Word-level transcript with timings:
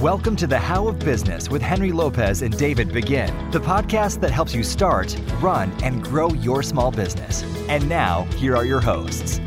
Welcome 0.00 0.36
to 0.36 0.46
the 0.46 0.58
How 0.58 0.88
of 0.88 0.98
Business 0.98 1.48
with 1.48 1.62
Henry 1.62 1.90
Lopez 1.90 2.42
and 2.42 2.54
David 2.58 2.92
Begin, 2.92 3.50
the 3.50 3.58
podcast 3.58 4.20
that 4.20 4.30
helps 4.30 4.54
you 4.54 4.62
start, 4.62 5.16
run, 5.40 5.72
and 5.82 6.04
grow 6.04 6.28
your 6.34 6.62
small 6.62 6.90
business. 6.90 7.42
And 7.70 7.88
now, 7.88 8.24
here 8.36 8.54
are 8.54 8.66
your 8.66 8.82
hosts. 8.82 9.40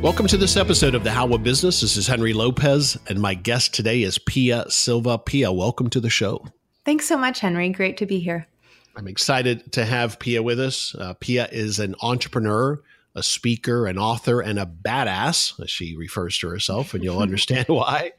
Welcome 0.00 0.28
to 0.28 0.38
this 0.38 0.56
episode 0.56 0.94
of 0.94 1.04
the 1.04 1.10
How 1.10 1.30
of 1.34 1.42
Business. 1.42 1.82
This 1.82 1.98
is 1.98 2.06
Henry 2.06 2.32
Lopez, 2.32 2.96
and 3.06 3.20
my 3.20 3.34
guest 3.34 3.74
today 3.74 4.02
is 4.02 4.16
Pia 4.16 4.64
Silva. 4.70 5.18
Pia, 5.18 5.52
welcome 5.52 5.90
to 5.90 6.00
the 6.00 6.08
show. 6.08 6.42
Thanks 6.86 7.06
so 7.06 7.18
much, 7.18 7.40
Henry. 7.40 7.68
Great 7.68 7.98
to 7.98 8.06
be 8.06 8.20
here. 8.20 8.48
I'm 8.96 9.06
excited 9.06 9.72
to 9.72 9.84
have 9.84 10.18
Pia 10.20 10.42
with 10.42 10.58
us. 10.58 10.94
Uh, 10.94 11.12
Pia 11.20 11.48
is 11.52 11.80
an 11.80 11.96
entrepreneur 12.00 12.80
a 13.14 13.22
speaker, 13.22 13.86
an 13.86 13.98
author, 13.98 14.40
and 14.40 14.58
a 14.58 14.66
badass, 14.66 15.60
as 15.62 15.70
she 15.70 15.96
refers 15.96 16.36
to 16.38 16.48
herself, 16.48 16.94
and 16.94 17.04
you'll 17.04 17.18
understand 17.20 17.66
why. 17.68 18.12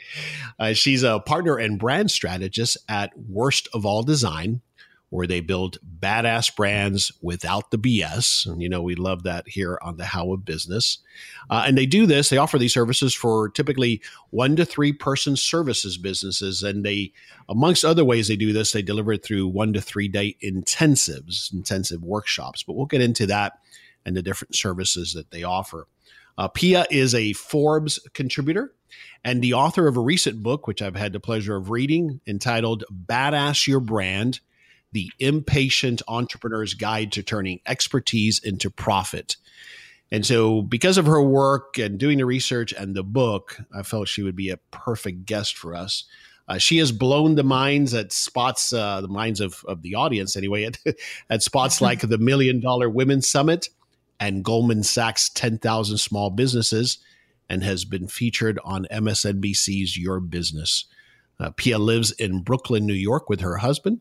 Uh, 0.57 0.73
she's 0.73 1.03
a 1.03 1.19
partner 1.19 1.57
and 1.57 1.79
brand 1.79 2.11
strategist 2.11 2.77
at 2.87 3.11
Worst 3.17 3.67
of 3.73 3.85
All 3.85 4.03
Design, 4.03 4.61
where 5.09 5.27
they 5.27 5.39
build 5.39 5.77
badass 5.99 6.53
brands 6.55 7.11
without 7.21 7.71
the 7.71 7.77
BS. 7.77 8.45
And 8.45 8.61
you 8.61 8.67
know, 8.67 8.81
we 8.81 8.95
love 8.95 9.23
that 9.23 9.47
here 9.47 9.77
on 9.81 9.97
the 9.97 10.05
How 10.05 10.31
of 10.33 10.45
Business. 10.45 10.99
Uh, 11.49 11.63
and 11.67 11.77
they 11.77 11.85
do 11.85 12.05
this, 12.05 12.29
they 12.29 12.37
offer 12.37 12.57
these 12.57 12.73
services 12.73 13.13
for 13.13 13.49
typically 13.49 14.01
one 14.31 14.55
to 14.55 14.65
three 14.65 14.91
person 14.91 15.35
services 15.35 15.97
businesses. 15.97 16.63
And 16.63 16.83
they, 16.83 17.13
amongst 17.47 17.85
other 17.85 18.03
ways 18.03 18.27
they 18.27 18.35
do 18.35 18.51
this, 18.51 18.71
they 18.71 18.81
deliver 18.81 19.13
it 19.13 19.23
through 19.23 19.47
one 19.47 19.73
to 19.73 19.81
three 19.81 20.07
day 20.07 20.37
intensives, 20.43 21.53
intensive 21.53 22.03
workshops. 22.03 22.63
But 22.63 22.73
we'll 22.73 22.85
get 22.85 23.01
into 23.01 23.27
that 23.27 23.59
and 24.05 24.15
the 24.15 24.21
different 24.21 24.55
services 24.55 25.13
that 25.13 25.31
they 25.31 25.43
offer. 25.43 25.87
Uh, 26.37 26.47
Pia 26.47 26.85
is 26.91 27.15
a 27.15 27.33
Forbes 27.33 27.99
contributor 28.13 28.73
and 29.23 29.41
the 29.41 29.53
author 29.53 29.87
of 29.87 29.97
a 29.97 30.01
recent 30.01 30.43
book, 30.43 30.67
which 30.67 30.81
I've 30.81 30.95
had 30.95 31.13
the 31.13 31.19
pleasure 31.19 31.55
of 31.55 31.69
reading, 31.69 32.21
entitled 32.27 32.83
Badass 32.91 33.67
Your 33.67 33.79
Brand 33.79 34.39
The 34.91 35.11
Impatient 35.19 36.01
Entrepreneur's 36.07 36.73
Guide 36.73 37.11
to 37.13 37.23
Turning 37.23 37.59
Expertise 37.65 38.39
into 38.39 38.69
Profit. 38.69 39.37
And 40.11 40.25
so, 40.25 40.61
because 40.61 40.99
of 40.99 41.07
her 41.07 41.21
work 41.21 41.79
and 41.79 41.97
doing 41.97 42.19
the 42.19 42.25
research 42.25 42.71
and 42.73 42.95
the 42.95 43.03
book, 43.03 43.57
I 43.75 43.81
felt 43.81 44.07
she 44.07 44.21
would 44.21 44.35
be 44.35 44.51
a 44.51 44.57
perfect 44.69 45.25
guest 45.25 45.57
for 45.57 45.75
us. 45.75 46.03
Uh, 46.47 46.59
she 46.59 46.77
has 46.77 46.91
blown 46.91 47.33
the 47.33 47.43
minds 47.43 47.95
at 47.95 48.11
spots, 48.11 48.71
uh, 48.71 49.01
the 49.01 49.07
minds 49.07 49.41
of, 49.41 49.65
of 49.67 49.81
the 49.81 49.95
audience 49.95 50.35
anyway, 50.35 50.63
at, 50.85 50.95
at 51.29 51.41
spots 51.41 51.81
like 51.81 52.01
the 52.01 52.19
Million 52.19 52.59
Dollar 52.59 52.89
Women's 52.89 53.27
Summit 53.27 53.69
and 54.19 54.43
Goldman 54.43 54.83
Sachs 54.83 55.29
10,000 55.29 55.97
Small 55.97 56.29
Businesses 56.29 56.99
and 57.49 57.63
has 57.63 57.85
been 57.85 58.07
featured 58.07 58.59
on 58.63 58.87
MSNBC's 58.91 59.97
Your 59.97 60.19
Business. 60.19 60.85
Uh, 61.39 61.51
Pia 61.55 61.77
lives 61.77 62.11
in 62.11 62.41
Brooklyn, 62.41 62.85
New 62.85 62.93
York 62.93 63.29
with 63.29 63.41
her 63.41 63.57
husband. 63.57 63.99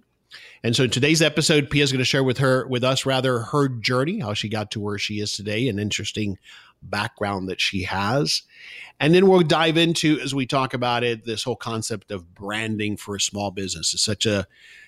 And 0.62 0.74
so 0.74 0.84
in 0.84 0.90
today's 0.90 1.22
episode, 1.22 1.70
Pia 1.70 1.84
is 1.84 1.92
going 1.92 1.98
to 1.98 2.04
share 2.04 2.24
with 2.24 2.38
her, 2.38 2.66
with 2.66 2.82
us 2.82 3.04
rather, 3.06 3.40
her 3.40 3.68
journey, 3.68 4.20
how 4.20 4.34
she 4.34 4.48
got 4.48 4.70
to 4.72 4.80
where 4.80 4.98
she 4.98 5.20
is 5.20 5.32
today, 5.32 5.68
an 5.68 5.78
interesting 5.78 6.38
background 6.82 7.48
that 7.48 7.60
she 7.60 7.82
has. 7.82 8.42
And 9.00 9.14
then 9.14 9.28
we'll 9.28 9.42
dive 9.42 9.76
into, 9.76 10.20
as 10.20 10.34
we 10.34 10.46
talk 10.46 10.74
about 10.74 11.04
it, 11.04 11.24
this 11.24 11.42
whole 11.42 11.56
concept 11.56 12.10
of 12.10 12.34
branding 12.34 12.96
for 12.96 13.16
a 13.16 13.20
small 13.20 13.50
business. 13.50 13.94
It's 13.94 14.02
such 14.02 14.26
a 14.26 14.46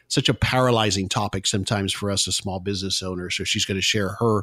such 0.09 0.29
a 0.29 0.35
paralyzing 0.35 1.09
topic 1.09 1.49
sometimes 1.49 1.93
for 1.93 2.13
us 2.13 2.29
as 2.29 2.37
small 2.37 2.61
business 2.61 3.03
owners. 3.03 3.37
So 3.37 3.43
she's 3.43 3.65
going 3.65 3.79
to 3.79 3.83
share 3.83 4.11
her 4.21 4.43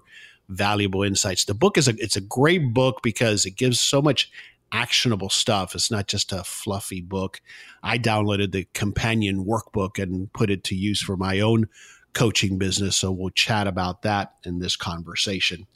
valuable 0.49 1.03
insights. 1.03 1.45
The 1.45 1.53
book 1.53 1.77
is 1.77 1.87
a 1.87 1.93
it's 1.97 2.15
a 2.15 2.21
great 2.21 2.73
book 2.73 3.01
because 3.03 3.45
it 3.45 3.55
gives 3.55 3.79
so 3.79 4.01
much 4.01 4.31
actionable 4.71 5.29
stuff. 5.29 5.75
It's 5.75 5.91
not 5.91 6.07
just 6.07 6.31
a 6.31 6.43
fluffy 6.43 7.01
book. 7.01 7.41
I 7.83 7.97
downloaded 7.97 8.51
the 8.51 8.67
companion 8.73 9.45
workbook 9.45 10.01
and 10.01 10.31
put 10.33 10.49
it 10.49 10.63
to 10.65 10.75
use 10.75 11.01
for 11.01 11.15
my 11.15 11.39
own 11.39 11.69
coaching 12.13 12.57
business. 12.57 12.95
So 12.97 13.11
we'll 13.11 13.29
chat 13.29 13.67
about 13.67 14.01
that 14.01 14.33
in 14.43 14.59
this 14.59 14.75
conversation. 14.75 15.67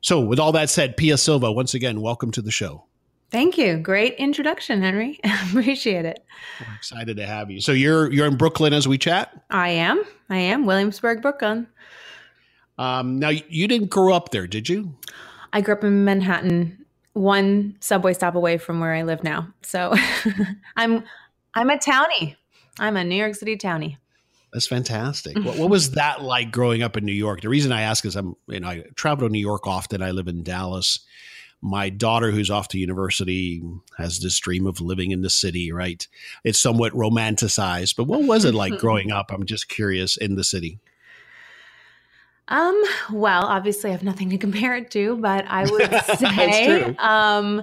So, 0.00 0.20
with 0.20 0.38
all 0.38 0.52
that 0.52 0.70
said, 0.70 0.96
Pia 0.96 1.16
Silva, 1.16 1.50
once 1.50 1.74
again, 1.74 2.00
welcome 2.00 2.30
to 2.32 2.42
the 2.42 2.52
show. 2.52 2.84
Thank 3.30 3.58
you. 3.58 3.76
Great 3.76 4.14
introduction, 4.14 4.82
Henry. 4.82 5.18
Appreciate 5.24 6.04
it. 6.04 6.24
We're 6.60 6.74
excited 6.76 7.16
to 7.16 7.26
have 7.26 7.50
you. 7.50 7.60
So 7.60 7.72
you're 7.72 8.12
you're 8.12 8.26
in 8.26 8.36
Brooklyn 8.36 8.72
as 8.72 8.86
we 8.86 8.98
chat. 8.98 9.32
I 9.50 9.70
am. 9.70 10.04
I 10.30 10.38
am 10.38 10.64
Williamsburg, 10.64 11.22
Brooklyn. 11.22 11.66
Um, 12.78 13.18
now, 13.18 13.30
you 13.30 13.68
didn't 13.68 13.88
grow 13.88 14.14
up 14.14 14.30
there, 14.30 14.46
did 14.46 14.68
you? 14.68 14.94
I 15.52 15.60
grew 15.60 15.74
up 15.74 15.84
in 15.84 16.04
Manhattan, 16.04 16.84
one 17.14 17.76
subway 17.80 18.12
stop 18.12 18.34
away 18.34 18.58
from 18.58 18.80
where 18.80 18.92
I 18.92 19.02
live 19.02 19.24
now. 19.24 19.48
So 19.62 19.94
I'm 20.76 21.04
I'm 21.54 21.70
a 21.70 21.78
townie. 21.78 22.36
I'm 22.78 22.96
a 22.96 23.04
New 23.04 23.16
York 23.16 23.34
City 23.34 23.56
townie. 23.56 23.96
That's 24.52 24.66
fantastic. 24.66 25.36
what, 25.38 25.56
what, 25.58 25.70
was 25.70 25.92
that 25.92 26.22
like 26.22 26.50
growing 26.50 26.82
up 26.82 26.96
in 26.96 27.04
New 27.04 27.12
York? 27.12 27.40
The 27.40 27.48
reason 27.48 27.72
I 27.72 27.82
ask 27.82 28.04
is 28.04 28.16
I'm, 28.16 28.36
you 28.46 28.60
know, 28.60 28.68
I 28.68 28.84
travel 28.94 29.26
to 29.26 29.32
New 29.32 29.40
York 29.40 29.66
often. 29.66 30.02
I 30.02 30.12
live 30.12 30.28
in 30.28 30.42
Dallas. 30.42 31.00
My 31.62 31.88
daughter, 31.88 32.30
who's 32.30 32.50
off 32.50 32.68
to 32.68 32.78
university, 32.78 33.62
has 33.98 34.20
this 34.20 34.38
dream 34.38 34.66
of 34.66 34.80
living 34.80 35.10
in 35.10 35.22
the 35.22 35.30
city, 35.30 35.72
right? 35.72 36.06
It's 36.44 36.60
somewhat 36.60 36.92
romanticized, 36.92 37.96
but 37.96 38.04
what 38.04 38.22
was 38.22 38.44
it 38.44 38.54
like 38.54 38.78
growing 38.78 39.10
up? 39.10 39.32
I'm 39.32 39.46
just 39.46 39.68
curious 39.68 40.16
in 40.16 40.36
the 40.36 40.44
city. 40.44 40.78
Um, 42.48 42.80
well, 43.12 43.44
obviously 43.44 43.90
I 43.90 43.92
have 43.92 44.02
nothing 44.02 44.30
to 44.30 44.38
compare 44.46 44.76
it 44.76 44.90
to, 44.92 45.16
but 45.16 45.44
I 45.48 45.70
would 45.70 46.02
say 46.18 46.82
um 46.98 47.62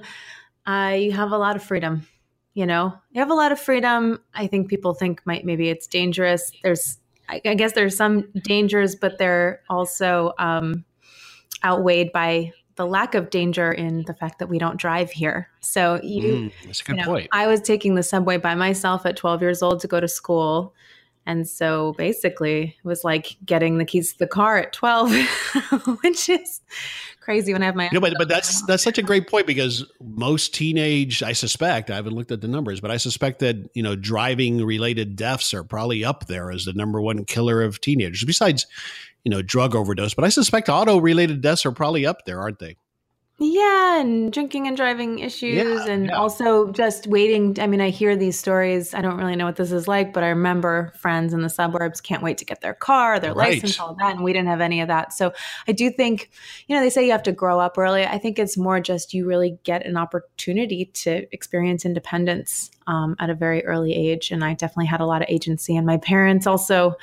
I 0.65 1.11
have 1.13 1.31
a 1.31 1.37
lot 1.37 1.55
of 1.55 1.63
freedom. 1.63 2.07
You 2.53 2.65
know, 2.65 2.93
you 3.11 3.19
have 3.19 3.31
a 3.31 3.35
lot 3.35 3.51
of 3.51 3.59
freedom. 3.59 4.19
I 4.33 4.47
think 4.47 4.69
people 4.69 4.93
think 4.93 5.21
might 5.25 5.45
maybe 5.45 5.69
it's 5.69 5.87
dangerous. 5.87 6.51
There's 6.63 6.99
I, 7.29 7.41
I 7.45 7.53
guess 7.55 7.73
there's 7.73 7.97
some 7.97 8.31
dangers, 8.43 8.95
but 8.95 9.17
they're 9.17 9.61
also 9.69 10.33
um 10.37 10.85
outweighed 11.63 12.11
by 12.11 12.51
the 12.75 12.85
lack 12.85 13.15
of 13.15 13.29
danger 13.29 13.71
in 13.71 14.03
the 14.03 14.13
fact 14.13 14.39
that 14.39 14.47
we 14.47 14.57
don't 14.57 14.77
drive 14.77 15.11
here. 15.11 15.49
So 15.59 15.99
you, 16.01 16.23
mm, 16.23 16.53
that's 16.65 16.81
a 16.81 16.83
good 16.83 16.97
you 16.97 17.01
know, 17.03 17.07
point. 17.07 17.29
I 17.31 17.47
was 17.47 17.61
taking 17.61 17.95
the 17.95 18.03
subway 18.03 18.37
by 18.37 18.55
myself 18.55 19.05
at 19.05 19.15
12 19.15 19.41
years 19.41 19.61
old 19.61 19.79
to 19.81 19.87
go 19.87 19.99
to 19.99 20.07
school. 20.07 20.73
And 21.25 21.47
so 21.47 21.93
basically, 21.97 22.75
it 22.77 22.85
was 22.85 23.03
like 23.03 23.37
getting 23.45 23.77
the 23.77 23.85
keys 23.85 24.13
to 24.13 24.19
the 24.19 24.27
car 24.27 24.57
at 24.57 24.73
12, 24.73 25.11
which 26.01 26.27
is 26.27 26.61
crazy 27.21 27.53
when 27.53 27.63
I 27.63 27.67
have 27.67 27.75
my. 27.75 27.89
Know, 27.93 28.01
but, 28.01 28.13
but 28.17 28.27
that's 28.27 28.61
that's 28.65 28.83
such 28.83 28.97
a 28.97 29.01
great 29.01 29.29
point 29.29 29.47
because 29.47 29.85
most 30.01 30.53
teenage, 30.53 31.23
I 31.23 31.31
suspect, 31.31 31.89
I 31.89 31.95
haven't 31.95 32.13
looked 32.13 32.31
at 32.31 32.41
the 32.41 32.47
numbers, 32.47 32.81
but 32.81 32.91
I 32.91 32.97
suspect 32.97 33.39
that 33.39 33.69
you 33.73 33.83
know 33.83 33.95
driving 33.95 34.63
related 34.65 35.15
deaths 35.15 35.53
are 35.53 35.63
probably 35.63 36.03
up 36.03 36.27
there 36.27 36.51
as 36.51 36.65
the 36.65 36.73
number 36.73 37.01
one 37.01 37.23
killer 37.25 37.61
of 37.61 37.79
teenagers, 37.79 38.25
besides 38.25 38.67
you 39.23 39.29
know 39.29 39.41
drug 39.41 39.75
overdose. 39.75 40.13
But 40.13 40.25
I 40.25 40.29
suspect 40.29 40.67
auto 40.67 40.97
related 40.97 41.41
deaths 41.41 41.65
are 41.65 41.71
probably 41.71 42.05
up 42.05 42.25
there, 42.25 42.41
aren't 42.41 42.59
they? 42.59 42.75
Yeah, 43.39 43.99
and 43.99 44.31
drinking 44.31 44.67
and 44.67 44.77
driving 44.77 45.17
issues, 45.17 45.55
yeah, 45.55 45.87
and 45.87 46.05
yeah. 46.05 46.17
also 46.17 46.71
just 46.71 47.07
waiting. 47.07 47.57
I 47.59 47.65
mean, 47.65 47.81
I 47.81 47.89
hear 47.89 48.15
these 48.15 48.37
stories. 48.37 48.93
I 48.93 49.01
don't 49.01 49.17
really 49.17 49.35
know 49.35 49.45
what 49.45 49.55
this 49.55 49.71
is 49.71 49.87
like, 49.87 50.13
but 50.13 50.23
I 50.23 50.29
remember 50.29 50.93
friends 50.97 51.33
in 51.33 51.41
the 51.41 51.49
suburbs 51.49 51.99
can't 51.99 52.21
wait 52.21 52.37
to 52.37 52.45
get 52.45 52.61
their 52.61 52.75
car, 52.75 53.19
their 53.19 53.33
right. 53.33 53.53
license, 53.53 53.79
all 53.79 53.95
that, 53.95 54.15
and 54.15 54.23
we 54.23 54.33
didn't 54.33 54.49
have 54.49 54.61
any 54.61 54.81
of 54.81 54.87
that. 54.87 55.13
So 55.13 55.33
I 55.67 55.71
do 55.71 55.89
think, 55.89 56.29
you 56.67 56.75
know, 56.75 56.81
they 56.81 56.91
say 56.91 57.05
you 57.05 57.11
have 57.11 57.23
to 57.23 57.31
grow 57.31 57.59
up 57.59 57.75
early. 57.75 58.05
I 58.05 58.19
think 58.19 58.37
it's 58.37 58.55
more 58.55 58.79
just 58.79 59.15
you 59.15 59.25
really 59.25 59.57
get 59.63 59.83
an 59.83 59.97
opportunity 59.97 60.85
to 60.85 61.25
experience 61.33 61.85
independence 61.85 62.69
um, 62.85 63.15
at 63.17 63.31
a 63.31 63.35
very 63.35 63.65
early 63.65 63.95
age, 63.95 64.29
and 64.29 64.43
I 64.43 64.53
definitely 64.53 64.85
had 64.85 65.01
a 65.01 65.07
lot 65.07 65.23
of 65.23 65.27
agency. 65.27 65.75
And 65.75 65.87
my 65.87 65.97
parents 65.97 66.45
also 66.45 66.95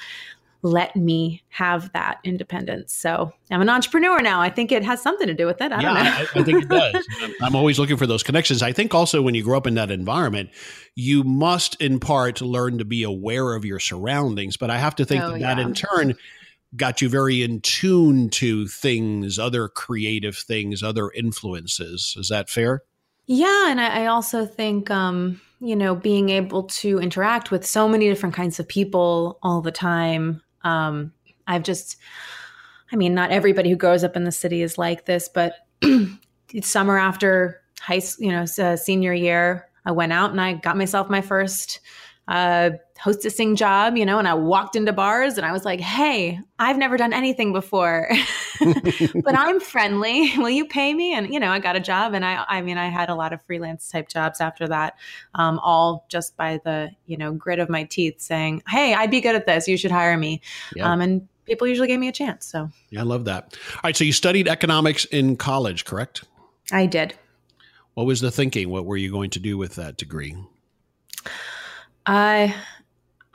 let 0.63 0.95
me 0.95 1.43
have 1.49 1.93
that 1.93 2.19
independence. 2.25 2.93
So 2.93 3.33
I'm 3.51 3.63
an 3.63 3.69
entrepreneur 3.69 4.21
now. 4.21 4.41
I 4.41 4.51
think 4.51 4.73
it 4.73 4.85
has 4.85 5.03
something 5.03 5.27
to 5.27 5.35
do 5.35 5.47
with 5.47 5.61
it. 5.61 5.73
I 5.73 5.81
yeah, 5.81 5.93
I, 5.93 6.41
I, 6.41 6.45
think 6.45 6.65
it 6.65 6.69
does. 6.71 7.07
I'm 7.43 7.57
always 7.57 7.79
looking 7.79 7.97
for 7.97 8.07
those 8.07 8.23
connections. 8.23 8.63
I 8.63 8.73
think 8.73 8.95
also 8.95 9.23
when 9.23 9.35
you 9.35 9.43
grow 9.43 9.57
up 9.57 9.67
in 9.67 9.75
that 9.75 9.91
environment, 9.91 10.51
you 10.95 11.25
must 11.25 11.81
in 11.81 11.99
part 11.99 12.41
learn 12.41 12.79
to 12.79 12.85
be 12.85 13.03
aware 13.03 13.55
of 13.55 13.65
your 13.65 13.79
surroundings. 13.79 14.57
But 14.57 14.71
I 14.71 14.79
have 14.79 14.95
to 14.97 15.05
think 15.05 15.23
oh, 15.23 15.33
that, 15.33 15.41
yeah. 15.41 15.55
that 15.55 15.61
in 15.61 15.75
turn 15.75 16.15
got 16.77 17.03
you 17.03 17.09
very 17.09 17.43
in 17.43 17.61
tune 17.61 18.31
to 18.31 18.67
things, 18.69 19.39
other 19.39 19.69
creative 19.69 20.37
things, 20.37 20.83
other 20.83 21.11
influences. 21.11 22.15
Is 22.17 22.29
that 22.29 22.49
fair? 22.49 22.83
Yeah. 23.27 23.71
And 23.71 23.81
I, 23.81 24.03
I 24.03 24.07
also 24.07 24.47
think, 24.47 24.91
um, 24.91 25.41
you 25.61 25.77
know, 25.77 25.95
being 25.95 26.31
able 26.31 26.65
to 26.65 26.99
interact 26.99 27.51
with 27.51 27.67
so 27.67 27.89
many 27.89 28.09
different 28.09 28.35
kinds 28.35 28.61
of 28.61 28.69
people 28.69 29.39
all 29.43 29.61
the 29.61 29.73
time 29.73 30.43
um, 30.63 31.13
I've 31.47 31.63
just, 31.63 31.97
I 32.93 32.97
mean, 32.97 33.15
not 33.15 33.31
everybody 33.31 33.71
who 33.71 33.77
grows 33.77 34.05
up 34.05 34.17
in 34.17 34.25
the 34.25 34.33
city 34.33 34.63
is 34.63 34.79
like 34.79 35.07
this, 35.07 35.29
but 35.29 35.55
summer 36.63 36.99
after 36.99 37.63
high, 37.81 38.03
you 38.19 38.31
know, 38.31 38.45
uh, 38.59 38.77
senior 38.77 39.13
year, 39.13 39.69
I 39.85 39.93
went 39.93 40.13
out 40.13 40.31
and 40.31 40.41
I 40.41 40.55
got 40.55 40.77
myself 40.77 41.09
my 41.09 41.21
first 41.21 41.81
a 42.31 42.79
hostessing 42.97 43.57
job, 43.57 43.97
you 43.97 44.07
know, 44.07 44.19
and 44.19 44.29
I 44.29 44.35
walked 44.35 44.77
into 44.77 44.93
bars 44.93 45.37
and 45.37 45.45
I 45.45 45.51
was 45.51 45.65
like, 45.65 45.81
hey, 45.81 46.39
I've 46.61 46.79
never 46.79 46.97
done 46.97 47.13
anything 47.13 47.53
before, 47.53 48.09
but 48.61 49.37
I'm 49.37 49.59
friendly. 49.59 50.33
Will 50.37 50.51
you 50.51 50.65
pay 50.65 50.95
me? 50.95 51.13
And, 51.13 51.33
you 51.33 51.41
know, 51.41 51.51
I 51.51 51.59
got 51.59 51.75
a 51.75 51.81
job 51.81 52.15
and 52.15 52.25
I, 52.25 52.45
I 52.49 52.63
mean, 52.63 52.79
I 52.79 52.89
had 52.89 53.09
a 53.09 53.17
lot 53.17 53.33
of 53.33 53.43
freelance 53.43 53.89
type 53.91 54.09
jobs 54.09 54.41
after 54.41 54.69
that, 54.69 54.95
um, 55.35 55.59
all 55.59 56.07
just 56.09 56.37
by 56.37 56.61
the, 56.65 56.91
you 57.07 57.17
know, 57.17 57.33
grit 57.33 57.59
of 57.59 57.69
my 57.69 57.83
teeth 57.83 58.21
saying, 58.21 58.63
hey, 58.69 58.95
I'd 58.95 59.11
be 59.11 59.21
good 59.21 59.35
at 59.35 59.47
this. 59.47 59.67
You 59.67 59.77
should 59.77 59.91
hire 59.91 60.17
me. 60.17 60.41
Yeah. 60.77 60.91
Um, 60.91 61.01
and 61.01 61.29
people 61.47 61.67
usually 61.67 61.89
gave 61.89 61.99
me 61.99 62.07
a 62.07 62.13
chance. 62.13 62.47
So, 62.47 62.71
yeah, 62.91 63.01
I 63.01 63.05
love 63.05 63.25
that. 63.25 63.57
All 63.75 63.81
right. 63.83 63.97
So 63.97 64.05
you 64.05 64.13
studied 64.13 64.47
economics 64.47 65.05
in 65.07 65.37
college, 65.37 65.85
correct? 65.85 66.25
I 66.71 66.87
did. 66.87 67.15
What 67.95 68.07
was 68.07 68.21
the 68.21 68.31
thinking? 68.31 68.69
What 68.71 68.85
were 68.85 68.97
you 68.97 69.11
going 69.11 69.31
to 69.31 69.41
do 69.41 69.59
with 69.59 69.75
that 69.75 69.97
degree? 69.97 70.37
I 72.11 72.57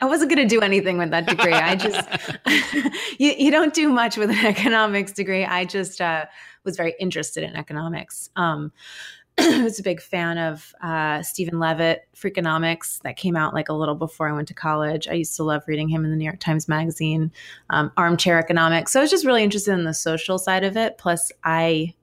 I 0.00 0.04
wasn't 0.04 0.30
going 0.30 0.48
to 0.48 0.54
do 0.54 0.60
anything 0.60 0.96
with 0.96 1.10
that 1.10 1.26
degree. 1.26 1.52
I 1.52 1.74
just 1.74 2.08
you 3.18 3.34
you 3.36 3.50
don't 3.50 3.74
do 3.74 3.88
much 3.88 4.16
with 4.16 4.30
an 4.30 4.38
economics 4.46 5.10
degree. 5.10 5.44
I 5.44 5.64
just 5.64 6.00
uh, 6.00 6.26
was 6.62 6.76
very 6.76 6.94
interested 7.00 7.42
in 7.42 7.56
economics. 7.56 8.30
Um, 8.36 8.70
I 9.40 9.64
was 9.64 9.80
a 9.80 9.82
big 9.82 10.00
fan 10.00 10.38
of 10.38 10.72
uh, 10.80 11.22
Stephen 11.22 11.58
Levitt, 11.58 12.02
Freakonomics, 12.14 13.00
that 13.02 13.16
came 13.16 13.34
out 13.34 13.54
like 13.54 13.68
a 13.68 13.74
little 13.74 13.96
before 13.96 14.28
I 14.28 14.32
went 14.32 14.46
to 14.48 14.54
college. 14.54 15.08
I 15.08 15.14
used 15.14 15.34
to 15.36 15.42
love 15.42 15.64
reading 15.66 15.88
him 15.88 16.04
in 16.04 16.12
the 16.12 16.16
New 16.16 16.24
York 16.24 16.38
Times 16.38 16.68
Magazine, 16.68 17.32
um, 17.70 17.90
Armchair 17.96 18.38
Economics. 18.38 18.92
So 18.92 19.00
I 19.00 19.02
was 19.02 19.10
just 19.10 19.26
really 19.26 19.42
interested 19.42 19.72
in 19.72 19.82
the 19.82 19.94
social 19.94 20.38
side 20.38 20.62
of 20.62 20.76
it. 20.76 20.96
Plus, 20.96 21.32
I 21.42 21.94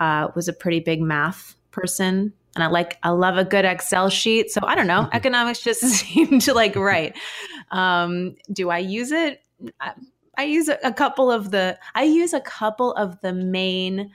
uh, 0.00 0.28
was 0.34 0.48
a 0.48 0.54
pretty 0.54 0.80
big 0.80 1.02
math 1.02 1.54
person 1.70 2.32
and 2.54 2.64
I 2.64 2.68
like 2.68 2.98
I 3.02 3.10
love 3.10 3.36
a 3.36 3.44
good 3.44 3.64
Excel 3.64 4.08
sheet. 4.08 4.50
So 4.50 4.60
I 4.64 4.74
don't 4.74 4.86
know, 4.86 5.08
economics 5.12 5.60
just 5.60 5.80
seemed 5.82 6.42
to 6.42 6.54
like 6.54 6.76
right. 6.76 7.16
Um, 7.70 8.34
do 8.52 8.70
I 8.70 8.78
use 8.78 9.12
it? 9.12 9.42
I, 9.80 9.92
I 10.38 10.44
use 10.44 10.68
a, 10.68 10.92
couple 10.92 11.30
of 11.30 11.50
the 11.50 11.78
I 11.94 12.04
use 12.04 12.32
a 12.32 12.40
couple 12.40 12.94
of 12.94 13.20
the 13.20 13.32
main 13.32 14.10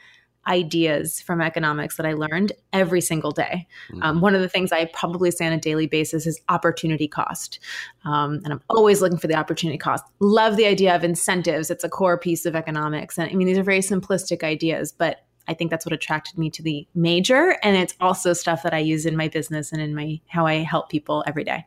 ideas 0.47 1.19
from 1.21 1.41
economics 1.41 1.97
that 1.97 2.05
I 2.05 2.13
learned 2.13 2.53
every 2.73 3.01
single 3.01 3.31
day. 3.31 3.67
Um, 3.93 3.99
mm-hmm. 4.15 4.19
one 4.21 4.35
of 4.35 4.41
the 4.41 4.49
things 4.49 4.71
I 4.71 4.85
probably 4.85 5.29
say 5.29 5.45
on 5.45 5.53
a 5.53 5.59
daily 5.59 5.87
basis 5.87 6.25
is 6.25 6.39
opportunity 6.49 7.07
cost. 7.07 7.59
Um, 8.05 8.39
and 8.43 8.53
I'm 8.53 8.61
always 8.69 9.01
looking 9.01 9.17
for 9.17 9.27
the 9.27 9.35
opportunity 9.35 9.77
cost. 9.77 10.05
Love 10.19 10.55
the 10.55 10.65
idea 10.65 10.95
of 10.95 11.03
incentives. 11.03 11.69
It's 11.69 11.83
a 11.83 11.89
core 11.89 12.17
piece 12.17 12.45
of 12.45 12.55
economics. 12.55 13.17
And 13.17 13.29
I 13.29 13.35
mean, 13.35 13.47
these 13.47 13.57
are 13.57 13.63
very 13.63 13.81
simplistic 13.81 14.43
ideas, 14.43 14.91
but 14.91 15.26
I 15.47 15.53
think 15.53 15.71
that's 15.71 15.85
what 15.85 15.93
attracted 15.93 16.37
me 16.37 16.49
to 16.51 16.61
the 16.61 16.87
major. 16.95 17.57
And 17.63 17.75
it's 17.75 17.95
also 17.99 18.33
stuff 18.33 18.63
that 18.63 18.73
I 18.73 18.79
use 18.79 19.05
in 19.05 19.15
my 19.15 19.27
business 19.27 19.71
and 19.71 19.81
in 19.81 19.95
my 19.95 20.19
how 20.27 20.45
I 20.45 20.55
help 20.55 20.89
people 20.89 21.23
every 21.27 21.43
day. 21.43 21.65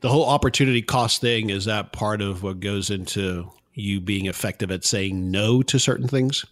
The 0.00 0.08
whole 0.08 0.28
opportunity 0.28 0.82
cost 0.82 1.20
thing 1.20 1.50
is 1.50 1.64
that 1.64 1.92
part 1.92 2.20
of 2.20 2.42
what 2.42 2.60
goes 2.60 2.90
into 2.90 3.50
you 3.74 4.00
being 4.00 4.26
effective 4.26 4.70
at 4.70 4.84
saying 4.84 5.30
no 5.30 5.62
to 5.62 5.78
certain 5.78 6.08
things? 6.08 6.44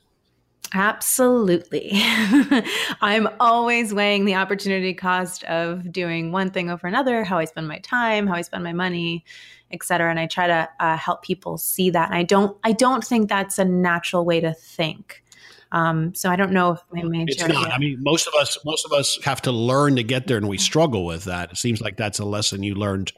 Absolutely. 0.74 1.90
I'm 3.02 3.28
always 3.40 3.92
weighing 3.92 4.24
the 4.24 4.36
opportunity 4.36 4.94
cost 4.94 5.44
of 5.44 5.92
doing 5.92 6.32
one 6.32 6.50
thing 6.50 6.70
over 6.70 6.86
another, 6.86 7.24
how 7.24 7.38
I 7.38 7.44
spend 7.44 7.68
my 7.68 7.78
time, 7.78 8.26
how 8.26 8.34
I 8.34 8.42
spend 8.42 8.64
my 8.64 8.72
money, 8.72 9.24
et 9.70 9.82
cetera. 9.82 10.08
And 10.08 10.18
I 10.18 10.26
try 10.26 10.46
to 10.46 10.68
uh, 10.80 10.96
help 10.96 11.22
people 11.22 11.58
see 11.58 11.90
that. 11.90 12.08
And 12.08 12.16
I 12.16 12.22
don't, 12.22 12.56
I 12.64 12.72
don't 12.72 13.04
think 13.04 13.28
that's 13.28 13.58
a 13.58 13.64
natural 13.64 14.24
way 14.24 14.40
to 14.40 14.54
think. 14.54 15.22
Um, 15.72 16.14
so 16.14 16.30
I 16.30 16.36
don't 16.36 16.52
know 16.52 16.72
if 16.72 16.80
I 16.94 17.02
may. 17.02 17.24
It's 17.26 17.40
not. 17.40 17.50
Yet. 17.50 17.72
I 17.72 17.78
mean, 17.78 18.02
most 18.02 18.28
of 18.28 18.34
us, 18.34 18.58
most 18.64 18.84
of 18.84 18.92
us 18.92 19.18
have 19.24 19.40
to 19.42 19.52
learn 19.52 19.96
to 19.96 20.02
get 20.02 20.26
there, 20.26 20.36
and 20.36 20.48
we 20.48 20.58
struggle 20.58 21.06
with 21.06 21.24
that. 21.24 21.52
It 21.52 21.56
seems 21.56 21.80
like 21.80 21.96
that's 21.96 22.18
a 22.18 22.26
lesson 22.26 22.62
you 22.62 22.74
learned 22.74 23.12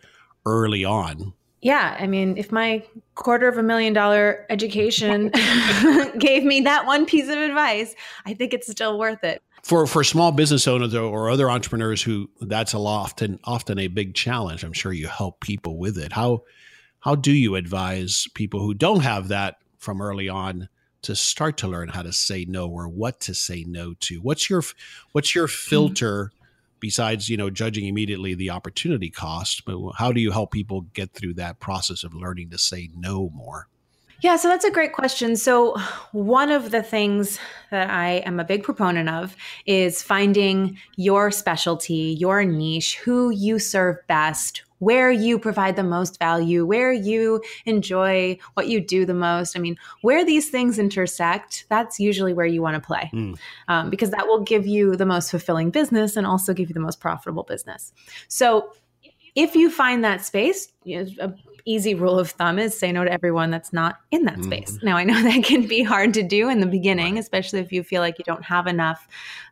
early 0.46 0.84
on. 0.84 1.32
Yeah, 1.62 1.96
I 1.98 2.06
mean, 2.06 2.36
if 2.36 2.52
my 2.52 2.84
quarter 3.16 3.48
of 3.48 3.58
a 3.58 3.62
million 3.62 3.92
dollar 3.92 4.46
education 4.50 5.30
gave 6.18 6.44
me 6.44 6.60
that 6.60 6.86
one 6.86 7.06
piece 7.06 7.28
of 7.28 7.38
advice, 7.38 7.94
I 8.24 8.34
think 8.34 8.54
it's 8.54 8.70
still 8.70 8.98
worth 8.98 9.24
it. 9.24 9.42
For 9.64 9.86
for 9.86 10.04
small 10.04 10.30
business 10.30 10.68
owners 10.68 10.94
or 10.94 11.30
other 11.30 11.50
entrepreneurs 11.50 12.02
who 12.02 12.30
that's 12.40 12.74
a 12.74 12.78
often 12.78 13.40
often 13.44 13.80
a 13.80 13.88
big 13.88 14.14
challenge. 14.14 14.62
I'm 14.62 14.74
sure 14.74 14.92
you 14.92 15.08
help 15.08 15.40
people 15.40 15.78
with 15.78 15.98
it. 15.98 16.12
How 16.12 16.42
how 17.00 17.16
do 17.16 17.32
you 17.32 17.56
advise 17.56 18.28
people 18.34 18.60
who 18.60 18.74
don't 18.74 19.00
have 19.00 19.28
that 19.28 19.56
from 19.78 20.00
early 20.00 20.28
on 20.28 20.68
to 21.04 21.16
start 21.16 21.56
to 21.58 21.68
learn 21.68 21.88
how 21.88 22.02
to 22.02 22.12
say 22.12 22.44
no 22.46 22.68
or 22.68 22.88
what 22.88 23.20
to 23.20 23.34
say 23.34 23.64
no 23.66 23.94
to? 24.00 24.20
What's 24.20 24.50
your 24.50 24.62
what's 25.12 25.34
your 25.34 25.46
mm-hmm. 25.46 25.68
filter 25.70 26.24
mm-hmm. 26.24 26.44
besides 26.80 27.28
you 27.28 27.36
know 27.36 27.50
judging 27.50 27.86
immediately 27.86 28.34
the 28.34 28.50
opportunity 28.50 29.10
cost? 29.10 29.64
But 29.64 29.78
how 29.96 30.12
do 30.12 30.20
you 30.20 30.30
help 30.30 30.50
people 30.50 30.82
get 30.92 31.12
through 31.12 31.34
that 31.34 31.60
process 31.60 32.04
of 32.04 32.14
learning 32.14 32.50
to 32.50 32.58
say 32.58 32.90
no 32.94 33.30
more? 33.30 33.68
Yeah, 34.20 34.36
so 34.36 34.48
that's 34.48 34.64
a 34.64 34.70
great 34.70 34.94
question. 34.94 35.36
So, 35.36 35.76
one 36.12 36.50
of 36.50 36.70
the 36.70 36.82
things 36.82 37.38
that 37.70 37.90
I 37.90 38.22
am 38.24 38.40
a 38.40 38.44
big 38.44 38.62
proponent 38.62 39.10
of 39.10 39.36
is 39.66 40.02
finding 40.02 40.78
your 40.96 41.30
specialty, 41.30 42.16
your 42.18 42.42
niche, 42.42 42.96
who 42.96 43.28
you 43.28 43.58
serve 43.58 43.96
best, 44.06 44.62
where 44.84 45.10
you 45.10 45.38
provide 45.38 45.76
the 45.76 45.82
most 45.82 46.18
value, 46.18 46.66
where 46.66 46.92
you 46.92 47.42
enjoy 47.64 48.38
what 48.54 48.68
you 48.68 48.80
do 48.80 49.06
the 49.06 49.14
most. 49.14 49.56
I 49.56 49.60
mean, 49.60 49.76
where 50.02 50.24
these 50.24 50.50
things 50.50 50.78
intersect, 50.78 51.64
that's 51.70 51.98
usually 51.98 52.34
where 52.34 52.46
you 52.46 52.60
want 52.60 52.74
to 52.74 52.86
play 52.86 53.10
mm. 53.12 53.38
um, 53.68 53.90
because 53.90 54.10
that 54.10 54.26
will 54.26 54.42
give 54.42 54.66
you 54.66 54.94
the 54.96 55.06
most 55.06 55.30
fulfilling 55.30 55.70
business 55.70 56.16
and 56.16 56.26
also 56.26 56.52
give 56.52 56.68
you 56.68 56.74
the 56.74 56.80
most 56.80 57.00
profitable 57.00 57.44
business. 57.44 57.92
So, 58.28 58.72
if 59.34 59.54
you 59.54 59.70
find 59.70 60.04
that 60.04 60.24
space, 60.24 60.68
you 60.84 61.04
know, 61.04 61.10
a 61.20 61.34
easy 61.66 61.94
rule 61.94 62.18
of 62.18 62.30
thumb 62.30 62.58
is 62.58 62.76
say 62.76 62.92
no 62.92 63.04
to 63.04 63.10
everyone 63.10 63.50
that's 63.50 63.72
not 63.72 64.00
in 64.10 64.24
that 64.24 64.36
mm 64.36 64.44
space. 64.44 64.78
Now, 64.82 64.96
I 64.96 65.04
know 65.04 65.20
that 65.22 65.44
can 65.44 65.66
be 65.66 65.82
hard 65.82 66.12
to 66.14 66.22
do 66.22 66.48
in 66.48 66.60
the 66.60 66.66
beginning, 66.66 67.14
right. 67.14 67.20
especially 67.20 67.60
if 67.60 67.72
you 67.72 67.82
feel 67.82 68.02
like 68.02 68.18
you 68.18 68.24
don't 68.24 68.44
have 68.44 68.66
enough 68.66 69.08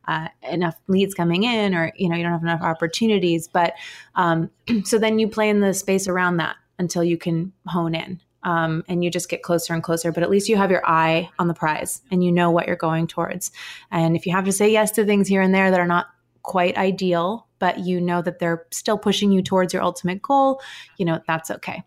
uh, 0.08 0.28
enough 0.50 0.76
leads 0.88 1.14
coming 1.14 1.44
in, 1.44 1.74
or 1.74 1.92
you 1.96 2.08
know 2.08 2.16
you 2.16 2.22
don't 2.22 2.32
have 2.32 2.42
enough 2.42 2.62
opportunities. 2.62 3.48
But 3.48 3.74
um, 4.14 4.50
so 4.84 4.98
then 4.98 5.18
you 5.18 5.28
play 5.28 5.48
in 5.48 5.60
the 5.60 5.72
space 5.72 6.08
around 6.08 6.36
that 6.38 6.56
until 6.78 7.04
you 7.04 7.16
can 7.16 7.52
hone 7.66 7.94
in. 7.94 8.20
Um, 8.44 8.82
and 8.88 9.04
you 9.04 9.10
just 9.10 9.28
get 9.28 9.44
closer 9.44 9.72
and 9.72 9.84
closer. 9.84 10.10
But 10.10 10.24
at 10.24 10.30
least 10.30 10.48
you 10.48 10.56
have 10.56 10.72
your 10.72 10.84
eye 10.84 11.30
on 11.38 11.46
the 11.46 11.54
prize 11.54 12.02
and 12.10 12.24
you 12.24 12.32
know 12.32 12.50
what 12.50 12.66
you're 12.66 12.74
going 12.74 13.06
towards. 13.06 13.52
And 13.92 14.16
if 14.16 14.26
you 14.26 14.32
have 14.32 14.46
to 14.46 14.52
say 14.52 14.68
yes 14.68 14.90
to 14.92 15.04
things 15.04 15.28
here 15.28 15.42
and 15.42 15.54
there 15.54 15.70
that 15.70 15.78
are 15.78 15.86
not 15.86 16.08
quite 16.42 16.76
ideal, 16.76 17.46
but 17.58 17.80
you 17.80 18.00
know 18.00 18.22
that 18.22 18.38
they're 18.38 18.66
still 18.70 18.98
pushing 18.98 19.32
you 19.32 19.42
towards 19.42 19.72
your 19.72 19.82
ultimate 19.82 20.22
goal, 20.22 20.60
you 20.98 21.04
know, 21.04 21.20
that's 21.26 21.50
okay. 21.50 21.82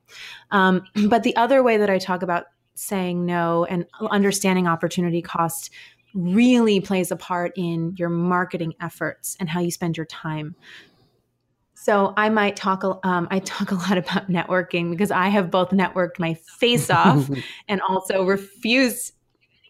Um, 0.51 0.83
but 1.07 1.23
the 1.23 1.35
other 1.35 1.63
way 1.63 1.77
that 1.77 1.89
I 1.89 1.97
talk 1.97 2.21
about 2.21 2.45
saying 2.75 3.25
no 3.25 3.65
and 3.65 3.85
understanding 4.11 4.67
opportunity 4.67 5.21
cost 5.21 5.71
really 6.13 6.79
plays 6.79 7.11
a 7.11 7.15
part 7.15 7.51
in 7.55 7.93
your 7.97 8.09
marketing 8.09 8.73
efforts 8.81 9.35
and 9.39 9.49
how 9.49 9.59
you 9.59 9.71
spend 9.71 9.97
your 9.97 10.05
time. 10.05 10.55
So 11.73 12.13
I 12.17 12.29
might 12.29 12.55
talk. 12.55 12.83
Um, 13.05 13.27
I 13.29 13.39
talk 13.39 13.71
a 13.71 13.75
lot 13.75 13.97
about 13.97 14.29
networking 14.29 14.89
because 14.89 15.11
I 15.11 15.27
have 15.27 15.51
both 15.51 15.69
networked 15.69 16.17
my 16.17 16.33
face 16.33 16.89
off 16.89 17.29
and 17.67 17.81
also 17.81 18.23
refuse 18.23 19.11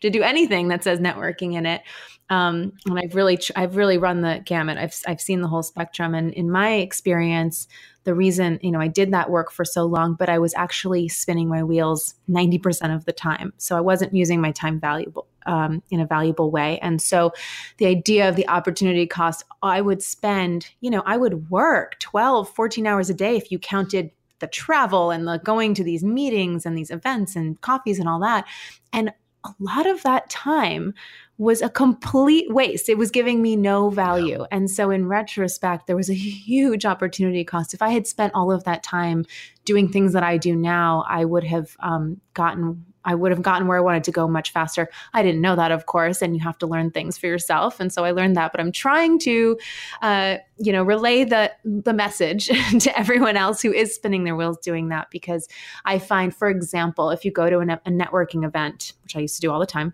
to 0.02 0.10
do 0.10 0.22
anything 0.22 0.68
that 0.68 0.84
says 0.84 1.00
networking 1.00 1.56
in 1.56 1.66
it. 1.66 1.82
Um, 2.30 2.74
and 2.88 3.00
I've 3.00 3.16
really, 3.16 3.40
I've 3.56 3.76
really 3.76 3.98
run 3.98 4.22
the 4.22 4.42
gamut. 4.46 4.78
I've, 4.78 4.96
I've 5.08 5.22
seen 5.22 5.42
the 5.42 5.48
whole 5.48 5.64
spectrum. 5.64 6.16
And 6.16 6.34
in 6.34 6.50
my 6.50 6.74
experience, 6.74 7.68
the 8.04 8.14
reason, 8.14 8.60
you 8.62 8.72
know, 8.72 8.80
I 8.80 8.88
did 8.88 9.12
that 9.12 9.30
work 9.30 9.52
for 9.52 9.66
so 9.66 9.86
long, 9.86 10.14
but 10.14 10.30
I 10.30 10.40
was 10.40 10.54
actually 10.56 11.08
spinning 11.08 11.48
my 11.50 11.64
wheels 11.64 12.16
90% 12.30 12.96
of 12.96 13.06
the 13.06 13.14
time. 13.14 13.54
So 13.58 13.76
I 13.78 13.82
wasn't 13.82 14.14
using 14.14 14.42
my 14.42 14.52
time 14.52 14.80
valuable, 14.80 15.28
um, 15.46 15.84
in 15.90 16.00
a 16.00 16.06
valuable 16.06 16.52
way. 16.52 16.80
And 16.80 17.02
so 17.02 17.32
the 17.78 17.88
idea 17.88 18.30
of 18.30 18.36
the 18.36 18.48
opportunity 18.48 19.06
cost, 19.08 19.44
I 19.62 19.82
would 19.82 20.02
spend, 20.02 20.70
you 20.82 20.90
know, 20.90 21.04
I 21.06 21.18
would 21.18 21.50
work 21.50 22.00
12, 22.00 22.50
14 22.50 22.88
hours 22.88 23.10
a 23.10 23.14
day 23.14 23.36
if 23.36 23.52
you 23.52 23.60
counted 23.60 24.12
the 24.40 24.48
travel 24.48 25.12
and 25.12 25.28
the 25.28 25.40
going 25.44 25.74
to 25.76 25.84
these 25.84 26.04
meetings 26.04 26.66
and 26.66 26.78
these 26.78 26.92
events 26.92 27.36
and 27.36 27.60
coffees 27.62 28.00
and 28.00 28.08
all 28.08 28.20
that. 28.20 28.46
And 28.94 29.14
a 29.44 29.54
lot 29.60 29.88
of 29.88 30.04
that 30.04 30.30
time 30.30 30.94
was 31.38 31.62
a 31.62 31.70
complete 31.70 32.52
waste. 32.52 32.88
It 32.88 32.98
was 32.98 33.12
giving 33.12 33.42
me 33.42 33.56
no 33.56 33.90
value. 33.90 34.40
Yeah. 34.40 34.48
And 34.52 34.72
so, 34.72 34.90
in 34.90 35.08
retrospect, 35.08 35.88
there 35.88 35.96
was 35.96 36.10
a 36.10 36.14
huge 36.14 36.86
opportunity 36.86 37.44
cost. 37.44 37.74
If 37.74 37.82
I 37.82 37.90
had 37.90 38.08
spent 38.08 38.34
all 38.34 38.52
of 38.52 38.64
that 38.64 38.84
time 38.84 39.26
doing 39.66 39.90
things 39.90 40.14
that 40.14 40.24
I 40.24 40.38
do 40.38 40.56
now, 40.56 41.04
I 41.08 41.26
would 41.26 41.44
have 41.44 41.76
um, 41.80 42.22
gotten. 42.34 42.86
I 43.08 43.14
would 43.14 43.32
have 43.32 43.44
gotten 43.44 43.68
where 43.68 43.78
I 43.78 43.82
wanted 43.82 44.04
to 44.06 44.12
go 44.12 44.28
much 44.28 44.52
faster. 44.52 44.90
I 45.14 45.22
didn't 45.22 45.40
know 45.40 45.56
that, 45.56 45.72
of 45.72 45.86
course, 45.86 46.24
and 46.24 46.36
you 46.36 46.42
have 46.42 46.58
to 46.58 46.66
learn 46.66 46.90
things 46.90 47.20
for 47.20 47.28
yourself. 47.28 47.80
And 47.80 47.94
so 47.94 48.04
I 48.04 48.10
learned 48.10 48.36
that. 48.36 48.52
But 48.52 48.62
I'm 48.62 48.72
trying 48.72 49.20
to, 49.20 49.60
uh, 50.02 50.38
you 50.58 50.72
know, 50.72 50.84
relay 50.84 51.24
the 51.24 51.52
the 51.66 51.94
message 51.94 52.48
to 52.80 52.98
everyone 52.98 53.38
else 53.38 53.62
who 53.62 53.72
is 53.72 53.94
spinning 53.94 54.24
their 54.24 54.36
wheels 54.36 54.58
doing 54.58 54.90
that. 54.90 55.12
Because 55.12 55.48
I 55.84 56.00
find, 56.00 56.36
for 56.36 56.50
example, 56.50 57.12
if 57.12 57.26
you 57.26 57.32
go 57.32 57.50
to 57.50 57.60
a, 57.60 57.82
a 57.86 57.92
networking 57.92 58.46
event, 58.46 58.94
which 59.04 59.16
I 59.16 59.20
used 59.20 59.36
to 59.36 59.42
do 59.42 59.52
all 59.52 59.60
the 59.60 59.66
time, 59.66 59.94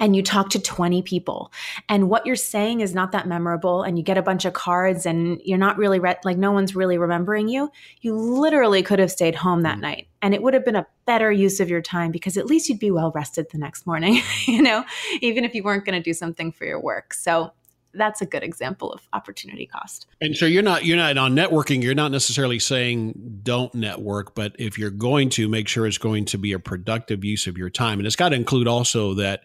and 0.00 0.16
you 0.16 0.22
talk 0.22 0.50
to 0.50 0.58
20 0.60 1.02
people 1.02 1.52
and 1.88 2.08
what 2.08 2.26
you're 2.26 2.36
saying 2.36 2.80
is 2.80 2.94
not 2.94 3.12
that 3.12 3.26
memorable 3.26 3.82
and 3.82 3.98
you 3.98 4.04
get 4.04 4.18
a 4.18 4.22
bunch 4.22 4.44
of 4.44 4.52
cards 4.52 5.06
and 5.06 5.40
you're 5.44 5.58
not 5.58 5.76
really 5.76 5.98
re- 5.98 6.16
like 6.24 6.36
no 6.36 6.52
one's 6.52 6.74
really 6.74 6.98
remembering 6.98 7.48
you 7.48 7.70
you 8.00 8.14
literally 8.14 8.82
could 8.82 8.98
have 8.98 9.10
stayed 9.10 9.34
home 9.34 9.62
that 9.62 9.78
mm. 9.78 9.82
night 9.82 10.08
and 10.22 10.34
it 10.34 10.42
would 10.42 10.54
have 10.54 10.64
been 10.64 10.76
a 10.76 10.86
better 11.06 11.30
use 11.30 11.60
of 11.60 11.68
your 11.68 11.82
time 11.82 12.10
because 12.10 12.36
at 12.36 12.46
least 12.46 12.68
you'd 12.68 12.78
be 12.78 12.90
well 12.90 13.12
rested 13.14 13.46
the 13.50 13.58
next 13.58 13.86
morning 13.86 14.20
you 14.46 14.62
know 14.62 14.84
even 15.20 15.44
if 15.44 15.54
you 15.54 15.62
weren't 15.62 15.84
going 15.84 15.98
to 15.98 16.02
do 16.02 16.12
something 16.12 16.52
for 16.52 16.64
your 16.64 16.80
work 16.80 17.14
so 17.14 17.52
that's 17.94 18.20
a 18.20 18.26
good 18.26 18.42
example 18.42 18.92
of 18.92 19.08
opportunity 19.12 19.66
cost. 19.66 20.06
And 20.20 20.36
so 20.36 20.46
you're 20.46 20.62
not 20.62 20.84
you're 20.84 20.96
not 20.96 21.16
on 21.16 21.34
networking. 21.34 21.82
You're 21.82 21.94
not 21.94 22.10
necessarily 22.10 22.58
saying 22.58 23.40
don't 23.42 23.74
network, 23.74 24.34
but 24.34 24.54
if 24.58 24.78
you're 24.78 24.90
going 24.90 25.30
to, 25.30 25.48
make 25.48 25.68
sure 25.68 25.86
it's 25.86 25.98
going 25.98 26.24
to 26.26 26.38
be 26.38 26.52
a 26.52 26.58
productive 26.58 27.24
use 27.24 27.46
of 27.46 27.56
your 27.56 27.70
time, 27.70 27.98
and 27.98 28.06
it's 28.06 28.16
got 28.16 28.30
to 28.30 28.36
include 28.36 28.68
also 28.68 29.14
that 29.14 29.40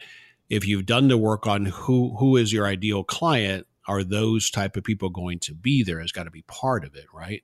if 0.49 0.67
you've 0.67 0.85
done 0.85 1.07
the 1.07 1.17
work 1.17 1.47
on 1.47 1.65
who 1.65 2.15
who 2.17 2.37
is 2.37 2.51
your 2.51 2.67
ideal 2.67 3.03
client, 3.03 3.65
are 3.87 4.03
those 4.03 4.49
type 4.49 4.77
of 4.77 4.83
people 4.83 5.09
going 5.09 5.39
to 5.39 5.53
be 5.53 5.83
there? 5.83 5.99
Has 5.99 6.11
got 6.11 6.23
to 6.23 6.31
be 6.31 6.43
part 6.43 6.85
of 6.85 6.95
it, 6.95 7.05
right? 7.13 7.43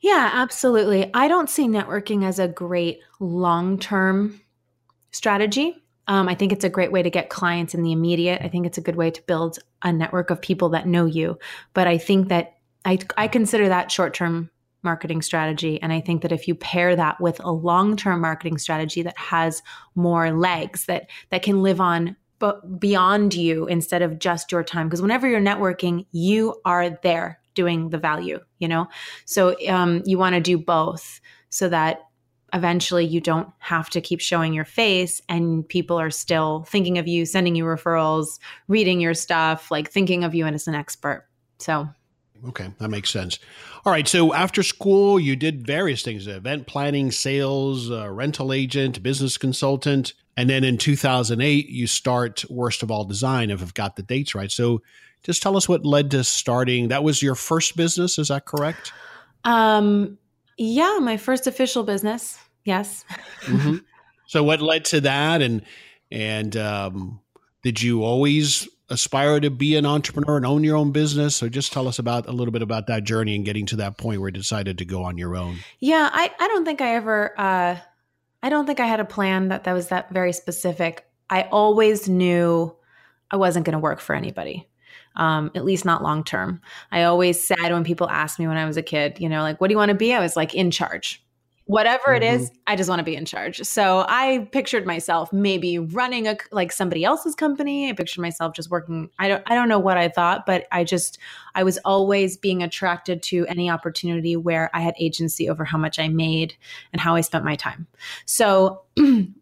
Yeah, 0.00 0.30
absolutely. 0.32 1.10
I 1.14 1.28
don't 1.28 1.50
see 1.50 1.66
networking 1.66 2.24
as 2.24 2.38
a 2.38 2.48
great 2.48 3.00
long 3.20 3.78
term 3.78 4.40
strategy. 5.10 5.82
Um, 6.08 6.28
I 6.28 6.34
think 6.34 6.52
it's 6.52 6.64
a 6.64 6.68
great 6.68 6.92
way 6.92 7.02
to 7.02 7.10
get 7.10 7.30
clients 7.30 7.74
in 7.74 7.82
the 7.82 7.92
immediate. 7.92 8.42
I 8.42 8.48
think 8.48 8.66
it's 8.66 8.78
a 8.78 8.82
good 8.82 8.96
way 8.96 9.10
to 9.10 9.22
build 9.22 9.58
a 9.82 9.92
network 9.92 10.30
of 10.30 10.40
people 10.40 10.68
that 10.70 10.86
know 10.86 11.06
you. 11.06 11.38
But 11.74 11.86
I 11.86 11.98
think 11.98 12.28
that 12.28 12.54
I, 12.84 12.98
I 13.16 13.28
consider 13.28 13.68
that 13.68 13.90
short 13.90 14.14
term 14.14 14.50
marketing 14.82 15.20
strategy. 15.20 15.82
And 15.82 15.92
I 15.92 16.00
think 16.00 16.22
that 16.22 16.32
if 16.32 16.46
you 16.46 16.54
pair 16.54 16.94
that 16.94 17.20
with 17.20 17.40
a 17.40 17.50
long 17.50 17.96
term 17.96 18.20
marketing 18.20 18.58
strategy 18.58 19.02
that 19.02 19.18
has 19.18 19.62
more 19.94 20.30
legs, 20.30 20.86
that 20.86 21.10
that 21.30 21.42
can 21.42 21.62
live 21.62 21.80
on 21.80 22.16
but 22.38 22.78
beyond 22.78 23.34
you 23.34 23.66
instead 23.66 24.02
of 24.02 24.18
just 24.18 24.52
your 24.52 24.62
time 24.62 24.86
because 24.86 25.02
whenever 25.02 25.28
you're 25.28 25.40
networking 25.40 26.06
you 26.12 26.54
are 26.64 26.90
there 27.02 27.40
doing 27.54 27.88
the 27.88 27.98
value 27.98 28.38
you 28.58 28.68
know 28.68 28.86
so 29.24 29.56
um, 29.68 30.02
you 30.04 30.18
want 30.18 30.34
to 30.34 30.40
do 30.40 30.58
both 30.58 31.20
so 31.48 31.68
that 31.68 32.00
eventually 32.52 33.04
you 33.04 33.20
don't 33.20 33.48
have 33.58 33.90
to 33.90 34.00
keep 34.00 34.20
showing 34.20 34.52
your 34.52 34.64
face 34.64 35.20
and 35.28 35.68
people 35.68 35.98
are 35.98 36.10
still 36.10 36.64
thinking 36.68 36.98
of 36.98 37.08
you, 37.08 37.26
sending 37.26 37.54
you 37.54 37.64
referrals, 37.64 38.38
reading 38.68 39.00
your 39.00 39.14
stuff, 39.14 39.70
like 39.70 39.90
thinking 39.90 40.24
of 40.24 40.34
you 40.34 40.46
as 40.46 40.68
an 40.68 40.74
expert. 40.74 41.26
So 41.58 41.88
Okay, 42.48 42.70
that 42.78 42.88
makes 42.88 43.10
sense. 43.10 43.38
All 43.84 43.92
right, 43.92 44.06
so 44.06 44.34
after 44.34 44.62
school, 44.62 45.18
you 45.18 45.36
did 45.36 45.66
various 45.66 46.02
things 46.02 46.26
event 46.26 46.66
planning, 46.66 47.10
sales, 47.10 47.90
uh, 47.90 48.10
rental 48.10 48.52
agent, 48.52 49.02
business 49.02 49.38
consultant. 49.38 50.12
And 50.36 50.50
then 50.50 50.64
in 50.64 50.76
2008, 50.76 51.68
you 51.68 51.86
start 51.86 52.44
Worst 52.50 52.82
of 52.82 52.90
All 52.90 53.04
Design, 53.04 53.50
if 53.50 53.62
I've 53.62 53.74
got 53.74 53.96
the 53.96 54.02
dates 54.02 54.34
right. 54.34 54.50
So 54.50 54.82
just 55.22 55.42
tell 55.42 55.56
us 55.56 55.68
what 55.68 55.86
led 55.86 56.10
to 56.10 56.24
starting. 56.24 56.88
That 56.88 57.02
was 57.02 57.22
your 57.22 57.34
first 57.34 57.76
business, 57.76 58.18
is 58.18 58.28
that 58.28 58.44
correct? 58.44 58.92
Um, 59.44 60.18
yeah, 60.56 60.98
my 61.00 61.16
first 61.16 61.46
official 61.46 61.82
business. 61.82 62.38
Yes. 62.64 63.04
mm-hmm. 63.42 63.76
So 64.28 64.42
what 64.42 64.60
led 64.60 64.84
to 64.86 65.02
that, 65.02 65.40
and 65.40 65.62
and 66.10 66.56
um, 66.56 67.20
did 67.62 67.80
you 67.80 68.02
always 68.02 68.68
aspire 68.88 69.38
to 69.38 69.50
be 69.50 69.76
an 69.76 69.86
entrepreneur 69.86 70.36
and 70.36 70.44
own 70.44 70.64
your 70.64 70.76
own 70.76 70.90
business? 70.90 71.36
So 71.36 71.48
just 71.48 71.72
tell 71.72 71.86
us 71.86 72.00
about 72.00 72.26
a 72.26 72.32
little 72.32 72.50
bit 72.50 72.62
about 72.62 72.88
that 72.88 73.04
journey 73.04 73.36
and 73.36 73.44
getting 73.44 73.66
to 73.66 73.76
that 73.76 73.98
point 73.98 74.20
where 74.20 74.28
you 74.28 74.32
decided 74.32 74.78
to 74.78 74.84
go 74.84 75.04
on 75.04 75.16
your 75.16 75.36
own. 75.36 75.58
Yeah, 75.78 76.10
I 76.12 76.32
I 76.40 76.48
don't 76.48 76.64
think 76.64 76.80
I 76.80 76.96
ever. 76.96 77.38
Uh, 77.38 77.76
I 78.42 78.48
don't 78.48 78.66
think 78.66 78.80
I 78.80 78.86
had 78.86 78.98
a 78.98 79.04
plan 79.04 79.48
that 79.48 79.62
that 79.62 79.72
was 79.72 79.88
that 79.88 80.10
very 80.10 80.32
specific. 80.32 81.06
I 81.30 81.42
always 81.42 82.08
knew 82.08 82.74
I 83.30 83.36
wasn't 83.36 83.64
going 83.64 83.74
to 83.74 83.78
work 83.78 84.00
for 84.00 84.14
anybody. 84.14 84.68
Um, 85.16 85.50
at 85.54 85.64
least 85.64 85.84
not 85.84 86.02
long 86.02 86.24
term. 86.24 86.60
I 86.92 87.04
always 87.04 87.42
said 87.42 87.70
when 87.70 87.84
people 87.84 88.08
asked 88.10 88.38
me 88.38 88.46
when 88.46 88.58
I 88.58 88.66
was 88.66 88.76
a 88.76 88.82
kid, 88.82 89.18
you 89.18 89.28
know, 89.28 89.40
like, 89.40 89.60
what 89.60 89.68
do 89.68 89.72
you 89.72 89.78
want 89.78 89.88
to 89.88 89.94
be? 89.94 90.12
I 90.12 90.20
was 90.20 90.36
like, 90.36 90.54
in 90.54 90.70
charge 90.70 91.22
whatever 91.66 92.04
mm-hmm. 92.06 92.22
it 92.22 92.34
is 92.34 92.50
mm-hmm. 92.50 92.58
i 92.68 92.76
just 92.76 92.88
want 92.88 93.00
to 93.00 93.04
be 93.04 93.14
in 93.14 93.24
charge 93.24 93.60
so 93.62 94.04
i 94.08 94.48
pictured 94.52 94.86
myself 94.86 95.32
maybe 95.32 95.78
running 95.78 96.26
a 96.26 96.36
like 96.52 96.72
somebody 96.72 97.04
else's 97.04 97.34
company 97.34 97.90
i 97.90 97.92
pictured 97.92 98.22
myself 98.22 98.54
just 98.54 98.70
working 98.70 99.10
i 99.18 99.28
don't 99.28 99.42
i 99.46 99.54
don't 99.54 99.68
know 99.68 99.78
what 99.78 99.98
i 99.98 100.08
thought 100.08 100.46
but 100.46 100.66
i 100.72 100.82
just 100.82 101.18
i 101.54 101.62
was 101.62 101.76
always 101.78 102.36
being 102.36 102.62
attracted 102.62 103.22
to 103.22 103.44
any 103.46 103.68
opportunity 103.68 104.36
where 104.36 104.70
i 104.74 104.80
had 104.80 104.94
agency 104.98 105.48
over 105.48 105.64
how 105.64 105.76
much 105.76 105.98
i 105.98 106.08
made 106.08 106.54
and 106.92 107.00
how 107.00 107.14
i 107.16 107.20
spent 107.20 107.44
my 107.44 107.56
time 107.56 107.86
so 108.24 108.82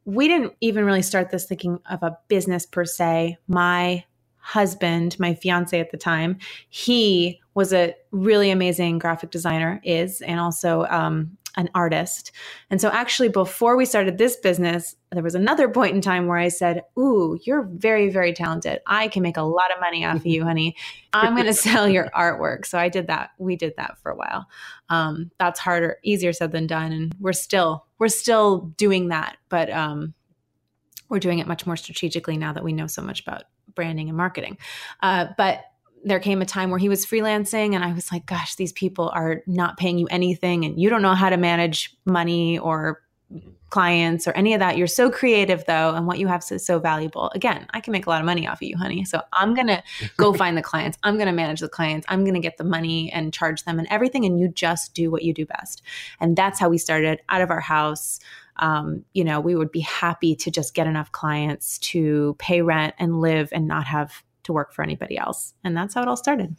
we 0.04 0.26
didn't 0.26 0.54
even 0.61 0.85
really 0.85 1.02
start 1.02 1.31
this 1.31 1.45
thinking 1.45 1.78
of 1.90 2.02
a 2.02 2.19
business 2.28 2.64
per 2.64 2.85
se 2.87 3.37
my 3.47 4.02
husband 4.45 5.19
my 5.19 5.35
fiance 5.35 5.81
at 5.81 5.91
the 5.91 5.97
time 5.97 6.37
he 6.69 7.41
was 7.55 7.73
a 7.73 7.95
really 8.11 8.51
amazing 8.51 8.99
graphic 8.99 9.31
designer 9.31 9.81
is 9.85 10.21
and 10.21 10.39
also 10.39 10.85
um, 10.91 11.37
an 11.57 11.71
artist. 11.75 12.33
And 12.71 12.81
so, 12.81 12.91
actually, 12.91 13.29
before 13.29 13.77
we 13.77 13.85
started 13.85 14.19
this 14.19 14.37
business, 14.37 14.97
there 15.13 15.23
was 15.23 15.35
another 15.35 15.69
point 15.69 15.95
in 15.95 16.01
time 16.01 16.27
where 16.27 16.39
I 16.39 16.49
said, 16.49 16.83
Ooh, 16.99 17.39
you're 17.45 17.63
very, 17.63 18.11
very 18.11 18.33
talented. 18.33 18.81
I 18.87 19.09
can 19.09 19.23
make 19.23 19.37
a 19.37 19.43
lot 19.43 19.73
of 19.73 19.81
money 19.81 20.05
off 20.05 20.17
of 20.17 20.27
you, 20.27 20.45
honey. 20.45 20.77
I'm 21.13 21.35
going 21.35 21.47
to 21.55 21.55
sell 21.55 21.89
your 21.89 22.11
artwork. 22.11 22.67
So, 22.67 22.79
I 22.79 22.89
did 22.89 23.07
that. 23.07 23.31
We 23.39 23.57
did 23.57 23.75
that 23.77 23.99
for 24.03 24.11
a 24.11 24.17
while. 24.17 24.47
Um, 24.89 25.31
that's 25.39 25.61
harder, 25.61 25.99
easier 26.03 26.33
said 26.33 26.53
than 26.53 26.67
done. 26.67 26.93
And 26.93 27.15
we're 27.21 27.33
still, 27.33 27.87
we're 27.99 28.09
still 28.09 28.73
doing 28.77 29.09
that. 29.09 29.37
But, 29.49 29.71
um, 29.71 30.15
we're 31.09 31.21
doing 31.21 31.39
it 31.39 31.47
much 31.47 31.67
more 31.67 31.77
strategically 31.77 32.37
now 32.37 32.53
that 32.53 32.65
we 32.65 32.73
know 32.73 32.87
so 32.87 33.03
much 33.03 33.21
about 33.21 33.45
branding 33.75 34.09
and 34.09 34.16
marketing. 34.16 34.59
Uh, 35.02 35.26
but 35.37 35.64
there 36.04 36.21
came 36.21 36.43
a 36.43 36.47
time 36.47 36.71
where 36.71 36.78
he 36.78 36.88
was 36.88 37.07
freelancing 37.07 37.75
and 37.75 37.83
I 37.83 37.93
was 37.93 38.12
like, 38.12 38.26
gosh, 38.26 38.57
these 38.57 38.73
people 38.73 39.11
are 39.14 39.43
not 39.47 39.78
paying 39.78 39.99
you 39.99 40.07
anything 40.09 40.64
and 40.64 40.78
you 40.78 40.90
don't 40.90 41.02
know 41.02 41.14
how 41.14 41.31
to 41.31 41.37
manage 41.37 41.97
money 42.04 42.59
or 42.59 43.02
clients 43.75 44.28
or 44.28 44.31
any 44.37 44.54
of 44.54 44.61
that. 44.61 44.76
You're 44.78 44.87
so 44.87 45.11
creative 45.11 45.64
though, 45.64 45.97
and 45.97 46.07
what 46.07 46.21
you 46.21 46.28
have 46.28 46.45
is 46.49 46.64
so 46.64 46.78
valuable. 46.78 47.33
Again, 47.35 47.66
I 47.71 47.81
can 47.81 47.90
make 47.90 48.07
a 48.07 48.09
lot 48.09 48.21
of 48.21 48.25
money 48.25 48.47
off 48.47 48.59
of 48.59 48.62
you, 48.62 48.76
honey. 48.76 49.04
So 49.04 49.21
I'm 49.33 49.52
going 49.52 49.66
to 49.66 49.83
go 50.16 50.33
find 50.33 50.57
the 50.57 50.62
clients. 50.62 50.97
I'm 51.02 51.16
going 51.16 51.26
to 51.26 51.33
manage 51.33 51.59
the 51.59 51.69
clients. 51.69 52.07
I'm 52.09 52.23
going 52.23 52.35
to 52.35 52.40
get 52.40 52.57
the 52.57 52.62
money 52.62 53.11
and 53.11 53.35
charge 53.35 53.64
them 53.64 53.81
and 53.81 53.88
everything. 53.90 54.25
And 54.25 54.38
you 54.38 54.47
just 54.47 54.95
do 54.95 55.11
what 55.11 55.25
you 55.25 55.35
do 55.35 55.45
best. 55.45 55.83
And 56.21 56.37
that's 56.37 56.61
how 56.61 56.69
we 56.69 56.78
started 56.78 57.21
out 57.28 57.43
of 57.43 57.50
our 57.50 57.59
house. 57.59 58.21
Um, 58.59 59.04
you 59.12 59.25
know, 59.25 59.40
we 59.40 59.57
would 59.57 59.73
be 59.73 59.81
happy 59.81 60.37
to 60.37 60.52
just 60.52 60.75
get 60.75 60.87
enough 60.87 61.11
clients 61.11 61.81
to 61.90 62.37
pay 62.38 62.62
rent 62.62 62.95
and 63.00 63.21
live 63.21 63.49
and 63.50 63.66
not 63.66 63.87
have 63.87 64.23
to 64.45 64.52
work 64.52 64.73
for 64.73 64.85
anybody 64.85 65.19
else. 65.19 65.52
And 65.64 65.76
that's 65.76 65.95
how 65.95 66.02
it 66.02 66.07
all 66.07 66.16
started. 66.16 66.54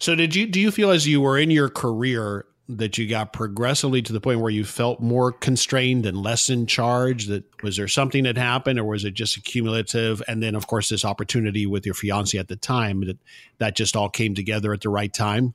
So 0.00 0.16
did 0.16 0.34
you 0.34 0.46
do 0.46 0.58
you 0.58 0.72
feel 0.72 0.90
as 0.90 1.06
you 1.06 1.20
were 1.20 1.38
in 1.38 1.52
your 1.52 1.68
career 1.68 2.46
that 2.68 2.98
you 2.98 3.08
got 3.08 3.32
progressively 3.32 4.02
to 4.02 4.12
the 4.12 4.20
point 4.20 4.40
where 4.40 4.50
you 4.50 4.64
felt 4.64 5.00
more 5.00 5.32
constrained 5.32 6.04
and 6.04 6.16
less 6.16 6.50
in 6.50 6.66
charge? 6.66 7.26
That 7.26 7.44
was 7.62 7.76
there 7.76 7.88
something 7.88 8.24
that 8.24 8.36
happened 8.36 8.78
or 8.78 8.84
was 8.84 9.04
it 9.04 9.14
just 9.14 9.36
accumulative? 9.36 10.22
And 10.28 10.42
then 10.42 10.54
of 10.54 10.66
course 10.66 10.88
this 10.88 11.04
opportunity 11.04 11.66
with 11.66 11.86
your 11.86 11.94
fiance 11.94 12.36
at 12.36 12.48
the 12.48 12.56
time 12.56 13.00
that 13.06 13.18
that 13.58 13.76
just 13.76 13.96
all 13.96 14.08
came 14.10 14.34
together 14.34 14.72
at 14.72 14.82
the 14.82 14.90
right 14.90 15.12
time? 15.12 15.54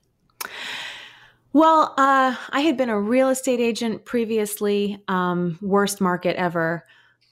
Well 1.53 1.93
uh, 1.97 2.35
i 2.49 2.61
had 2.61 2.77
been 2.77 2.89
a 2.89 2.99
real 2.99 3.29
estate 3.29 3.59
agent 3.59 4.05
previously 4.05 4.99
um, 5.07 5.59
worst 5.61 6.01
market 6.01 6.35
ever 6.35 6.83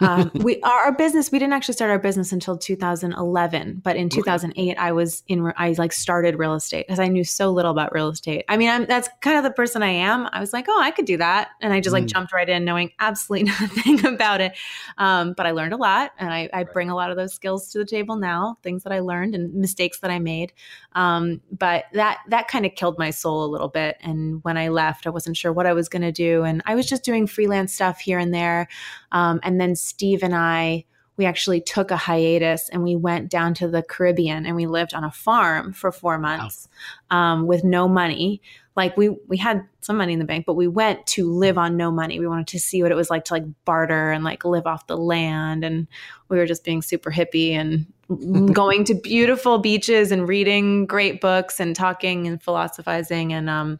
um, 0.01 0.31
we 0.35 0.59
our 0.61 0.91
business 0.91 1.31
we 1.31 1.39
didn't 1.39 1.53
actually 1.53 1.73
start 1.73 1.91
our 1.91 1.99
business 1.99 2.31
until 2.31 2.57
2011 2.57 3.81
but 3.83 3.95
in 3.95 4.09
2008 4.09 4.77
i 4.77 4.91
was 4.91 5.23
in 5.27 5.51
i 5.57 5.73
like 5.77 5.93
started 5.93 6.37
real 6.37 6.53
estate 6.53 6.85
because 6.87 6.99
i 6.99 7.07
knew 7.07 7.23
so 7.23 7.51
little 7.51 7.71
about 7.71 7.93
real 7.93 8.09
estate. 8.09 8.45
I 8.49 8.57
mean 8.57 8.69
I'm, 8.69 8.85
that's 8.85 9.09
kind 9.21 9.37
of 9.37 9.43
the 9.43 9.51
person 9.51 9.83
i 9.83 9.89
am. 9.89 10.27
I 10.31 10.39
was 10.39 10.53
like 10.53 10.65
oh 10.67 10.81
i 10.81 10.91
could 10.91 11.05
do 11.05 11.17
that. 11.17 11.49
And 11.61 11.73
i 11.73 11.79
just 11.79 11.93
like 11.93 12.05
mm. 12.05 12.11
jumped 12.11 12.33
right 12.33 12.47
in 12.47 12.65
knowing 12.65 12.91
absolutely 12.99 13.49
nothing 13.61 14.05
about 14.05 14.41
it. 14.41 14.53
Um, 14.97 15.33
but 15.33 15.45
i 15.45 15.51
learned 15.51 15.73
a 15.73 15.77
lot 15.77 16.11
and 16.17 16.31
I, 16.31 16.49
I, 16.53 16.63
bring 16.63 16.89
a 16.89 16.95
lot 16.95 17.11
of 17.11 17.17
those 17.17 17.33
skills 17.33 17.69
to 17.71 17.79
the 17.79 17.85
table 17.85 18.15
now 18.15 18.57
things 18.63 18.83
that 18.83 18.93
i 18.93 18.99
learned 18.99 19.35
and 19.35 19.53
mistakes 19.53 19.99
that 19.99 20.11
i 20.11 20.19
made. 20.19 20.53
Um, 20.93 21.41
but 21.51 21.85
that 21.93 22.19
that 22.27 22.47
kind 22.47 22.65
of 22.65 22.75
killed 22.75 22.97
my 22.97 23.09
soul 23.11 23.45
a 23.45 23.49
little 23.49 23.69
bit. 23.69 23.97
And 24.01 24.43
when 24.43 24.57
i 24.57 24.69
left 24.69 25.07
i 25.07 25.09
wasn't 25.09 25.37
sure 25.37 25.53
what 25.53 25.65
i 25.65 25.73
was 25.73 25.89
going 25.89 26.01
to 26.01 26.11
do 26.11 26.43
and 26.43 26.61
i 26.65 26.75
was 26.75 26.85
just 26.85 27.03
doing 27.03 27.27
freelance 27.27 27.73
stuff 27.73 27.99
here 27.99 28.19
and 28.19 28.33
there. 28.33 28.67
Um, 29.11 29.39
and 29.43 29.59
then 29.59 29.75
Steve 29.91 30.23
and 30.23 30.33
I, 30.33 30.85
we 31.17 31.25
actually 31.25 31.59
took 31.59 31.91
a 31.91 31.97
hiatus 31.97 32.69
and 32.69 32.81
we 32.81 32.95
went 32.95 33.29
down 33.29 33.53
to 33.55 33.67
the 33.67 33.83
Caribbean 33.83 34.45
and 34.45 34.55
we 34.55 34.65
lived 34.65 34.93
on 34.93 35.03
a 35.03 35.11
farm 35.11 35.73
for 35.73 35.91
four 35.91 36.17
months 36.17 36.69
wow. 37.11 37.33
um, 37.33 37.45
with 37.45 37.65
no 37.65 37.89
money. 37.89 38.41
Like 38.77 38.95
we 38.95 39.09
we 39.27 39.35
had 39.35 39.67
some 39.81 39.97
money 39.97 40.13
in 40.13 40.19
the 40.19 40.25
bank, 40.25 40.45
but 40.45 40.53
we 40.53 40.69
went 40.69 41.05
to 41.07 41.29
live 41.29 41.57
on 41.57 41.75
no 41.75 41.91
money. 41.91 42.19
We 42.19 42.27
wanted 42.27 42.47
to 42.47 42.59
see 42.59 42.81
what 42.81 42.91
it 42.91 42.95
was 42.95 43.09
like 43.09 43.25
to 43.25 43.33
like 43.33 43.43
barter 43.65 44.11
and 44.11 44.23
like 44.23 44.45
live 44.45 44.65
off 44.65 44.87
the 44.87 44.95
land. 44.95 45.65
And 45.65 45.87
we 46.29 46.37
were 46.37 46.45
just 46.45 46.63
being 46.63 46.81
super 46.81 47.11
hippie 47.11 47.51
and 47.51 47.85
going 48.53 48.85
to 48.85 48.93
beautiful 48.93 49.57
beaches 49.57 50.09
and 50.09 50.25
reading 50.25 50.85
great 50.85 51.19
books 51.19 51.59
and 51.59 51.75
talking 51.75 52.27
and 52.27 52.41
philosophizing 52.41 53.33
and 53.33 53.49
um 53.49 53.79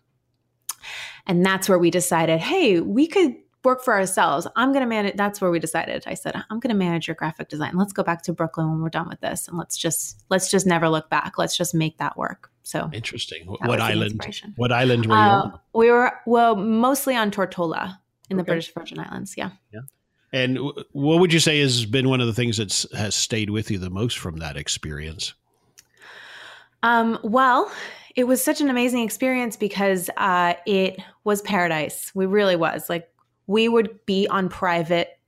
and 1.28 1.46
that's 1.46 1.70
where 1.70 1.80
we 1.80 1.92
decided, 1.92 2.40
hey, 2.40 2.80
we 2.82 3.08
could 3.08 3.36
work 3.64 3.84
for 3.84 3.94
ourselves. 3.94 4.48
I'm 4.56 4.72
going 4.72 4.82
to 4.82 4.90
manage. 4.90 5.16
That's 5.16 5.42
where 5.42 5.52
we 5.52 5.60
decided. 5.60 6.04
I 6.08 6.14
said, 6.14 6.36
I'm 6.36 6.60
going 6.60 6.74
to 6.74 6.78
manage 6.78 7.08
your 7.08 7.16
graphic 7.16 7.50
design. 7.50 7.76
Let's 7.76 7.94
go 7.94 8.04
back 8.04 8.24
to 8.24 8.34
Brooklyn 8.34 8.70
when 8.70 8.82
we're 8.82 8.90
done 8.90 9.08
with 9.08 9.22
this, 9.22 9.48
and 9.48 9.58
let's 9.58 9.78
just 9.78 10.24
let's 10.30 10.50
just 10.50 10.66
never 10.66 10.90
look 10.90 11.10
back. 11.10 11.38
Let's 11.38 11.56
just 11.56 11.74
make 11.74 11.98
that 11.98 12.18
work. 12.18 12.52
So 12.64 12.90
interesting. 12.94 13.46
What 13.46 13.82
island? 13.82 14.24
What 14.56 14.72
island 14.72 15.06
were 15.06 15.16
you 15.16 15.22
uh, 15.22 15.42
on? 15.44 15.60
We 15.74 15.92
were 15.92 16.14
well, 16.26 16.56
mostly 16.56 17.16
on 17.16 17.32
Tortola 17.32 17.98
in 18.30 18.38
okay. 18.38 18.42
the 18.42 18.44
British 18.44 18.74
Virgin 18.74 19.00
Islands. 19.00 19.36
Yeah. 19.38 19.52
Yeah. 19.74 19.82
And 20.34 20.60
what 20.94 21.20
would 21.20 21.34
you 21.34 21.40
say 21.40 21.60
has 21.60 21.86
been 21.86 22.08
one 22.08 22.22
of 22.22 22.28
the 22.28 22.34
things 22.34 22.58
that 22.58 22.86
has 22.98 23.16
stayed 23.16 23.50
with 23.50 23.70
you 23.70 23.78
the 23.78 23.90
most 23.90 24.18
from 24.18 24.38
that 24.38 24.56
experience? 24.56 25.34
Um, 26.84 27.20
well, 27.22 27.70
it 28.16 28.26
was 28.26 28.44
such 28.44 28.62
an 28.62 28.70
amazing 28.70 29.04
experience 29.04 29.58
because 29.58 30.10
uh, 30.18 30.54
it 30.66 31.00
was 31.26 31.42
paradise. 31.42 32.12
We 32.16 32.26
really 32.26 32.56
was. 32.56 32.90
Like 32.90 33.11
we 33.52 33.68
would 33.68 34.06
be 34.06 34.28
on 34.28 34.50
private 34.50 35.20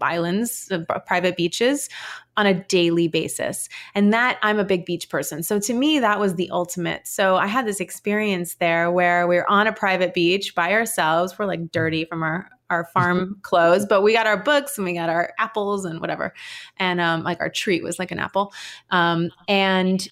islands, 0.00 0.70
uh, 0.70 0.98
private 1.06 1.36
beaches 1.36 1.88
on 2.36 2.46
a 2.46 2.54
daily 2.54 3.06
basis. 3.06 3.68
And 3.94 4.12
that 4.12 4.38
I'm 4.42 4.58
a 4.58 4.64
big 4.64 4.86
beach 4.86 5.08
person. 5.08 5.42
So 5.42 5.60
to 5.60 5.74
me, 5.74 5.98
that 5.98 6.18
was 6.18 6.36
the 6.36 6.50
ultimate. 6.50 7.06
So 7.06 7.36
I 7.36 7.46
had 7.46 7.66
this 7.66 7.80
experience 7.80 8.54
there 8.54 8.90
where 8.90 9.26
we 9.26 9.36
are 9.36 9.48
on 9.48 9.66
a 9.66 9.72
private 9.72 10.14
beach 10.14 10.54
by 10.54 10.72
ourselves. 10.72 11.38
We're 11.38 11.46
like 11.46 11.70
dirty 11.70 12.04
from 12.04 12.22
our 12.22 12.48
our 12.70 12.84
farm 12.84 13.36
clothes, 13.42 13.84
but 13.84 14.02
we 14.02 14.12
got 14.12 14.28
our 14.28 14.36
books 14.36 14.78
and 14.78 14.84
we 14.84 14.94
got 14.94 15.10
our 15.10 15.32
apples 15.38 15.84
and 15.84 16.00
whatever. 16.00 16.32
And 16.76 17.00
um, 17.00 17.24
like 17.24 17.40
our 17.40 17.50
treat 17.50 17.82
was 17.82 17.98
like 17.98 18.12
an 18.12 18.20
apple. 18.20 18.52
Um, 18.90 19.30
and 19.48 20.08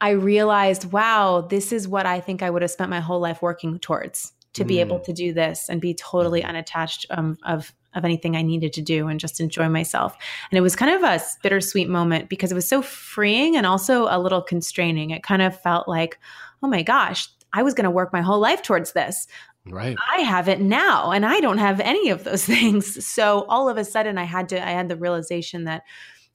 I 0.00 0.10
realized, 0.10 0.90
wow, 0.90 1.42
this 1.42 1.70
is 1.70 1.86
what 1.86 2.06
I 2.06 2.20
think 2.20 2.42
I 2.42 2.48
would 2.48 2.62
have 2.62 2.70
spent 2.70 2.88
my 2.88 3.00
whole 3.00 3.20
life 3.20 3.42
working 3.42 3.78
towards 3.78 4.32
to 4.58 4.64
be 4.64 4.80
able 4.80 4.98
mm. 4.98 5.04
to 5.04 5.12
do 5.12 5.32
this 5.32 5.68
and 5.68 5.80
be 5.80 5.94
totally 5.94 6.40
mm-hmm. 6.40 6.50
unattached 6.50 7.06
um, 7.10 7.38
of 7.44 7.72
of 7.94 8.04
anything 8.04 8.36
I 8.36 8.42
needed 8.42 8.74
to 8.74 8.82
do 8.82 9.08
and 9.08 9.18
just 9.18 9.40
enjoy 9.40 9.68
myself. 9.68 10.16
And 10.50 10.58
it 10.58 10.60
was 10.60 10.76
kind 10.76 10.94
of 10.94 11.02
a 11.02 11.20
bittersweet 11.42 11.88
moment 11.88 12.28
because 12.28 12.52
it 12.52 12.54
was 12.54 12.68
so 12.68 12.82
freeing 12.82 13.56
and 13.56 13.66
also 13.66 14.06
a 14.10 14.20
little 14.20 14.42
constraining. 14.42 15.10
It 15.10 15.22
kind 15.22 15.40
of 15.40 15.58
felt 15.60 15.88
like, 15.88 16.18
oh 16.62 16.68
my 16.68 16.82
gosh, 16.82 17.28
I 17.54 17.62
was 17.62 17.72
going 17.72 17.86
to 17.86 17.90
work 17.90 18.12
my 18.12 18.20
whole 18.20 18.38
life 18.38 18.62
towards 18.62 18.92
this. 18.92 19.26
Right. 19.66 19.96
I 20.12 20.20
have 20.20 20.48
it 20.48 20.60
now 20.60 21.10
and 21.10 21.24
I 21.24 21.40
don't 21.40 21.58
have 21.58 21.80
any 21.80 22.10
of 22.10 22.24
those 22.24 22.44
things. 22.54 23.04
So 23.04 23.46
all 23.48 23.68
of 23.68 23.78
a 23.78 23.84
sudden 23.84 24.18
I 24.18 24.24
had 24.24 24.50
to 24.50 24.64
I 24.64 24.72
had 24.72 24.88
the 24.88 24.96
realization 24.96 25.64
that 25.64 25.82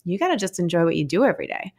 you 0.06 0.18
got 0.18 0.30
to 0.30 0.38
just 0.38 0.60
enjoy 0.60 0.84
what 0.84 0.96
you 0.96 1.06
do 1.06 1.24
every 1.24 1.48
day. 1.48 1.72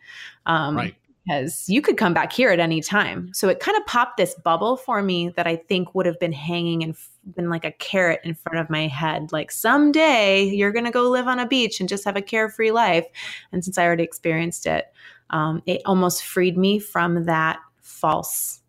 Um, 0.46 0.76
right 0.76 0.94
because 1.24 1.68
you 1.68 1.80
could 1.80 1.96
come 1.96 2.12
back 2.12 2.32
here 2.32 2.50
at 2.50 2.60
any 2.60 2.80
time. 2.80 3.32
So 3.32 3.48
it 3.48 3.60
kind 3.60 3.76
of 3.78 3.86
popped 3.86 4.16
this 4.16 4.34
bubble 4.34 4.76
for 4.76 5.02
me 5.02 5.30
that 5.30 5.46
I 5.46 5.56
think 5.56 5.94
would 5.94 6.06
have 6.06 6.18
been 6.20 6.32
hanging 6.32 6.82
and 6.82 6.94
been 7.34 7.48
like 7.48 7.64
a 7.64 7.72
carrot 7.72 8.20
in 8.24 8.34
front 8.34 8.58
of 8.58 8.68
my 8.68 8.86
head. 8.86 9.32
Like 9.32 9.50
someday 9.50 10.44
you're 10.44 10.72
going 10.72 10.84
to 10.84 10.90
go 10.90 11.08
live 11.08 11.26
on 11.26 11.38
a 11.38 11.46
beach 11.46 11.80
and 11.80 11.88
just 11.88 12.04
have 12.04 12.16
a 12.16 12.22
carefree 12.22 12.72
life. 12.72 13.06
And 13.52 13.64
since 13.64 13.78
I 13.78 13.84
already 13.84 14.02
experienced 14.02 14.66
it, 14.66 14.92
um, 15.30 15.62
it 15.66 15.80
almost 15.86 16.24
freed 16.24 16.58
me 16.58 16.78
from 16.78 17.24
that 17.24 17.58
false 17.80 18.60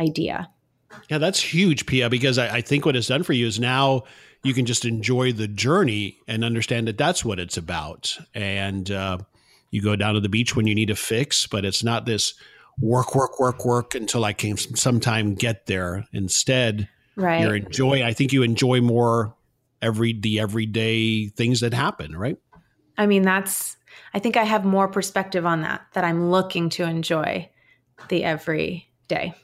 idea. 0.00 0.50
Yeah, 1.08 1.18
that's 1.18 1.40
huge, 1.40 1.86
Pia, 1.86 2.10
because 2.10 2.36
I, 2.36 2.56
I 2.56 2.60
think 2.60 2.84
what 2.84 2.96
it's 2.96 3.06
done 3.06 3.22
for 3.22 3.32
you 3.32 3.46
is 3.46 3.60
now 3.60 4.02
you 4.42 4.54
can 4.54 4.66
just 4.66 4.84
enjoy 4.84 5.32
the 5.32 5.48
journey 5.48 6.18
and 6.26 6.44
understand 6.44 6.88
that 6.88 6.98
that's 6.98 7.24
what 7.24 7.38
it's 7.38 7.56
about. 7.56 8.18
And, 8.34 8.90
uh, 8.90 9.18
you 9.72 9.82
go 9.82 9.96
down 9.96 10.14
to 10.14 10.20
the 10.20 10.28
beach 10.28 10.54
when 10.54 10.68
you 10.68 10.74
need 10.74 10.90
a 10.90 10.94
fix, 10.94 11.48
but 11.48 11.64
it's 11.64 11.82
not 11.82 12.06
this 12.06 12.34
work, 12.78 13.14
work, 13.14 13.40
work, 13.40 13.64
work 13.64 13.94
until 13.94 14.24
I 14.24 14.34
can 14.34 14.56
sometime 14.56 15.34
get 15.34 15.66
there. 15.66 16.06
Instead, 16.12 16.88
right. 17.16 17.40
you're 17.40 17.56
enjoy. 17.56 18.04
I 18.04 18.12
think 18.12 18.32
you 18.32 18.42
enjoy 18.42 18.80
more 18.80 19.34
every 19.80 20.12
the 20.12 20.38
everyday 20.38 21.28
things 21.28 21.60
that 21.60 21.74
happen, 21.74 22.14
right? 22.14 22.36
I 22.96 23.06
mean, 23.06 23.22
that's. 23.22 23.76
I 24.14 24.18
think 24.18 24.36
I 24.36 24.44
have 24.44 24.64
more 24.64 24.88
perspective 24.88 25.46
on 25.46 25.62
that. 25.62 25.86
That 25.94 26.04
I'm 26.04 26.30
looking 26.30 26.68
to 26.70 26.84
enjoy 26.84 27.48
the 28.08 28.24
everyday. 28.24 29.34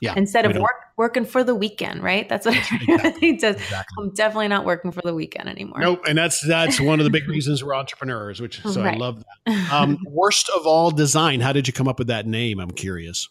Yeah. 0.00 0.14
Instead 0.16 0.46
of 0.46 0.56
work, 0.56 0.80
working 0.96 1.26
for 1.26 1.44
the 1.44 1.54
weekend, 1.54 2.02
right? 2.02 2.28
That's 2.28 2.46
what 2.46 2.56
exactly. 2.72 3.36
does. 3.36 3.56
Exactly. 3.56 3.94
I'm 3.98 4.10
definitely 4.14 4.48
not 4.48 4.64
working 4.64 4.92
for 4.92 5.02
the 5.02 5.14
weekend 5.14 5.48
anymore. 5.48 5.80
Nope. 5.80 6.04
And 6.08 6.16
that's 6.16 6.40
that's 6.40 6.80
one 6.80 7.00
of 7.00 7.04
the 7.04 7.10
big 7.10 7.28
reasons 7.28 7.62
we're 7.62 7.74
entrepreneurs, 7.74 8.40
which 8.40 8.62
so 8.62 8.82
right. 8.82 8.94
I 8.94 8.98
love 8.98 9.22
that. 9.46 9.70
Um, 9.70 9.98
worst 10.06 10.50
of 10.56 10.66
all 10.66 10.90
design. 10.90 11.40
How 11.40 11.52
did 11.52 11.66
you 11.66 11.72
come 11.72 11.86
up 11.86 11.98
with 11.98 12.08
that 12.08 12.26
name? 12.26 12.60
I'm 12.60 12.70
curious. 12.70 13.28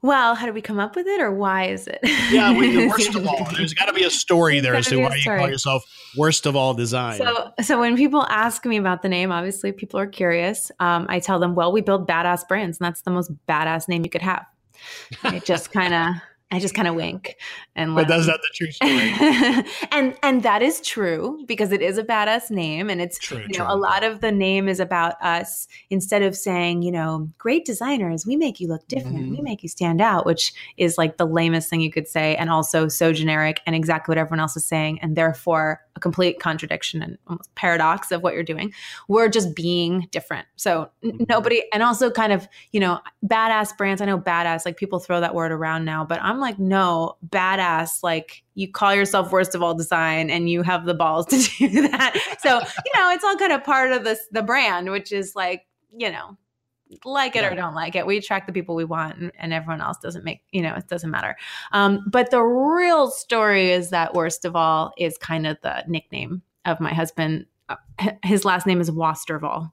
Well, 0.00 0.36
how 0.36 0.46
did 0.46 0.54
we 0.54 0.60
come 0.60 0.78
up 0.78 0.94
with 0.94 1.06
it, 1.06 1.20
or 1.20 1.32
why 1.32 1.66
is 1.66 1.88
it? 1.88 1.98
yeah, 2.30 2.52
the 2.52 2.86
worst 2.86 3.14
of 3.16 3.26
all. 3.26 3.48
There's 3.56 3.74
got 3.74 3.86
to 3.86 3.92
be 3.92 4.04
a 4.04 4.10
story 4.10 4.60
there 4.60 4.76
as 4.76 4.86
to 4.86 5.00
why 5.00 5.16
you 5.16 5.24
call 5.24 5.48
yourself 5.48 5.84
worst 6.16 6.46
of 6.46 6.54
all 6.54 6.72
design. 6.74 7.18
So, 7.18 7.52
so 7.60 7.80
when 7.80 7.96
people 7.96 8.24
ask 8.28 8.64
me 8.64 8.76
about 8.76 9.02
the 9.02 9.08
name, 9.08 9.32
obviously 9.32 9.72
people 9.72 9.98
are 9.98 10.06
curious. 10.06 10.70
Um, 10.78 11.06
I 11.08 11.18
tell 11.18 11.40
them, 11.40 11.56
well, 11.56 11.72
we 11.72 11.80
build 11.80 12.08
badass 12.08 12.46
brands, 12.46 12.78
and 12.78 12.86
that's 12.86 13.02
the 13.02 13.10
most 13.10 13.32
badass 13.48 13.88
name 13.88 14.04
you 14.04 14.10
could 14.10 14.22
have. 14.22 14.46
I 15.22 15.38
just 15.40 15.72
kind 15.72 15.94
of 15.94 16.14
I 16.50 16.60
just 16.60 16.74
kind 16.74 16.88
of 16.88 16.94
wink 16.94 17.36
and 17.76 17.94
But 17.94 18.08
that's 18.08 18.26
not 18.26 18.40
the 18.40 18.50
true 18.54 18.70
story. 18.70 19.66
and 19.92 20.16
and 20.22 20.42
that 20.44 20.62
is 20.62 20.80
true 20.80 21.44
because 21.46 21.72
it 21.72 21.82
is 21.82 21.98
a 21.98 22.02
badass 22.02 22.50
name 22.50 22.88
and 22.88 23.02
it's 23.02 23.18
true, 23.18 23.38
you 23.38 23.58
know 23.58 23.66
true. 23.66 23.74
a 23.74 23.76
lot 23.76 24.02
of 24.02 24.22
the 24.22 24.32
name 24.32 24.66
is 24.66 24.80
about 24.80 25.22
us 25.22 25.68
instead 25.90 26.22
of 26.22 26.34
saying, 26.34 26.80
you 26.82 26.90
know, 26.90 27.28
great 27.36 27.66
designers, 27.66 28.24
we 28.26 28.34
make 28.34 28.60
you 28.60 28.68
look 28.68 28.86
different, 28.88 29.18
mm-hmm. 29.18 29.36
we 29.36 29.42
make 29.42 29.62
you 29.62 29.68
stand 29.68 30.00
out, 30.00 30.24
which 30.24 30.54
is 30.78 30.96
like 30.96 31.18
the 31.18 31.26
lamest 31.26 31.68
thing 31.68 31.82
you 31.82 31.92
could 31.92 32.08
say 32.08 32.34
and 32.36 32.48
also 32.48 32.88
so 32.88 33.12
generic 33.12 33.60
and 33.66 33.76
exactly 33.76 34.12
what 34.12 34.18
everyone 34.18 34.40
else 34.40 34.56
is 34.56 34.64
saying 34.64 34.98
and 35.02 35.16
therefore 35.16 35.82
a 35.98 36.00
complete 36.00 36.40
contradiction 36.40 37.02
and 37.02 37.18
almost 37.26 37.54
paradox 37.54 38.10
of 38.10 38.22
what 38.22 38.32
you're 38.32 38.42
doing. 38.42 38.72
We're 39.06 39.28
just 39.28 39.54
being 39.54 40.08
different. 40.10 40.46
So 40.56 40.90
mm-hmm. 41.04 41.24
nobody 41.28 41.62
and 41.74 41.82
also 41.82 42.10
kind 42.10 42.32
of, 42.32 42.48
you 42.72 42.80
know, 42.80 43.00
badass 43.26 43.76
brands, 43.76 44.00
I 44.00 44.06
know 44.06 44.18
badass 44.18 44.64
like 44.64 44.78
people 44.78 44.98
throw 44.98 45.20
that 45.20 45.34
word 45.34 45.52
around 45.52 45.84
now, 45.84 46.06
but 46.06 46.22
I'm 46.22 46.38
I'm 46.38 46.42
like, 46.42 46.58
no, 46.60 47.16
badass. 47.28 48.04
Like 48.04 48.44
you 48.54 48.70
call 48.70 48.94
yourself 48.94 49.32
worst 49.32 49.56
of 49.56 49.62
all 49.62 49.74
design 49.74 50.30
and 50.30 50.48
you 50.48 50.62
have 50.62 50.84
the 50.84 50.94
balls 50.94 51.26
to 51.26 51.36
do 51.68 51.88
that. 51.88 52.14
So, 52.38 52.60
you 52.60 52.92
know, 52.94 53.10
it's 53.10 53.24
all 53.24 53.36
kind 53.36 53.52
of 53.52 53.64
part 53.64 53.90
of 53.90 54.04
this 54.04 54.20
the 54.30 54.42
brand, 54.42 54.88
which 54.88 55.10
is 55.10 55.34
like, 55.34 55.66
you 55.96 56.12
know, 56.12 56.36
like 57.04 57.36
it 57.36 57.42
yeah. 57.42 57.50
or 57.50 57.54
don't 57.54 57.74
like 57.74 57.96
it. 57.96 58.06
We 58.06 58.16
attract 58.16 58.46
the 58.46 58.52
people 58.52 58.74
we 58.74 58.84
want 58.84 59.18
and, 59.18 59.32
and, 59.38 59.52
everyone 59.52 59.80
else 59.80 59.98
doesn't 59.98 60.24
make, 60.24 60.42
you 60.52 60.62
know, 60.62 60.74
it 60.74 60.88
doesn't 60.88 61.10
matter. 61.10 61.36
Um, 61.72 62.04
but 62.06 62.30
the 62.30 62.42
real 62.42 63.10
story 63.10 63.70
is 63.70 63.90
that 63.90 64.14
worst 64.14 64.44
of 64.44 64.56
all 64.56 64.92
is 64.96 65.18
kind 65.18 65.46
of 65.46 65.58
the 65.62 65.84
nickname 65.86 66.42
of 66.64 66.80
my 66.80 66.92
husband. 66.92 67.46
Uh, 67.68 67.76
his 68.24 68.44
last 68.44 68.66
name 68.66 68.80
is 68.80 68.90
Wasterval. 68.90 69.62
Um, 69.62 69.70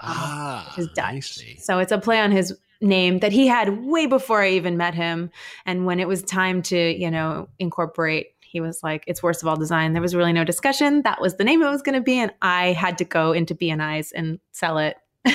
ah, 0.00 0.74
is 0.76 0.88
Dutch. 0.94 1.58
So 1.58 1.78
it's 1.78 1.92
a 1.92 1.98
play 1.98 2.20
on 2.20 2.30
his 2.30 2.54
name 2.80 3.18
that 3.18 3.32
he 3.32 3.46
had 3.46 3.84
way 3.84 4.06
before 4.06 4.42
I 4.42 4.50
even 4.50 4.76
met 4.76 4.94
him. 4.94 5.30
And 5.66 5.86
when 5.86 6.00
it 6.00 6.08
was 6.08 6.22
time 6.22 6.62
to, 6.62 6.78
you 6.98 7.10
know, 7.10 7.48
incorporate, 7.58 8.28
he 8.40 8.60
was 8.60 8.82
like, 8.82 9.04
it's 9.06 9.22
worst 9.22 9.42
of 9.42 9.48
all 9.48 9.56
design. 9.56 9.92
There 9.92 10.02
was 10.02 10.14
really 10.14 10.32
no 10.32 10.44
discussion. 10.44 11.02
That 11.02 11.20
was 11.20 11.36
the 11.36 11.44
name 11.44 11.62
it 11.62 11.68
was 11.68 11.82
going 11.82 11.94
to 11.94 12.00
be. 12.00 12.18
And 12.18 12.32
I 12.42 12.72
had 12.72 12.98
to 12.98 13.04
go 13.04 13.32
into 13.32 13.54
BNI's 13.54 14.12
and 14.12 14.40
sell 14.50 14.78
it. 14.78 14.96
and 15.24 15.34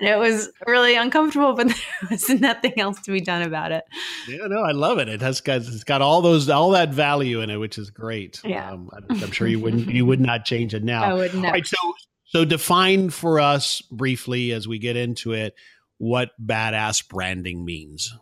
it 0.00 0.18
was 0.18 0.50
really 0.66 0.96
uncomfortable, 0.96 1.54
but 1.54 1.68
there 2.00 2.08
was 2.10 2.28
nothing 2.28 2.78
else 2.78 3.00
to 3.02 3.12
be 3.12 3.20
done 3.20 3.42
about 3.42 3.72
it. 3.72 3.84
Yeah, 4.28 4.46
no, 4.48 4.62
I 4.62 4.72
love 4.72 4.98
it. 4.98 5.08
It 5.08 5.20
has 5.20 5.40
got 5.40 5.58
it's 5.58 5.84
got 5.84 6.02
all 6.02 6.20
those 6.20 6.48
all 6.48 6.70
that 6.70 6.90
value 6.90 7.40
in 7.40 7.50
it, 7.50 7.58
which 7.58 7.78
is 7.78 7.90
great. 7.90 8.40
Yeah, 8.44 8.72
um, 8.72 8.90
I'm, 9.10 9.30
sure 9.30 9.46
you 9.46 9.60
wouldn't 9.60 9.88
you 9.94 10.04
would 10.04 10.20
not 10.20 10.44
change 10.44 10.74
it 10.74 10.82
now. 10.82 11.04
I 11.04 11.14
would 11.14 11.34
not. 11.34 11.52
Right, 11.52 11.66
so 11.66 11.76
so 12.24 12.44
define 12.44 13.10
for 13.10 13.38
us 13.38 13.82
briefly 13.82 14.52
as 14.52 14.66
we 14.66 14.78
get 14.78 14.96
into 14.96 15.32
it 15.32 15.54
what 15.98 16.30
badass 16.44 17.08
branding 17.08 17.64
means. 17.64 18.12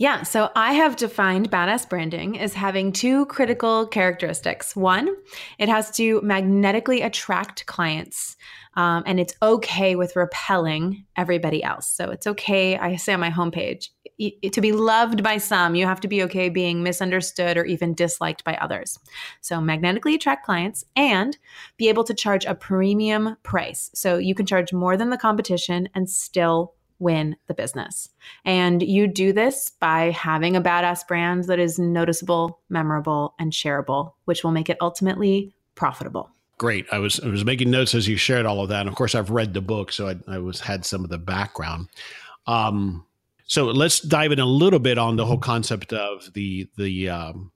Yeah, 0.00 0.22
so 0.22 0.50
I 0.56 0.72
have 0.72 0.96
defined 0.96 1.50
badass 1.50 1.86
branding 1.86 2.38
as 2.38 2.54
having 2.54 2.90
two 2.90 3.26
critical 3.26 3.86
characteristics. 3.86 4.74
One, 4.74 5.14
it 5.58 5.68
has 5.68 5.90
to 5.98 6.22
magnetically 6.22 7.02
attract 7.02 7.66
clients. 7.66 8.38
Um, 8.76 9.02
and 9.04 9.20
it's 9.20 9.34
okay 9.42 9.96
with 9.96 10.16
repelling 10.16 11.04
everybody 11.16 11.62
else. 11.62 11.86
So 11.86 12.10
it's 12.10 12.26
okay. 12.26 12.78
I 12.78 12.96
say 12.96 13.12
on 13.12 13.20
my 13.20 13.30
homepage, 13.30 13.90
to 14.18 14.60
be 14.62 14.72
loved 14.72 15.22
by 15.22 15.36
some, 15.36 15.74
you 15.74 15.84
have 15.84 16.00
to 16.00 16.08
be 16.08 16.22
okay 16.22 16.48
being 16.48 16.82
misunderstood 16.82 17.58
or 17.58 17.66
even 17.66 17.92
disliked 17.92 18.42
by 18.42 18.54
others. 18.54 18.98
So 19.42 19.60
magnetically 19.60 20.14
attract 20.14 20.46
clients 20.46 20.82
and 20.96 21.36
be 21.76 21.90
able 21.90 22.04
to 22.04 22.14
charge 22.14 22.46
a 22.46 22.54
premium 22.54 23.36
price. 23.42 23.90
So 23.92 24.16
you 24.16 24.34
can 24.34 24.46
charge 24.46 24.72
more 24.72 24.96
than 24.96 25.10
the 25.10 25.18
competition 25.18 25.90
and 25.94 26.08
still 26.08 26.72
win 27.00 27.36
the 27.48 27.54
business. 27.54 28.08
And 28.44 28.82
you 28.82 29.08
do 29.08 29.32
this 29.32 29.72
by 29.80 30.10
having 30.10 30.54
a 30.54 30.62
badass 30.62 31.06
brand 31.08 31.44
that 31.44 31.58
is 31.58 31.78
noticeable, 31.78 32.60
memorable, 32.68 33.34
and 33.38 33.52
shareable, 33.52 34.12
which 34.26 34.44
will 34.44 34.52
make 34.52 34.70
it 34.70 34.76
ultimately 34.80 35.52
profitable 35.74 36.30
great. 36.60 36.86
I 36.92 36.98
was 36.98 37.18
I 37.20 37.28
was 37.28 37.44
making 37.44 37.70
notes 37.70 37.94
as 37.94 38.06
you 38.06 38.18
shared 38.18 38.44
all 38.44 38.60
of 38.60 38.68
that, 38.68 38.80
and 38.80 38.88
of 38.88 38.94
course 38.94 39.14
I've 39.14 39.30
read 39.30 39.54
the 39.54 39.62
book, 39.62 39.90
so 39.90 40.08
I, 40.08 40.16
I 40.28 40.38
was 40.38 40.60
had 40.60 40.84
some 40.84 41.02
of 41.02 41.10
the 41.10 41.18
background. 41.18 41.88
Um, 42.46 43.06
so 43.46 43.64
let's 43.64 44.00
dive 44.00 44.30
in 44.30 44.38
a 44.38 44.46
little 44.46 44.78
bit 44.78 44.98
on 44.98 45.16
the 45.16 45.24
whole 45.24 45.38
concept 45.38 45.92
of 45.92 46.30
the 46.34 46.68
the 46.76 47.08
um, 47.08 47.50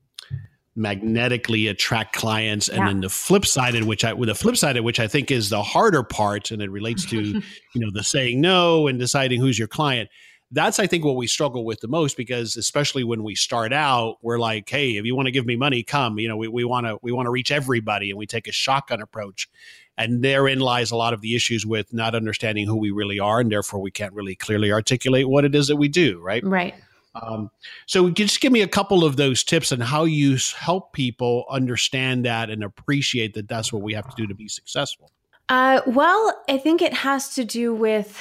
magnetically 0.77 1.69
attract 1.69 2.15
clients. 2.15 2.69
And 2.69 2.79
yeah. 2.79 2.87
then 2.89 3.01
the 3.01 3.09
flip 3.09 3.47
side 3.47 3.75
of 3.75 3.87
which 3.87 4.05
i 4.05 4.13
with 4.13 4.29
the 4.29 4.35
flip 4.35 4.57
side 4.57 4.77
of 4.77 4.85
which 4.85 4.99
i 4.99 5.07
think 5.07 5.31
is 5.31 5.49
the 5.51 5.63
harder 5.63 6.03
part 6.03 6.51
and 6.51 6.61
it 6.61 6.71
relates 6.71 7.05
to 7.07 7.23
you 7.23 7.43
know 7.77 7.91
the 7.93 8.03
saying 8.03 8.41
no 8.41 8.87
and 8.87 8.99
deciding 8.99 9.41
who's 9.41 9.59
your 9.59 9.69
client. 9.69 10.09
That's 10.51 10.79
i 10.79 10.87
think 10.87 11.05
what 11.05 11.17
we 11.17 11.27
struggle 11.27 11.65
with 11.65 11.81
the 11.81 11.89
most 11.89 12.17
because 12.17 12.57
especially 12.57 13.05
when 13.05 13.23
we 13.23 13.35
start 13.35 13.73
out 13.73 14.17
we're 14.23 14.39
like 14.39 14.69
hey 14.69 14.97
if 14.97 15.05
you 15.05 15.15
want 15.15 15.27
to 15.27 15.33
give 15.33 15.47
me 15.47 15.57
money 15.57 15.83
come. 15.83 16.19
You 16.19 16.29
know 16.29 16.37
we 16.37 16.65
want 16.65 16.87
to 16.87 16.99
we 17.03 17.13
want 17.13 17.27
to 17.27 17.31
reach 17.31 17.53
everybody 17.53 18.11
and 18.11 18.19
we 18.19 18.27
take 18.27 18.49
a 18.49 18.53
shotgun 18.53 19.01
approach. 19.01 19.49
And 19.97 20.25
therein 20.25 20.59
lies 20.59 20.91
a 20.91 20.97
lot 20.97 21.15
of 21.15 21.21
the 21.21 21.37
issues 21.37 21.65
with 21.65 21.95
not 21.95 22.17
understanding 22.17 22.67
who 22.67 22.77
we 22.77 22.91
really 22.91 23.21
are 23.21 23.39
and 23.39 23.51
therefore 23.51 23.81
we 23.81 23.93
can't 23.93 24.13
really 24.13 24.35
clearly 24.35 24.73
articulate 24.73 25.29
what 25.29 25.45
it 25.45 25.55
is 25.55 25.69
that 25.69 25.77
we 25.77 25.87
do 25.87 26.21
right? 26.21 26.43
Right 26.45 26.75
um, 27.15 27.51
so 27.87 28.11
just 28.11 28.41
give 28.41 28.53
me 28.53 28.63
a 28.63 28.69
couple 28.69 29.05
of 29.05 29.17
those 29.17 29.45
tips 29.45 29.73
and 29.73 29.83
how 29.83 30.05
you 30.05 30.37
help 30.57 30.93
people 30.93 31.45
understand 31.49 32.25
that 32.25 32.51
and 32.51 32.65
appreciate 32.65 33.35
that 33.35 33.49
that's 33.49 33.73
what 33.73 33.83
we 33.83 33.95
have 33.95 34.09
to 34.09 34.17
do 34.17 34.27
to 34.27 34.35
be 34.35 34.49
successful. 34.49 35.11
Uh, 35.49 35.81
well, 35.87 36.43
I 36.49 36.59
think 36.59 36.83
it 36.83 36.93
has 36.93 37.35
to 37.35 37.45
do 37.45 37.75
with 37.75 38.21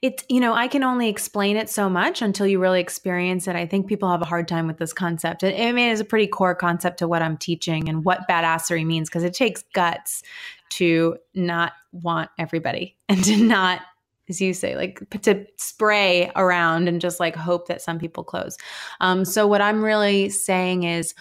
it. 0.00 0.24
You 0.28 0.40
know, 0.40 0.54
I 0.54 0.66
can 0.66 0.82
only 0.82 1.08
explain 1.08 1.56
it 1.56 1.68
so 1.68 1.88
much 1.88 2.22
until 2.22 2.46
you 2.46 2.58
really 2.58 2.80
experience 2.80 3.46
it. 3.46 3.54
I 3.54 3.66
think 3.66 3.86
people 3.86 4.10
have 4.10 4.22
a 4.22 4.26
hard 4.26 4.48
time 4.48 4.66
with 4.66 4.78
this 4.78 4.92
concept. 4.92 5.44
I 5.44 5.70
mean, 5.72 5.90
it's 5.90 6.00
a 6.00 6.04
pretty 6.04 6.26
core 6.26 6.54
concept 6.54 6.98
to 6.98 7.08
what 7.08 7.22
I'm 7.22 7.36
teaching 7.36 7.88
and 7.88 8.04
what 8.04 8.26
badassery 8.28 8.86
means 8.86 9.08
because 9.08 9.22
it 9.22 9.34
takes 9.34 9.62
guts 9.74 10.22
to 10.70 11.18
not 11.34 11.72
want 11.92 12.30
everybody 12.38 12.96
and 13.08 13.22
to 13.24 13.36
not 13.36 13.82
as 14.28 14.40
you 14.40 14.54
say, 14.54 14.76
like 14.76 15.02
to 15.22 15.44
spray 15.56 16.30
around 16.36 16.88
and 16.88 17.00
just 17.00 17.20
like 17.20 17.36
hope 17.36 17.68
that 17.68 17.82
some 17.82 17.98
people 17.98 18.24
close. 18.24 18.56
Um, 19.00 19.24
so, 19.24 19.46
what 19.46 19.60
I'm 19.60 19.82
really 19.82 20.30
saying 20.30 20.84
is 20.84 21.14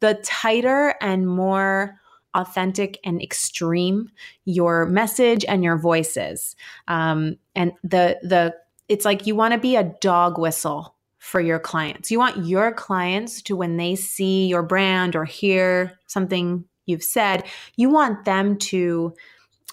the 0.00 0.14
tighter 0.24 0.94
and 1.00 1.26
more 1.26 1.98
authentic 2.34 2.98
and 3.04 3.22
extreme 3.22 4.10
your 4.44 4.86
message 4.86 5.44
and 5.46 5.64
your 5.64 5.78
voices, 5.78 6.56
um, 6.88 7.36
and 7.54 7.72
the 7.82 8.18
the 8.22 8.54
it's 8.88 9.04
like 9.04 9.26
you 9.26 9.34
want 9.34 9.52
to 9.52 9.60
be 9.60 9.76
a 9.76 9.92
dog 10.00 10.38
whistle 10.38 10.94
for 11.18 11.40
your 11.40 11.58
clients. 11.58 12.10
You 12.10 12.18
want 12.18 12.46
your 12.46 12.72
clients 12.72 13.42
to 13.42 13.56
when 13.56 13.76
they 13.76 13.94
see 13.94 14.46
your 14.46 14.62
brand 14.62 15.14
or 15.14 15.24
hear 15.24 15.98
something 16.06 16.64
you've 16.86 17.02
said, 17.02 17.44
you 17.76 17.90
want 17.90 18.24
them 18.24 18.56
to 18.56 19.12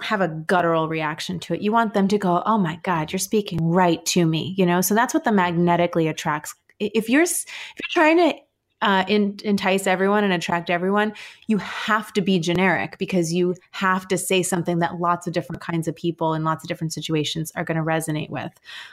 have 0.01 0.21
a 0.21 0.27
guttural 0.27 0.89
reaction 0.89 1.39
to 1.39 1.53
it. 1.53 1.62
You 1.62 1.71
want 1.71 1.93
them 1.93 2.08
to 2.10 2.17
go, 2.17 2.43
"Oh 2.45 2.58
my 2.58 2.79
god, 2.84 3.12
you're 3.12 3.19
speaking 3.19 3.60
right 3.62 4.05
to 4.08 4.25
me." 4.25 4.53
You 4.58 4.65
know, 4.65 4.81
so 4.81 4.93
that's 4.93 5.13
what 5.13 5.23
the 5.23 5.31
magnetically 5.31 6.08
attracts. 6.08 6.53
If 6.79 7.10
you're 7.10 7.23
if 7.23 7.45
you're 7.77 8.03
trying 8.03 8.17
to 8.17 8.39
uh, 8.81 9.05
in, 9.08 9.38
entice 9.43 9.88
everyone 9.88 10.23
and 10.23 10.34
attract 10.34 10.69
everyone, 10.69 11.13
you 11.47 11.58
have 11.58 12.12
to 12.13 12.21
be 12.21 12.39
generic 12.39 12.97
because 12.97 13.34
you 13.34 13.55
have 13.71 14.08
to 14.10 14.17
say 14.17 14.43
something 14.43 14.79
that 14.79 14.99
lots 14.99 15.27
of 15.27 15.34
different 15.34 15.62
kinds 15.62 15.88
of 15.88 15.95
people 15.95 16.34
in 16.34 16.43
lots 16.43 16.63
of 16.63 16.67
different 16.67 16.93
situations 16.93 17.51
are 17.55 17.63
going 17.63 17.77
to 17.77 17.84
resonate 17.84 18.29
with. 18.29 18.51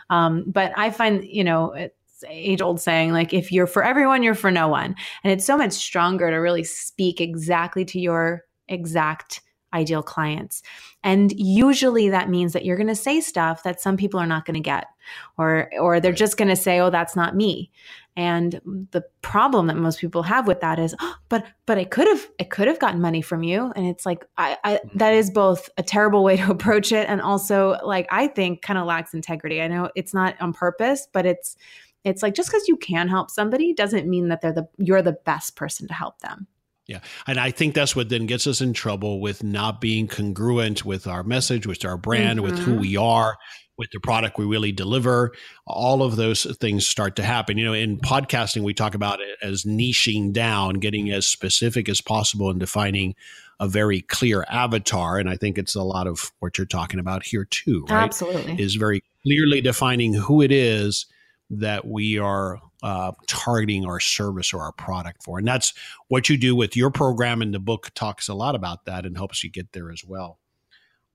Um, 0.09 0.45
but 0.47 0.73
I 0.77 0.91
find, 0.91 1.25
you 1.25 1.45
know, 1.45 1.73
it's 1.73 2.25
age 2.29 2.62
old 2.62 2.81
saying 2.81 3.12
like 3.12 3.35
if 3.35 3.51
you're 3.51 3.67
for 3.67 3.83
everyone, 3.83 4.23
you're 4.23 4.35
for 4.35 4.51
no 4.51 4.69
one, 4.69 4.95
and 5.25 5.33
it's 5.33 5.45
so 5.45 5.57
much 5.57 5.73
stronger 5.73 6.31
to 6.31 6.37
really 6.37 6.65
speak 6.65 7.21
exactly 7.21 7.85
to 7.87 7.99
your 7.99 8.45
exact 8.69 9.41
ideal 9.75 10.03
clients. 10.03 10.63
And 11.05 11.33
usually 11.33 12.09
that 12.09 12.29
means 12.29 12.53
that 12.53 12.65
you're 12.65 12.77
going 12.77 12.87
to 12.87 12.95
say 12.95 13.21
stuff 13.21 13.63
that 13.63 13.81
some 13.81 13.97
people 13.97 14.21
are 14.21 14.27
not 14.27 14.45
going 14.45 14.55
to 14.55 14.61
get 14.61 14.87
or 15.39 15.71
or 15.79 16.01
they're 16.01 16.13
just 16.13 16.37
going 16.37 16.49
to 16.49 16.57
say, 16.57 16.81
"Oh, 16.81 16.91
that's 16.91 17.17
not 17.17 17.37
me." 17.37 17.71
And 18.15 18.61
the 18.91 19.03
problem 19.23 19.69
that 19.69 19.77
most 19.77 19.99
people 20.01 20.23
have 20.23 20.47
with 20.47 20.61
that 20.61 20.79
is, 20.79 20.95
oh, 21.01 21.15
"But 21.29 21.45
but 21.67 21.79
I 21.79 21.85
could 21.85 22.07
have 22.07 22.29
I 22.41 22.45
could 22.45 22.69
have 22.69 22.79
gotten 22.79 23.01
money 23.01 23.23
from 23.23 23.43
you." 23.43 23.73
And 23.75 23.87
it's 23.87 24.07
like 24.07 24.25
I, 24.37 24.57
I 24.65 24.75
mm-hmm. 24.75 24.99
that 24.99 25.15
is 25.15 25.31
both 25.31 25.69
a 25.79 25.83
terrible 25.83 26.23
way 26.25 26.37
to 26.37 26.51
approach 26.51 26.93
it 26.93 27.09
and 27.09 27.21
also 27.21 27.79
like 27.85 28.07
I 28.11 28.29
think 28.29 28.63
kind 28.63 28.79
of 28.79 28.87
lacks 28.87 29.15
integrity. 29.15 29.61
I 29.61 29.69
know 29.69 29.91
it's 29.97 30.15
not 30.15 30.41
on 30.41 30.53
purpose, 30.53 31.09
but 31.13 31.27
it's 31.27 31.57
it's 32.05 32.23
like 32.23 32.35
just 32.35 32.49
because 32.49 32.67
you 32.69 32.77
can 32.77 33.09
help 33.09 33.31
somebody 33.31 33.73
doesn't 33.75 34.09
mean 34.09 34.29
that 34.29 34.41
they're 34.41 34.53
the 34.53 34.69
you're 34.79 35.03
the 35.03 35.13
best 35.25 35.57
person 35.57 35.87
to 35.89 35.95
help 35.95 36.19
them. 36.21 36.47
Yeah. 36.93 37.01
And 37.27 37.41
I 37.41 37.51
think 37.51 37.75
that's 37.75 37.97
what 37.97 38.11
then 38.11 38.27
gets 38.27 38.47
us 38.47 38.61
in 38.61 38.75
trouble 38.75 39.21
with 39.21 39.43
not 39.43 39.81
being 39.81 40.07
congruent 40.09 40.85
with 40.85 41.07
our 41.07 41.23
message, 41.23 41.67
with 41.67 41.85
our 41.87 41.97
brand, 41.97 42.39
mm-hmm. 42.39 42.51
with 42.51 42.59
who 42.59 42.73
mm-hmm. 42.73 42.81
we 42.83 42.97
are, 42.99 43.39
with 43.79 43.89
the 43.93 44.01
product 44.01 44.37
we 44.37 44.45
really 44.45 44.73
deliver. 44.73 45.33
All 45.67 46.03
of 46.03 46.17
those 46.17 46.45
things 46.61 46.87
start 46.87 47.17
to 47.17 47.23
happen. 47.23 47.57
You 47.57 47.65
know, 47.65 47.73
in 47.73 47.99
podcasting, 47.99 48.63
we 48.63 48.75
talk 48.75 48.95
about 48.95 49.21
it 49.23 49.39
as 49.41 49.65
niching 49.65 50.33
down, 50.35 50.75
getting 50.75 51.11
as 51.11 51.27
specific 51.27 51.89
as 51.89 52.03
possible 52.03 52.51
and 52.51 52.61
defining 52.61 53.15
a 53.59 53.69
very 53.69 54.03
clear 54.03 54.45
avatar. 54.51 55.19
And 55.19 55.31
I 55.31 55.37
think 55.37 55.57
it's 55.57 55.75
a 55.75 55.83
lot 55.83 56.07
of 56.07 56.31
what 56.41 56.59
you're 56.59 56.67
talking 56.67 57.01
about 57.01 57.25
here, 57.25 57.47
too, 57.47 57.87
right? 57.89 58.05
Absolutely. 58.05 58.63
Is 58.63 58.75
very 58.75 59.03
clearly 59.23 59.63
defining 59.63 60.13
who 60.13 60.43
it 60.43 60.53
is 60.53 61.07
that 61.49 61.87
we 61.87 62.19
are 62.19 62.61
uh, 62.83 63.12
targeting 63.27 63.87
our 63.87 64.01
service 64.01 64.53
or 64.53 64.61
our 64.61 64.73
product 64.73 65.23
for. 65.23 65.38
And 65.38 65.47
that's 65.47 65.73
what 66.09 66.29
you 66.29 66.37
do 66.37 66.57
with 66.57 66.77
your 66.77 66.90
program. 66.90 67.42
And 67.42 67.55
the 67.55 67.61
book 67.61 67.90
talks 67.95 68.29
a 68.29 68.35
lot 68.35 68.55
about 68.55 68.87
that 68.87 69.07
and 69.07 69.16
helps 69.16 69.45
you 69.45 69.51
get 69.51 69.73
there 69.73 69.90
as 69.90 70.05
well. 70.05 70.38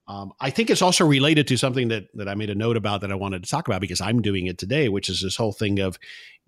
Um, 0.07 0.31
I 0.39 0.51
think 0.51 0.69
it's 0.69 0.81
also 0.81 1.05
related 1.05 1.47
to 1.47 1.57
something 1.57 1.89
that 1.89 2.07
that 2.13 2.29
I 2.29 2.35
made 2.35 2.49
a 2.49 2.55
note 2.55 2.77
about 2.77 3.01
that 3.01 3.11
I 3.11 3.15
wanted 3.15 3.43
to 3.43 3.49
talk 3.49 3.67
about 3.67 3.81
because 3.81 3.99
I'm 3.99 4.21
doing 4.21 4.45
it 4.45 4.57
today, 4.57 4.87
which 4.87 5.09
is 5.09 5.21
this 5.21 5.35
whole 5.35 5.51
thing 5.51 5.79
of 5.79 5.99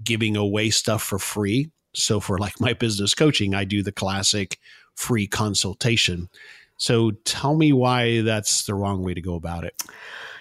giving 0.01 0.37
away 0.37 0.69
stuff 0.69 1.03
for 1.03 1.19
free. 1.19 1.69
So 1.93 2.21
for 2.21 2.37
like 2.37 2.61
my 2.61 2.71
business 2.73 3.13
coaching, 3.13 3.53
I 3.53 3.65
do 3.65 3.83
the 3.83 3.91
classic 3.91 4.59
free 4.95 5.27
consultation. 5.27 6.29
So 6.77 7.11
tell 7.25 7.57
me 7.57 7.73
why 7.73 8.21
that's 8.21 8.63
the 8.63 8.75
wrong 8.75 9.03
way 9.03 9.13
to 9.13 9.21
go 9.21 9.35
about 9.35 9.65
it. 9.65 9.81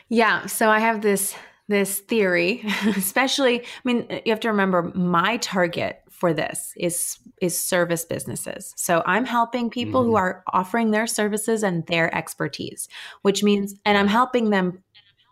Yeah, 0.08 0.46
so 0.46 0.70
I 0.70 0.78
have 0.78 1.02
this 1.02 1.34
this 1.68 2.00
theory, 2.00 2.64
especially, 2.96 3.60
I 3.60 3.64
mean, 3.84 4.06
you 4.24 4.32
have 4.32 4.40
to 4.40 4.48
remember 4.48 4.90
my 4.94 5.36
target 5.38 6.02
for 6.08 6.34
this 6.34 6.72
is 6.76 7.18
is 7.40 7.56
service 7.56 8.04
businesses. 8.04 8.74
So 8.76 9.04
I'm 9.06 9.24
helping 9.24 9.70
people 9.70 10.00
mm-hmm. 10.00 10.10
who 10.10 10.16
are 10.16 10.42
offering 10.52 10.90
their 10.90 11.06
services 11.06 11.62
and 11.62 11.86
their 11.86 12.12
expertise, 12.12 12.88
which 13.22 13.44
means 13.44 13.76
and 13.84 13.96
I'm 13.96 14.08
helping 14.08 14.50
them 14.50 14.82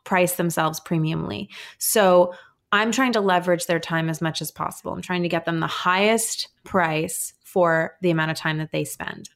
price 0.04 0.34
themselves 0.34 0.78
premiumly. 0.78 1.48
So 1.78 2.32
I'm 2.70 2.92
trying 2.92 3.12
to 3.14 3.20
leverage 3.20 3.66
their 3.66 3.80
time 3.80 4.08
as 4.08 4.22
much 4.22 4.40
as 4.40 4.52
possible. 4.52 4.92
I'm 4.92 5.02
trying 5.02 5.24
to 5.24 5.28
get 5.28 5.44
them 5.44 5.58
the 5.58 5.66
highest 5.66 6.48
price 6.62 7.32
for 7.42 7.96
the 8.02 8.10
amount 8.10 8.30
of 8.30 8.36
time 8.36 8.58
that 8.58 8.70
they 8.70 8.84
spend. 8.84 9.28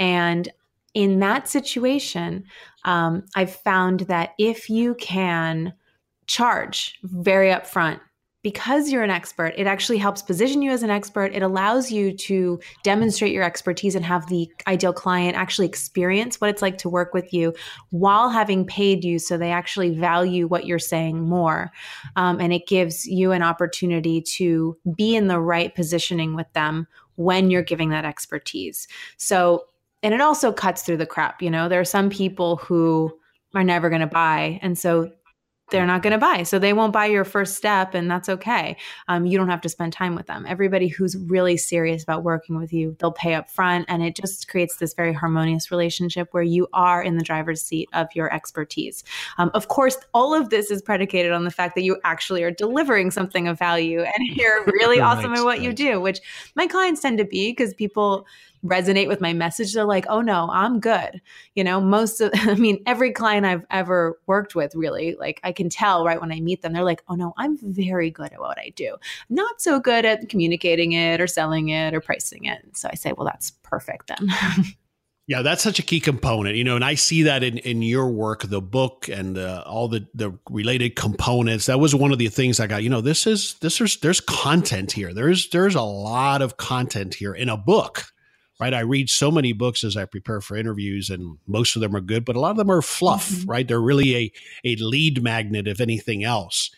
And 0.00 0.48
in 0.94 1.20
that 1.20 1.48
situation, 1.48 2.44
um, 2.84 3.24
I've 3.36 3.54
found 3.54 4.00
that 4.00 4.30
if 4.38 4.68
you 4.68 4.94
can 4.96 5.74
charge 6.28 6.98
very 7.02 7.50
upfront 7.50 8.00
because 8.42 8.90
you're 8.90 9.02
an 9.02 9.10
expert, 9.10 9.52
it 9.56 9.66
actually 9.66 9.98
helps 9.98 10.22
position 10.22 10.62
you 10.62 10.70
as 10.70 10.84
an 10.84 10.90
expert. 10.90 11.34
It 11.34 11.42
allows 11.42 11.90
you 11.90 12.16
to 12.18 12.60
demonstrate 12.84 13.32
your 13.32 13.42
expertise 13.42 13.96
and 13.96 14.04
have 14.04 14.28
the 14.28 14.48
ideal 14.68 14.92
client 14.92 15.36
actually 15.36 15.66
experience 15.66 16.40
what 16.40 16.48
it's 16.48 16.62
like 16.62 16.78
to 16.78 16.88
work 16.88 17.12
with 17.12 17.32
you 17.32 17.52
while 17.90 18.30
having 18.30 18.64
paid 18.64 19.02
you 19.02 19.18
so 19.18 19.36
they 19.36 19.50
actually 19.50 19.90
value 19.90 20.46
what 20.46 20.66
you're 20.66 20.78
saying 20.78 21.20
more. 21.28 21.72
Um, 22.14 22.40
and 22.40 22.52
it 22.52 22.68
gives 22.68 23.06
you 23.06 23.32
an 23.32 23.42
opportunity 23.42 24.22
to 24.36 24.76
be 24.96 25.16
in 25.16 25.26
the 25.26 25.40
right 25.40 25.74
positioning 25.74 26.36
with 26.36 26.50
them 26.52 26.86
when 27.16 27.50
you're 27.50 27.62
giving 27.62 27.90
that 27.90 28.04
expertise. 28.04 28.86
So, 29.16 29.64
and 30.04 30.14
it 30.14 30.20
also 30.20 30.52
cuts 30.52 30.82
through 30.82 30.98
the 30.98 31.06
crap. 31.06 31.42
You 31.42 31.50
know, 31.50 31.68
there 31.68 31.80
are 31.80 31.84
some 31.84 32.08
people 32.08 32.56
who 32.56 33.12
are 33.54 33.64
never 33.64 33.88
going 33.88 34.00
to 34.00 34.06
buy. 34.06 34.58
And 34.62 34.78
so 34.78 35.10
they're 35.70 35.86
not 35.86 36.02
going 36.02 36.12
to 36.12 36.18
buy. 36.18 36.42
So 36.42 36.58
they 36.58 36.72
won't 36.72 36.92
buy 36.92 37.06
your 37.06 37.24
first 37.24 37.54
step, 37.54 37.94
and 37.94 38.10
that's 38.10 38.28
okay. 38.28 38.76
Um, 39.08 39.26
you 39.26 39.36
don't 39.38 39.48
have 39.48 39.60
to 39.62 39.68
spend 39.68 39.92
time 39.92 40.14
with 40.14 40.26
them. 40.26 40.44
Everybody 40.46 40.88
who's 40.88 41.16
really 41.16 41.56
serious 41.56 42.02
about 42.02 42.22
working 42.22 42.58
with 42.58 42.72
you, 42.72 42.96
they'll 42.98 43.12
pay 43.12 43.34
up 43.34 43.50
front, 43.50 43.86
and 43.88 44.02
it 44.02 44.16
just 44.16 44.48
creates 44.48 44.76
this 44.76 44.94
very 44.94 45.12
harmonious 45.12 45.70
relationship 45.70 46.28
where 46.32 46.42
you 46.42 46.68
are 46.72 47.02
in 47.02 47.16
the 47.16 47.24
driver's 47.24 47.62
seat 47.62 47.88
of 47.92 48.08
your 48.14 48.32
expertise. 48.32 49.04
Um, 49.36 49.50
of 49.54 49.68
course, 49.68 49.98
all 50.14 50.34
of 50.34 50.50
this 50.50 50.70
is 50.70 50.82
predicated 50.82 51.32
on 51.32 51.44
the 51.44 51.50
fact 51.50 51.74
that 51.74 51.82
you 51.82 51.98
actually 52.04 52.42
are 52.42 52.50
delivering 52.50 53.10
something 53.10 53.48
of 53.48 53.58
value 53.58 54.00
and 54.00 54.26
you're 54.36 54.64
really 54.66 55.00
awesome 55.00 55.34
at 55.34 55.44
what 55.44 55.60
you 55.60 55.72
do, 55.72 56.00
which 56.00 56.20
my 56.54 56.66
clients 56.66 57.00
tend 57.00 57.18
to 57.18 57.24
be 57.24 57.50
because 57.50 57.74
people 57.74 58.26
resonate 58.64 59.08
with 59.08 59.20
my 59.20 59.32
message, 59.32 59.72
they're 59.72 59.84
like, 59.84 60.06
oh 60.08 60.20
no, 60.20 60.48
I'm 60.50 60.80
good. 60.80 61.20
You 61.54 61.64
know, 61.64 61.80
most 61.80 62.20
of, 62.20 62.30
I 62.34 62.54
mean, 62.54 62.82
every 62.86 63.12
client 63.12 63.46
I've 63.46 63.66
ever 63.70 64.18
worked 64.26 64.54
with, 64.54 64.74
really, 64.74 65.16
like 65.18 65.40
I 65.44 65.52
can 65.52 65.68
tell 65.68 66.04
right 66.04 66.20
when 66.20 66.32
I 66.32 66.40
meet 66.40 66.62
them, 66.62 66.72
they're 66.72 66.84
like, 66.84 67.02
oh 67.08 67.14
no, 67.14 67.34
I'm 67.36 67.58
very 67.60 68.10
good 68.10 68.32
at 68.32 68.40
what 68.40 68.58
I 68.58 68.72
do. 68.76 68.96
Not 69.28 69.60
so 69.60 69.80
good 69.80 70.04
at 70.04 70.28
communicating 70.28 70.92
it 70.92 71.20
or 71.20 71.26
selling 71.26 71.68
it 71.68 71.94
or 71.94 72.00
pricing 72.00 72.44
it. 72.44 72.76
So 72.76 72.88
I 72.90 72.94
say, 72.94 73.12
well, 73.12 73.26
that's 73.26 73.50
perfect 73.62 74.08
then. 74.08 74.28
Yeah, 75.28 75.42
that's 75.42 75.62
such 75.62 75.78
a 75.78 75.82
key 75.82 76.00
component, 76.00 76.56
you 76.56 76.64
know, 76.64 76.74
and 76.74 76.84
I 76.84 76.94
see 76.94 77.24
that 77.24 77.44
in, 77.44 77.58
in 77.58 77.82
your 77.82 78.08
work, 78.08 78.44
the 78.44 78.62
book 78.62 79.10
and 79.10 79.36
uh, 79.36 79.62
all 79.66 79.86
the, 79.86 80.08
the 80.14 80.32
related 80.48 80.96
components. 80.96 81.66
That 81.66 81.78
was 81.78 81.94
one 81.94 82.12
of 82.12 82.18
the 82.18 82.28
things 82.28 82.58
I 82.58 82.66
got, 82.66 82.82
you 82.82 82.88
know, 82.88 83.02
this 83.02 83.26
is, 83.26 83.52
this 83.60 83.78
is, 83.78 83.98
there's 83.98 84.20
content 84.20 84.90
here. 84.90 85.12
There's, 85.12 85.50
there's 85.50 85.74
a 85.74 85.82
lot 85.82 86.40
of 86.40 86.56
content 86.56 87.12
here 87.12 87.34
in 87.34 87.50
a 87.50 87.58
book, 87.58 88.04
right? 88.60 88.74
I 88.74 88.80
read 88.80 89.08
so 89.08 89.30
many 89.30 89.52
books 89.52 89.84
as 89.84 89.96
I 89.96 90.04
prepare 90.04 90.40
for 90.40 90.56
interviews 90.56 91.10
and 91.10 91.38
most 91.46 91.76
of 91.76 91.82
them 91.82 91.94
are 91.94 92.00
good, 92.00 92.24
but 92.24 92.36
a 92.36 92.40
lot 92.40 92.50
of 92.50 92.56
them 92.56 92.70
are 92.70 92.82
fluff, 92.82 93.30
mm-hmm. 93.30 93.50
right? 93.50 93.68
They're 93.68 93.80
really 93.80 94.16
a, 94.16 94.32
a 94.64 94.76
lead 94.76 95.22
magnet, 95.22 95.68
if 95.68 95.80
anything 95.80 96.24
else. 96.24 96.70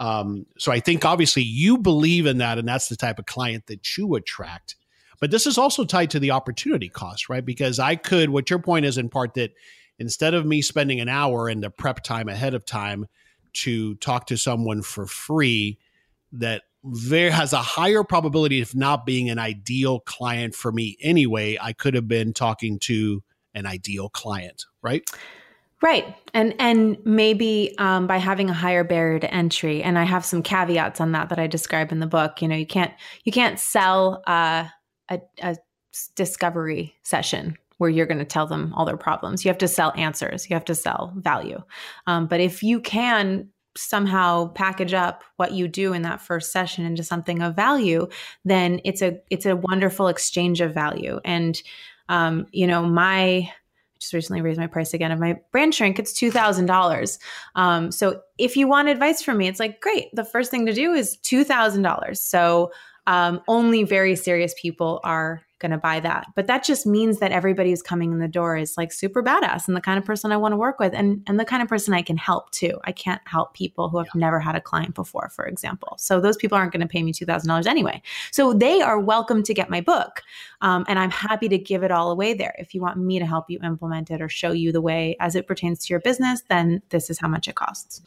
Um, 0.00 0.46
so 0.58 0.72
I 0.72 0.80
think 0.80 1.04
obviously 1.04 1.42
you 1.42 1.78
believe 1.78 2.26
in 2.26 2.38
that 2.38 2.58
and 2.58 2.68
that's 2.68 2.88
the 2.88 2.96
type 2.96 3.18
of 3.18 3.26
client 3.26 3.66
that 3.66 3.96
you 3.96 4.14
attract. 4.14 4.76
But 5.20 5.30
this 5.30 5.46
is 5.46 5.58
also 5.58 5.84
tied 5.84 6.10
to 6.10 6.20
the 6.20 6.30
opportunity 6.30 6.88
cost, 6.88 7.28
right? 7.28 7.44
Because 7.44 7.78
I 7.78 7.96
could, 7.96 8.30
what 8.30 8.50
your 8.50 8.60
point 8.60 8.86
is 8.86 8.98
in 8.98 9.08
part 9.08 9.34
that 9.34 9.52
instead 9.98 10.34
of 10.34 10.46
me 10.46 10.62
spending 10.62 11.00
an 11.00 11.08
hour 11.08 11.48
in 11.48 11.60
the 11.60 11.70
prep 11.70 12.02
time 12.04 12.28
ahead 12.28 12.54
of 12.54 12.64
time 12.64 13.06
to 13.54 13.96
talk 13.96 14.26
to 14.28 14.36
someone 14.36 14.82
for 14.82 15.06
free, 15.06 15.78
that 16.32 16.62
there 16.92 17.30
has 17.30 17.52
a 17.52 17.58
higher 17.58 18.04
probability 18.04 18.60
of 18.60 18.74
not 18.74 19.06
being 19.06 19.30
an 19.30 19.38
ideal 19.38 20.00
client 20.00 20.54
for 20.54 20.72
me 20.72 20.96
anyway. 21.00 21.58
I 21.60 21.72
could 21.72 21.94
have 21.94 22.08
been 22.08 22.32
talking 22.32 22.78
to 22.80 23.22
an 23.54 23.66
ideal 23.66 24.08
client, 24.08 24.66
right? 24.82 25.08
Right. 25.80 26.16
And 26.34 26.54
and 26.58 26.98
maybe 27.04 27.74
um, 27.78 28.08
by 28.08 28.16
having 28.16 28.50
a 28.50 28.54
higher 28.54 28.82
barrier 28.82 29.20
to 29.20 29.32
entry, 29.32 29.82
and 29.82 29.96
I 29.96 30.04
have 30.04 30.24
some 30.24 30.42
caveats 30.42 31.00
on 31.00 31.12
that 31.12 31.28
that 31.28 31.38
I 31.38 31.46
describe 31.46 31.92
in 31.92 32.00
the 32.00 32.06
book. 32.06 32.42
You 32.42 32.48
know, 32.48 32.56
you 32.56 32.66
can't 32.66 32.92
you 33.24 33.30
can't 33.30 33.60
sell 33.60 34.22
uh, 34.26 34.64
a, 35.08 35.20
a 35.40 35.56
discovery 36.16 36.94
session 37.02 37.56
where 37.78 37.90
you're 37.90 38.06
going 38.06 38.18
to 38.18 38.24
tell 38.24 38.46
them 38.46 38.74
all 38.74 38.84
their 38.84 38.96
problems. 38.96 39.44
You 39.44 39.50
have 39.50 39.58
to 39.58 39.68
sell 39.68 39.92
answers. 39.96 40.50
You 40.50 40.54
have 40.54 40.64
to 40.64 40.74
sell 40.74 41.12
value. 41.16 41.62
Um, 42.08 42.26
but 42.26 42.40
if 42.40 42.62
you 42.62 42.80
can 42.80 43.48
somehow 43.78 44.48
package 44.48 44.92
up 44.92 45.22
what 45.36 45.52
you 45.52 45.68
do 45.68 45.92
in 45.92 46.02
that 46.02 46.20
first 46.20 46.52
session 46.52 46.84
into 46.84 47.02
something 47.04 47.42
of 47.42 47.54
value, 47.54 48.08
then 48.44 48.80
it's 48.84 49.02
a 49.02 49.18
it's 49.30 49.46
a 49.46 49.56
wonderful 49.56 50.08
exchange 50.08 50.60
of 50.60 50.74
value. 50.74 51.20
And 51.24 51.60
um, 52.08 52.46
you 52.52 52.66
know, 52.66 52.82
my 52.82 53.50
just 53.98 54.12
recently 54.12 54.42
raised 54.42 54.60
my 54.60 54.68
price 54.68 54.94
again 54.94 55.10
of 55.10 55.18
my 55.18 55.36
brand 55.50 55.74
shrink. 55.74 55.98
It's 55.98 56.12
two 56.12 56.30
thousand 56.30 56.66
dollars. 56.66 57.18
um. 57.54 57.90
So 57.92 58.20
if 58.38 58.56
you 58.56 58.68
want 58.68 58.88
advice 58.88 59.22
from 59.22 59.38
me, 59.38 59.48
it's 59.48 59.60
like 59.60 59.80
great. 59.80 60.08
The 60.12 60.24
first 60.24 60.50
thing 60.50 60.66
to 60.66 60.72
do 60.72 60.92
is 60.92 61.16
two 61.18 61.44
thousand 61.44 61.82
dollars. 61.82 62.20
So 62.20 62.72
um, 63.06 63.40
only 63.48 63.84
very 63.84 64.16
serious 64.16 64.54
people 64.60 65.00
are 65.02 65.42
going 65.58 65.70
to 65.70 65.78
buy 65.78 66.00
that. 66.00 66.26
But 66.34 66.46
that 66.46 66.64
just 66.64 66.86
means 66.86 67.18
that 67.18 67.32
everybody 67.32 67.70
who's 67.70 67.82
coming 67.82 68.12
in 68.12 68.18
the 68.18 68.28
door 68.28 68.56
is 68.56 68.76
like 68.76 68.92
super 68.92 69.22
badass 69.22 69.66
and 69.66 69.76
the 69.76 69.80
kind 69.80 69.98
of 69.98 70.04
person 70.04 70.32
I 70.32 70.36
want 70.36 70.52
to 70.52 70.56
work 70.56 70.78
with 70.78 70.94
and, 70.94 71.22
and 71.26 71.38
the 71.38 71.44
kind 71.44 71.62
of 71.62 71.68
person 71.68 71.94
I 71.94 72.02
can 72.02 72.16
help 72.16 72.50
too. 72.50 72.78
I 72.84 72.92
can't 72.92 73.20
help 73.26 73.54
people 73.54 73.88
who 73.88 73.98
have 73.98 74.08
yeah. 74.14 74.20
never 74.20 74.40
had 74.40 74.54
a 74.54 74.60
client 74.60 74.94
before, 74.94 75.30
for 75.34 75.46
example. 75.46 75.94
So 75.98 76.20
those 76.20 76.36
people 76.36 76.56
aren't 76.56 76.72
going 76.72 76.80
to 76.80 76.86
pay 76.86 77.02
me 77.02 77.12
$2,000 77.12 77.66
anyway. 77.66 78.00
So 78.30 78.52
they 78.52 78.80
are 78.80 78.98
welcome 78.98 79.42
to 79.42 79.54
get 79.54 79.70
my 79.70 79.80
book. 79.80 80.22
Um, 80.60 80.84
and 80.88 80.98
I'm 80.98 81.10
happy 81.10 81.48
to 81.48 81.58
give 81.58 81.82
it 81.82 81.90
all 81.90 82.10
away 82.10 82.34
there. 82.34 82.54
If 82.58 82.74
you 82.74 82.80
want 82.80 82.98
me 82.98 83.18
to 83.18 83.26
help 83.26 83.50
you 83.50 83.58
implement 83.62 84.10
it 84.10 84.20
or 84.20 84.28
show 84.28 84.52
you 84.52 84.72
the 84.72 84.80
way 84.80 85.16
as 85.20 85.34
it 85.34 85.46
pertains 85.46 85.84
to 85.86 85.92
your 85.92 86.00
business, 86.00 86.42
then 86.48 86.82
this 86.90 87.10
is 87.10 87.18
how 87.18 87.28
much 87.28 87.48
it 87.48 87.54
costs. 87.54 88.02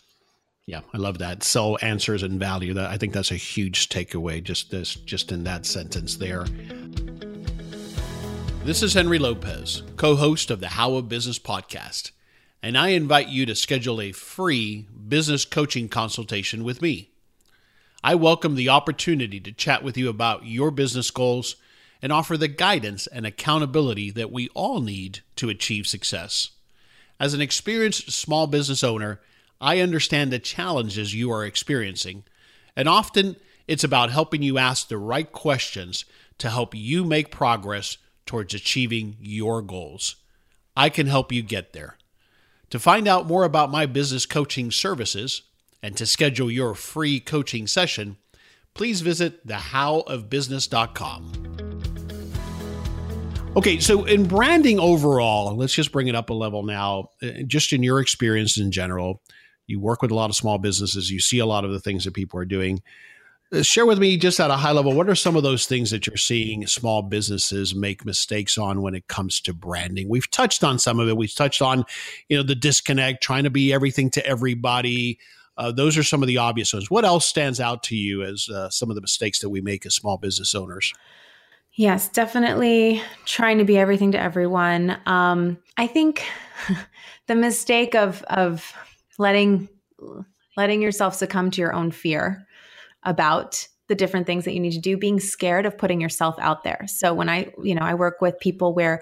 Yeah, 0.68 0.82
I 0.94 0.98
love 0.98 1.18
that. 1.18 1.44
Sell 1.44 1.78
answers 1.82 2.24
and 2.24 2.40
value. 2.40 2.74
That 2.74 2.90
I 2.92 2.98
think 2.98 3.14
that's 3.14 3.32
a 3.32 3.36
huge 3.36 3.90
takeaway. 3.90 4.44
Just 4.44 4.72
this, 4.72 4.96
just 4.96 5.32
in 5.32 5.44
that 5.44 5.66
sentence 5.66 6.16
there. 6.18 6.46
This 8.64 8.84
is 8.84 8.94
Henry 8.94 9.18
Lopez, 9.18 9.82
co-host 9.98 10.52
of 10.52 10.60
the 10.60 10.68
How 10.68 10.94
of 10.94 11.10
Business 11.10 11.40
podcast, 11.40 12.12
and 12.62 12.78
I 12.78 12.90
invite 12.90 13.28
you 13.28 13.48
to 13.48 13.56
schedule 13.56 14.00
a 14.00 14.12
free 14.12 14.86
business 15.08 15.46
coaching 15.46 15.90
consultation 15.90 16.64
with 16.64 16.80
me. 16.80 17.10
I 18.04 18.14
welcome 18.14 18.54
the 18.54 18.70
opportunity 18.70 19.40
to 19.40 19.52
chat 19.52 19.84
with 19.84 19.98
you 19.98 20.10
about 20.10 20.46
your 20.46 20.70
business 20.70 21.10
goals 21.10 21.56
and 22.04 22.14
offer 22.14 22.38
the 22.38 22.48
guidance 22.48 23.08
and 23.08 23.26
accountability 23.26 24.12
that 24.12 24.32
we 24.32 24.48
all 24.50 24.80
need 24.80 25.22
to 25.38 25.50
achieve 25.50 25.88
success. 25.88 26.52
As 27.20 27.34
an 27.34 27.42
experienced 27.42 28.12
small 28.12 28.46
business 28.46 28.84
owner 28.84 29.22
I 29.60 29.80
understand 29.80 30.32
the 30.32 30.38
challenges 30.38 31.16
you 31.16 31.32
are 31.32 31.46
experiencing, 31.46 32.26
and 32.76 32.88
often 32.88 33.38
it's 33.68 33.84
about 33.84 34.12
helping 34.12 34.44
you 34.44 34.60
ask 34.60 34.88
the 34.88 35.00
right 35.00 35.32
questions 35.32 36.06
to 36.38 36.52
help 36.52 36.76
you 36.76 37.04
make 37.04 37.32
progress 37.32 37.98
towards 38.32 38.54
achieving 38.54 39.18
your 39.20 39.62
goals. 39.62 40.16
I 40.74 40.88
can 40.88 41.08
help 41.08 41.34
you 41.34 41.42
get 41.42 41.74
there. 41.74 41.98
To 42.70 42.80
find 42.80 43.06
out 43.06 43.28
more 43.28 43.44
about 43.44 43.70
my 43.70 43.86
business 43.86 44.26
coaching 44.26 44.72
services 44.72 45.42
and 45.84 45.98
to 45.98 46.06
schedule 46.06 46.50
your 46.50 46.74
free 46.74 47.20
coaching 47.20 47.68
session, 47.68 48.16
please 48.74 49.02
visit 49.02 49.46
thehowofbusiness.com. 49.46 51.34
Okay, 53.58 53.80
so 53.82 54.06
in 54.06 54.24
branding 54.24 54.80
overall, 54.80 55.54
let's 55.58 55.74
just 55.74 55.92
bring 55.92 56.08
it 56.08 56.16
up 56.16 56.30
a 56.30 56.34
level 56.34 56.64
now, 56.64 57.10
uh, 57.22 57.32
just 57.46 57.74
in 57.74 57.84
your 57.84 58.00
experience 58.00 58.58
in 58.58 58.72
general 58.72 59.22
you 59.72 59.80
work 59.80 60.02
with 60.02 60.12
a 60.12 60.16
lot 60.16 60.30
of 60.30 60.36
small 60.36 60.58
businesses, 60.58 61.10
you 61.10 61.20
see 61.20 61.40
a 61.40 61.46
lot 61.46 61.66
of 61.66 61.72
the 61.72 61.80
things 61.80 62.04
that 62.04 62.14
people 62.14 62.40
are 62.40 62.46
doing. 62.46 62.82
Share 63.62 63.86
with 63.86 64.00
me 64.00 64.16
just 64.16 64.40
at 64.40 64.50
a 64.50 64.56
high 64.56 64.72
level 64.72 64.94
what 64.94 65.10
are 65.10 65.16
some 65.16 65.36
of 65.36 65.44
those 65.44 65.66
things 65.66 65.92
that 65.92 66.08
you're 66.08 66.16
seeing 66.16 66.66
small 66.68 67.02
businesses 67.02 67.76
make 67.76 68.06
mistakes 68.06 68.58
on 68.58 68.82
when 68.82 68.96
it 68.96 69.10
comes 69.10 69.42
to 69.42 69.54
branding? 69.54 70.08
We've 70.08 70.30
touched 70.32 70.64
on 70.64 70.80
some 70.80 71.02
of 71.02 71.10
it. 71.10 71.18
We've 71.18 71.34
touched 71.34 71.62
on 71.62 71.84
you 72.30 72.38
know 72.38 72.44
the 72.44 72.56
disconnect 72.56 73.22
trying 73.22 73.44
to 73.44 73.50
be 73.50 73.74
everything 73.74 74.10
to 74.12 74.26
everybody. 74.26 75.20
Uh, 75.58 75.70
those 75.70 75.98
are 75.98 76.04
some 76.04 76.24
of 76.24 76.28
the 76.28 76.38
obvious 76.38 76.74
ones. 76.74 76.90
What 76.90 77.04
else 77.04 77.26
stands 77.26 77.60
out 77.60 77.84
to 77.84 77.96
you 77.96 78.24
as 78.24 78.48
uh, 78.48 78.70
some 78.70 78.90
of 78.90 78.96
the 78.96 79.02
mistakes 79.02 79.40
that 79.40 79.50
we 79.50 79.60
make 79.60 79.86
as 79.86 79.96
small 79.96 80.18
business 80.18 80.56
owners? 80.56 80.94
Yes 81.74 82.08
definitely 82.08 83.04
trying 83.26 83.58
to 83.58 83.66
be 83.66 83.78
everything 83.78 84.14
to 84.14 84.20
everyone. 84.20 84.98
Um, 85.06 85.58
i 85.76 85.88
think 85.88 86.24
the 87.28 87.36
mistake 87.36 87.96
of 87.96 88.24
of 88.24 88.74
letting 89.18 89.68
letting 90.56 90.82
yourself 90.82 91.16
succumb 91.16 91.52
to 91.52 91.60
your 91.60 91.74
own 91.74 91.92
fear 91.92 92.48
about 93.04 93.68
the 93.88 93.96
different 93.96 94.26
things 94.26 94.46
that 94.46 94.54
you 94.54 94.60
need 94.60 94.72
to 94.72 94.80
do 94.80 94.96
being 94.96 95.20
scared 95.20 95.66
of 95.66 95.78
putting 95.78 96.00
yourself 96.00 96.36
out 96.40 96.64
there. 96.64 96.86
So 96.88 97.14
when 97.14 97.30
i 97.30 97.52
you 97.62 97.76
know 97.76 97.82
i 97.82 97.94
work 97.94 98.22
with 98.22 98.40
people 98.40 98.74
where 98.74 99.02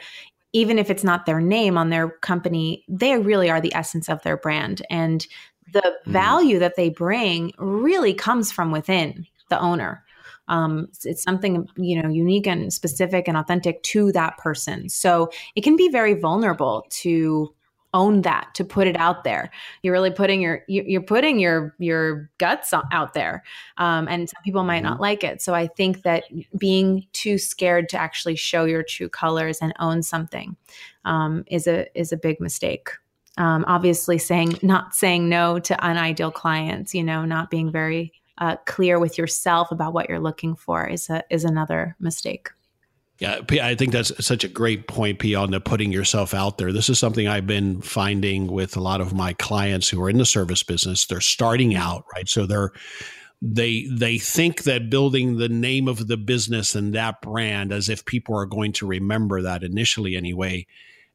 even 0.51 0.79
if 0.79 0.89
it's 0.89 1.03
not 1.03 1.27
their 1.27 1.39
name 1.39 1.77
on 1.77 1.89
their 1.89 2.09
company 2.09 2.83
they 2.88 3.15
really 3.19 3.51
are 3.51 3.62
the 3.62 3.73
essence 3.75 4.09
of 4.09 4.21
their 4.23 4.38
brand. 4.38 4.81
And 4.89 5.27
the 5.71 5.81
mm-hmm. 5.81 6.12
value 6.12 6.59
that 6.59 6.75
they 6.75 6.89
bring 6.89 7.51
really 7.59 8.13
comes 8.13 8.51
from 8.51 8.71
within 8.71 9.27
the 9.49 9.59
owner. 9.59 10.03
Um, 10.47 10.88
it's 11.03 11.21
something 11.21 11.67
you 11.75 12.01
know 12.01 12.09
unique 12.09 12.47
and 12.47 12.73
specific 12.73 13.27
and 13.27 13.38
authentic 13.38 13.83
to 13.83 14.12
that 14.13 14.38
person. 14.38 14.89
So 14.89 15.29
it 15.55 15.62
can 15.62 15.75
be 15.75 15.89
very 15.89 16.15
vulnerable 16.15 16.88
to 17.01 17.53
own 17.93 18.21
that 18.21 18.54
to 18.54 18.63
put 18.63 18.88
it 18.88 18.95
out 18.97 19.23
there. 19.23 19.49
You're 19.82 19.93
really 19.93 20.12
putting 20.12 20.41
your 20.41 20.63
you're 20.67 21.02
putting 21.02 21.39
your 21.39 21.75
your 21.80 22.30
guts 22.38 22.73
out 22.73 23.13
there 23.13 23.43
um, 23.78 24.08
and 24.08 24.30
some 24.30 24.41
people 24.43 24.63
might 24.63 24.84
not 24.84 24.93
mm-hmm. 24.93 25.02
like 25.02 25.23
it. 25.23 25.41
So 25.41 25.54
i 25.54 25.67
think 25.67 26.04
that 26.04 26.25
being 26.58 27.08
too 27.13 27.38
scared 27.38 27.89
to 27.89 27.97
actually 27.97 28.36
show 28.36 28.65
your 28.65 28.84
true 28.84 29.10
colors 29.10 29.60
and 29.62 29.73
own 29.80 30.04
something 30.04 30.56
um, 31.06 31.43
is 31.47 31.67
a 31.67 31.88
is 31.99 32.12
a 32.12 32.17
big 32.17 32.39
mistake. 32.39 32.89
Um, 33.38 33.63
obviously 33.67 34.17
saying 34.17 34.60
not 34.62 34.93
saying 34.95 35.30
no 35.30 35.60
to 35.60 35.78
unideal 35.82 36.32
clients 36.32 36.93
you 36.93 37.04
know 37.04 37.23
not 37.25 37.49
being 37.49 37.71
very 37.71 38.12
uh, 38.38 38.58
clear 38.65 38.99
with 38.99 39.17
yourself 39.17 39.71
about 39.71 39.93
what 39.93 40.10
you're 40.10 40.19
looking 40.19 40.56
for 40.56 40.86
is 40.88 41.10
a 41.10 41.23
is 41.30 41.45
another 41.45 41.95
mistake 41.99 42.49
yeah, 43.19 43.41
I 43.62 43.75
think 43.75 43.91
that's 43.91 44.25
such 44.25 44.45
a 44.45 44.47
great 44.47 44.88
point, 44.88 45.19
P, 45.19 45.36
on 45.36 45.51
the 45.51 45.60
putting 45.60 45.91
yourself 45.91 46.34
out 46.34 46.58
there. 46.58 46.71
This 46.71 46.89
is 46.89 46.97
something 46.97 47.27
I've 47.27 47.47
been 47.47 47.82
finding 47.82 48.47
with 48.47 48.77
a 48.77 48.79
lot 48.79 49.01
of 49.01 49.13
my 49.13 49.34
clients 49.34 49.89
who 49.89 50.01
are 50.01 50.10
in 50.10 50.17
the 50.17 50.25
service 50.25 50.63
business. 50.63 51.05
They're 51.05 51.19
starting 51.19 51.75
out, 51.75 52.05
right? 52.15 52.29
So 52.29 52.45
they're 52.45 52.71
they 53.41 53.88
they 53.91 54.17
think 54.17 54.63
that 54.63 54.89
building 54.89 55.38
the 55.38 55.49
name 55.49 55.88
of 55.88 56.08
the 56.08 56.17
business 56.17 56.75
and 56.75 56.93
that 56.93 57.21
brand 57.21 57.71
as 57.71 57.89
if 57.89 58.05
people 58.05 58.36
are 58.36 58.45
going 58.45 58.73
to 58.73 58.86
remember 58.86 59.41
that 59.41 59.63
initially 59.63 60.15
anyway 60.15 60.65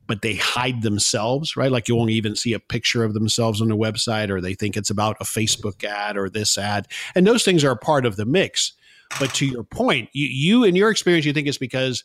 but 0.07 0.23
they 0.23 0.35
hide 0.35 0.81
themselves 0.83 1.55
right 1.55 1.71
like 1.71 1.87
you 1.87 1.95
won't 1.95 2.11
even 2.11 2.35
see 2.35 2.55
a 2.55 2.59
picture 2.59 3.05
of 3.05 3.13
themselves 3.13 3.61
on 3.61 3.69
the 3.69 3.77
website 3.77 4.31
or 4.31 4.41
they 4.41 4.55
think 4.55 4.75
it's 4.75 4.89
about 4.89 5.19
a 5.21 5.25
facebook 5.25 5.85
ad 5.85 6.17
or 6.17 6.31
this 6.31 6.57
ad 6.57 6.89
and 7.15 7.27
those 7.27 7.45
things 7.45 7.63
are 7.63 7.77
part 7.77 8.07
of 8.07 8.17
the 8.17 8.25
mix 8.25 8.73
but 9.19 9.33
to 9.35 9.47
your 9.47 9.65
point, 9.65 10.09
you, 10.13 10.27
you 10.27 10.65
in 10.65 10.77
your 10.77 10.91
experience, 10.91 11.25
you 11.27 11.33
think 11.33 11.47
it's 11.47 11.59
because 11.59 12.05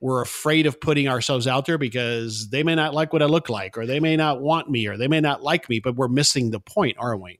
we're 0.00 0.22
afraid 0.22 0.66
of 0.66 0.80
putting 0.80 1.08
ourselves 1.08 1.46
out 1.46 1.66
there 1.66 1.78
because 1.78 2.50
they 2.50 2.62
may 2.62 2.74
not 2.74 2.94
like 2.94 3.12
what 3.12 3.22
I 3.22 3.26
look 3.26 3.48
like, 3.48 3.78
or 3.78 3.86
they 3.86 4.00
may 4.00 4.16
not 4.16 4.40
want 4.40 4.70
me, 4.70 4.86
or 4.86 4.96
they 4.96 5.08
may 5.08 5.20
not 5.20 5.42
like 5.42 5.68
me, 5.68 5.80
but 5.80 5.96
we're 5.96 6.08
missing 6.08 6.50
the 6.50 6.60
point, 6.60 6.96
aren't 6.98 7.22
we? 7.22 7.38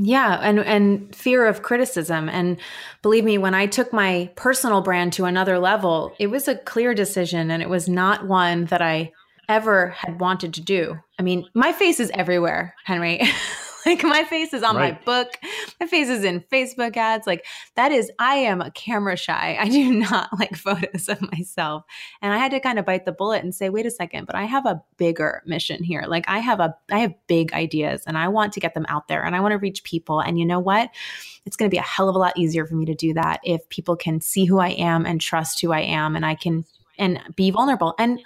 Yeah, 0.00 0.38
and 0.40 0.60
and 0.60 1.14
fear 1.14 1.44
of 1.46 1.62
criticism. 1.62 2.28
And 2.28 2.58
believe 3.02 3.24
me, 3.24 3.36
when 3.36 3.54
I 3.54 3.66
took 3.66 3.92
my 3.92 4.30
personal 4.36 4.80
brand 4.80 5.12
to 5.14 5.24
another 5.24 5.58
level, 5.58 6.14
it 6.20 6.28
was 6.28 6.46
a 6.46 6.54
clear 6.54 6.94
decision 6.94 7.50
and 7.50 7.62
it 7.62 7.68
was 7.68 7.88
not 7.88 8.26
one 8.26 8.66
that 8.66 8.80
I 8.80 9.12
ever 9.48 9.88
had 9.88 10.20
wanted 10.20 10.54
to 10.54 10.60
do. 10.60 10.96
I 11.18 11.22
mean, 11.22 11.48
my 11.52 11.72
face 11.72 11.98
is 11.98 12.12
everywhere, 12.14 12.74
Henry. 12.84 13.20
like 13.88 14.02
my 14.04 14.24
face 14.24 14.52
is 14.52 14.62
on 14.62 14.76
right. 14.76 14.94
my 14.94 15.04
book. 15.04 15.38
My 15.80 15.86
face 15.86 16.08
is 16.08 16.24
in 16.24 16.40
facebook 16.52 16.96
ads. 16.96 17.26
Like 17.26 17.46
that 17.74 17.92
is 17.92 18.10
i 18.18 18.34
am 18.34 18.60
a 18.60 18.70
camera 18.70 19.16
shy. 19.16 19.56
I 19.58 19.68
do 19.68 19.90
not 20.10 20.28
like 20.38 20.56
photos 20.56 21.08
of 21.08 21.20
myself. 21.32 21.84
And 22.20 22.32
i 22.32 22.38
had 22.38 22.50
to 22.50 22.60
kind 22.60 22.78
of 22.78 22.84
bite 22.84 23.04
the 23.04 23.12
bullet 23.12 23.42
and 23.42 23.54
say 23.54 23.70
wait 23.70 23.86
a 23.86 23.90
second 23.90 24.26
but 24.26 24.34
i 24.34 24.44
have 24.44 24.66
a 24.66 24.82
bigger 24.96 25.42
mission 25.46 25.82
here. 25.82 26.04
Like 26.06 26.24
i 26.28 26.38
have 26.38 26.60
a 26.60 26.74
i 26.90 26.98
have 26.98 27.14
big 27.26 27.52
ideas 27.52 28.02
and 28.06 28.18
i 28.18 28.28
want 28.28 28.52
to 28.52 28.60
get 28.60 28.74
them 28.74 28.86
out 28.88 29.08
there 29.08 29.24
and 29.24 29.34
i 29.34 29.40
want 29.40 29.52
to 29.52 29.58
reach 29.58 29.84
people. 29.84 30.20
And 30.20 30.38
you 30.38 30.46
know 30.46 30.60
what? 30.60 30.90
It's 31.46 31.56
going 31.56 31.70
to 31.70 31.74
be 31.74 31.78
a 31.78 31.82
hell 31.82 32.08
of 32.08 32.14
a 32.14 32.18
lot 32.18 32.36
easier 32.36 32.66
for 32.66 32.74
me 32.74 32.84
to 32.86 32.94
do 32.94 33.14
that 33.14 33.40
if 33.42 33.66
people 33.68 33.96
can 33.96 34.20
see 34.20 34.44
who 34.44 34.58
i 34.58 34.70
am 34.70 35.06
and 35.06 35.20
trust 35.20 35.60
who 35.60 35.72
i 35.72 35.80
am 35.80 36.14
and 36.14 36.26
i 36.26 36.34
can 36.34 36.64
and 36.98 37.20
be 37.36 37.50
vulnerable. 37.50 37.94
And 37.98 38.20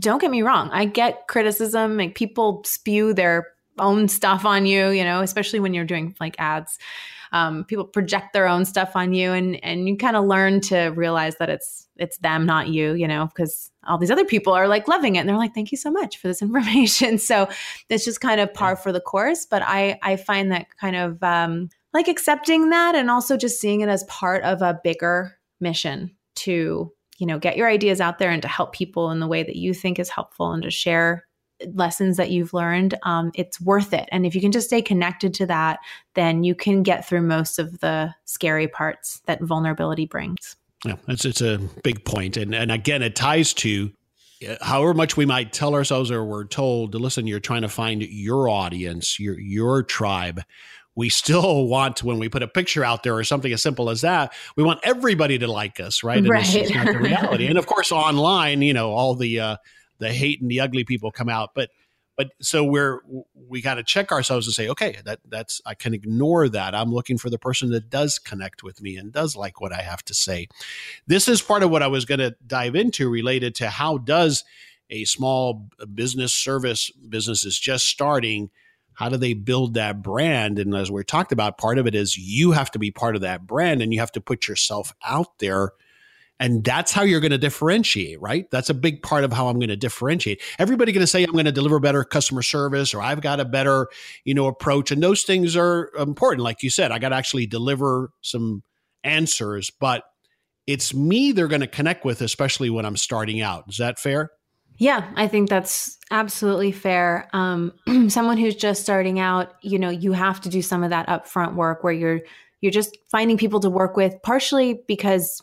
don't 0.00 0.20
get 0.20 0.32
me 0.32 0.42
wrong 0.42 0.68
i 0.72 0.84
get 0.84 1.28
criticism 1.28 1.96
like 1.96 2.16
people 2.16 2.60
spew 2.64 3.14
their 3.14 3.46
own 3.78 4.08
stuff 4.08 4.44
on 4.44 4.66
you, 4.66 4.90
you 4.90 5.04
know, 5.04 5.20
especially 5.20 5.60
when 5.60 5.74
you're 5.74 5.84
doing 5.84 6.14
like 6.20 6.36
ads. 6.38 6.78
Um, 7.32 7.64
people 7.64 7.84
project 7.84 8.32
their 8.32 8.46
own 8.46 8.64
stuff 8.64 8.92
on 8.94 9.12
you 9.12 9.32
and 9.32 9.62
and 9.64 9.88
you 9.88 9.96
kind 9.96 10.16
of 10.16 10.24
learn 10.24 10.60
to 10.62 10.86
realize 10.90 11.36
that 11.38 11.50
it's 11.50 11.88
it's 11.96 12.18
them 12.18 12.46
not 12.46 12.68
you 12.68 12.94
you 12.94 13.08
know 13.08 13.26
because 13.26 13.70
all 13.86 13.98
these 13.98 14.12
other 14.12 14.24
people 14.24 14.52
are 14.52 14.68
like 14.68 14.86
loving 14.86 15.16
it 15.16 15.20
and 15.20 15.28
they're 15.28 15.36
like 15.36 15.52
thank 15.52 15.72
you 15.72 15.76
so 15.76 15.90
much 15.90 16.18
for 16.18 16.28
this 16.28 16.40
information 16.42 17.18
so 17.18 17.48
it's 17.88 18.04
just 18.04 18.20
kind 18.20 18.40
of 18.40 18.54
par 18.54 18.76
for 18.76 18.92
the 18.92 19.00
course 19.00 19.44
but 19.44 19.60
i 19.66 19.98
i 20.02 20.16
find 20.16 20.52
that 20.52 20.66
kind 20.80 20.96
of 20.96 21.20
um 21.22 21.68
like 21.92 22.08
accepting 22.08 22.70
that 22.70 22.94
and 22.94 23.10
also 23.10 23.36
just 23.36 23.60
seeing 23.60 23.80
it 23.80 23.88
as 23.88 24.04
part 24.04 24.44
of 24.44 24.62
a 24.62 24.78
bigger 24.84 25.36
mission 25.60 26.14
to 26.34 26.92
you 27.18 27.26
know 27.26 27.38
get 27.38 27.56
your 27.56 27.68
ideas 27.68 28.00
out 28.00 28.18
there 28.18 28.30
and 28.30 28.42
to 28.42 28.48
help 28.48 28.72
people 28.72 29.10
in 29.10 29.20
the 29.20 29.26
way 29.26 29.42
that 29.42 29.56
you 29.56 29.72
think 29.72 29.98
is 29.98 30.08
helpful 30.08 30.52
and 30.52 30.62
to 30.62 30.70
share 30.70 31.25
lessons 31.72 32.16
that 32.16 32.30
you've 32.30 32.52
learned, 32.52 32.94
um, 33.02 33.30
it's 33.34 33.60
worth 33.60 33.92
it. 33.92 34.08
And 34.12 34.26
if 34.26 34.34
you 34.34 34.40
can 34.40 34.52
just 34.52 34.66
stay 34.66 34.82
connected 34.82 35.34
to 35.34 35.46
that, 35.46 35.78
then 36.14 36.44
you 36.44 36.54
can 36.54 36.82
get 36.82 37.06
through 37.06 37.22
most 37.22 37.58
of 37.58 37.80
the 37.80 38.14
scary 38.24 38.68
parts 38.68 39.22
that 39.26 39.42
vulnerability 39.42 40.06
brings. 40.06 40.56
Yeah, 40.84 40.96
it's 41.08 41.24
it's 41.24 41.40
a 41.40 41.58
big 41.82 42.04
point, 42.04 42.36
and 42.36 42.54
and 42.54 42.70
again, 42.70 43.02
it 43.02 43.16
ties 43.16 43.54
to 43.54 43.90
uh, 44.46 44.56
however 44.60 44.94
much 44.94 45.16
we 45.16 45.24
might 45.24 45.52
tell 45.52 45.74
ourselves 45.74 46.10
or 46.10 46.24
we're 46.24 46.44
told 46.44 46.92
to 46.92 46.98
listen. 46.98 47.26
You're 47.26 47.40
trying 47.40 47.62
to 47.62 47.68
find 47.68 48.02
your 48.02 48.48
audience, 48.48 49.18
your 49.18 49.38
your 49.38 49.82
tribe. 49.82 50.42
We 50.94 51.08
still 51.08 51.66
want 51.68 52.02
when 52.02 52.18
we 52.18 52.28
put 52.28 52.42
a 52.42 52.48
picture 52.48 52.84
out 52.84 53.02
there 53.02 53.16
or 53.16 53.24
something 53.24 53.52
as 53.52 53.62
simple 53.62 53.88
as 53.88 54.02
that, 54.02 54.34
we 54.56 54.62
want 54.62 54.80
everybody 54.82 55.38
to 55.38 55.46
like 55.50 55.80
us, 55.80 56.04
right? 56.04 56.18
And 56.18 56.28
right. 56.28 56.44
This 56.44 56.54
is 56.54 56.70
not 56.70 56.86
the 56.86 56.98
reality. 56.98 57.46
and 57.48 57.58
of 57.58 57.66
course, 57.66 57.90
online, 57.90 58.60
you 58.60 58.74
know, 58.74 58.92
all 58.92 59.14
the 59.14 59.40
uh, 59.40 59.56
the 59.98 60.12
hate 60.12 60.40
and 60.40 60.50
the 60.50 60.60
ugly 60.60 60.84
people 60.84 61.10
come 61.10 61.28
out. 61.28 61.50
But 61.54 61.70
but 62.16 62.32
so 62.40 62.64
we're 62.64 63.00
we 63.34 63.60
got 63.60 63.74
to 63.74 63.82
check 63.82 64.10
ourselves 64.10 64.46
and 64.46 64.54
say, 64.54 64.68
okay, 64.68 64.96
that 65.04 65.20
that's 65.28 65.60
I 65.66 65.74
can 65.74 65.94
ignore 65.94 66.48
that. 66.48 66.74
I'm 66.74 66.92
looking 66.92 67.18
for 67.18 67.30
the 67.30 67.38
person 67.38 67.70
that 67.70 67.90
does 67.90 68.18
connect 68.18 68.62
with 68.62 68.80
me 68.80 68.96
and 68.96 69.12
does 69.12 69.36
like 69.36 69.60
what 69.60 69.72
I 69.72 69.82
have 69.82 70.02
to 70.06 70.14
say. 70.14 70.48
This 71.06 71.28
is 71.28 71.42
part 71.42 71.62
of 71.62 71.70
what 71.70 71.82
I 71.82 71.88
was 71.88 72.04
going 72.04 72.20
to 72.20 72.34
dive 72.46 72.74
into 72.74 73.08
related 73.08 73.54
to 73.56 73.68
how 73.68 73.98
does 73.98 74.44
a 74.88 75.04
small 75.04 75.68
business 75.94 76.32
service 76.32 76.90
business 76.90 77.44
is 77.44 77.58
just 77.58 77.86
starting 77.86 78.50
how 78.94 79.08
do 79.08 79.16
they 79.16 79.34
build 79.34 79.74
that 79.74 80.00
brand 80.00 80.58
and 80.58 80.74
as 80.74 80.90
we 80.90 81.02
talked 81.02 81.32
about 81.32 81.58
part 81.58 81.78
of 81.78 81.86
it 81.86 81.94
is 81.94 82.16
you 82.16 82.52
have 82.52 82.70
to 82.70 82.78
be 82.78 82.90
part 82.90 83.16
of 83.16 83.22
that 83.22 83.46
brand 83.46 83.82
and 83.82 83.92
you 83.92 83.98
have 83.98 84.12
to 84.12 84.20
put 84.20 84.46
yourself 84.46 84.94
out 85.04 85.38
there 85.38 85.72
and 86.38 86.62
that's 86.64 86.92
how 86.92 87.02
you're 87.02 87.20
going 87.20 87.30
to 87.30 87.38
differentiate, 87.38 88.20
right? 88.20 88.50
That's 88.50 88.68
a 88.68 88.74
big 88.74 89.02
part 89.02 89.24
of 89.24 89.32
how 89.32 89.48
I'm 89.48 89.58
going 89.58 89.70
to 89.70 89.76
differentiate. 89.76 90.42
Everybody 90.58 90.92
going 90.92 91.02
to 91.02 91.06
say 91.06 91.24
I'm 91.24 91.32
going 91.32 91.46
to 91.46 91.52
deliver 91.52 91.80
better 91.80 92.04
customer 92.04 92.42
service 92.42 92.92
or 92.92 93.00
I've 93.00 93.22
got 93.22 93.40
a 93.40 93.44
better, 93.44 93.88
you 94.24 94.34
know, 94.34 94.46
approach. 94.46 94.90
And 94.90 95.02
those 95.02 95.22
things 95.22 95.56
are 95.56 95.90
important. 95.98 96.42
Like 96.42 96.62
you 96.62 96.68
said, 96.68 96.92
I 96.92 96.98
got 96.98 97.10
to 97.10 97.16
actually 97.16 97.46
deliver 97.46 98.10
some 98.20 98.62
answers, 99.02 99.70
but 99.70 100.04
it's 100.66 100.92
me 100.92 101.32
they're 101.32 101.48
going 101.48 101.60
to 101.60 101.66
connect 101.66 102.04
with, 102.04 102.20
especially 102.20 102.68
when 102.68 102.84
I'm 102.84 102.96
starting 102.96 103.40
out. 103.40 103.64
Is 103.68 103.78
that 103.78 103.98
fair? 103.98 104.30
Yeah, 104.78 105.10
I 105.16 105.26
think 105.26 105.48
that's 105.48 105.96
absolutely 106.10 106.72
fair. 106.72 107.30
Um, 107.32 107.72
someone 108.08 108.36
who's 108.36 108.56
just 108.56 108.82
starting 108.82 109.18
out, 109.18 109.54
you 109.62 109.78
know, 109.78 109.88
you 109.88 110.12
have 110.12 110.40
to 110.42 110.50
do 110.50 110.60
some 110.60 110.84
of 110.84 110.90
that 110.90 111.06
upfront 111.06 111.54
work 111.54 111.82
where 111.82 111.94
you're 111.94 112.20
you're 112.62 112.72
just 112.72 112.96
finding 113.10 113.36
people 113.36 113.60
to 113.60 113.70
work 113.70 113.96
with, 113.96 114.14
partially 114.22 114.80
because 114.88 115.40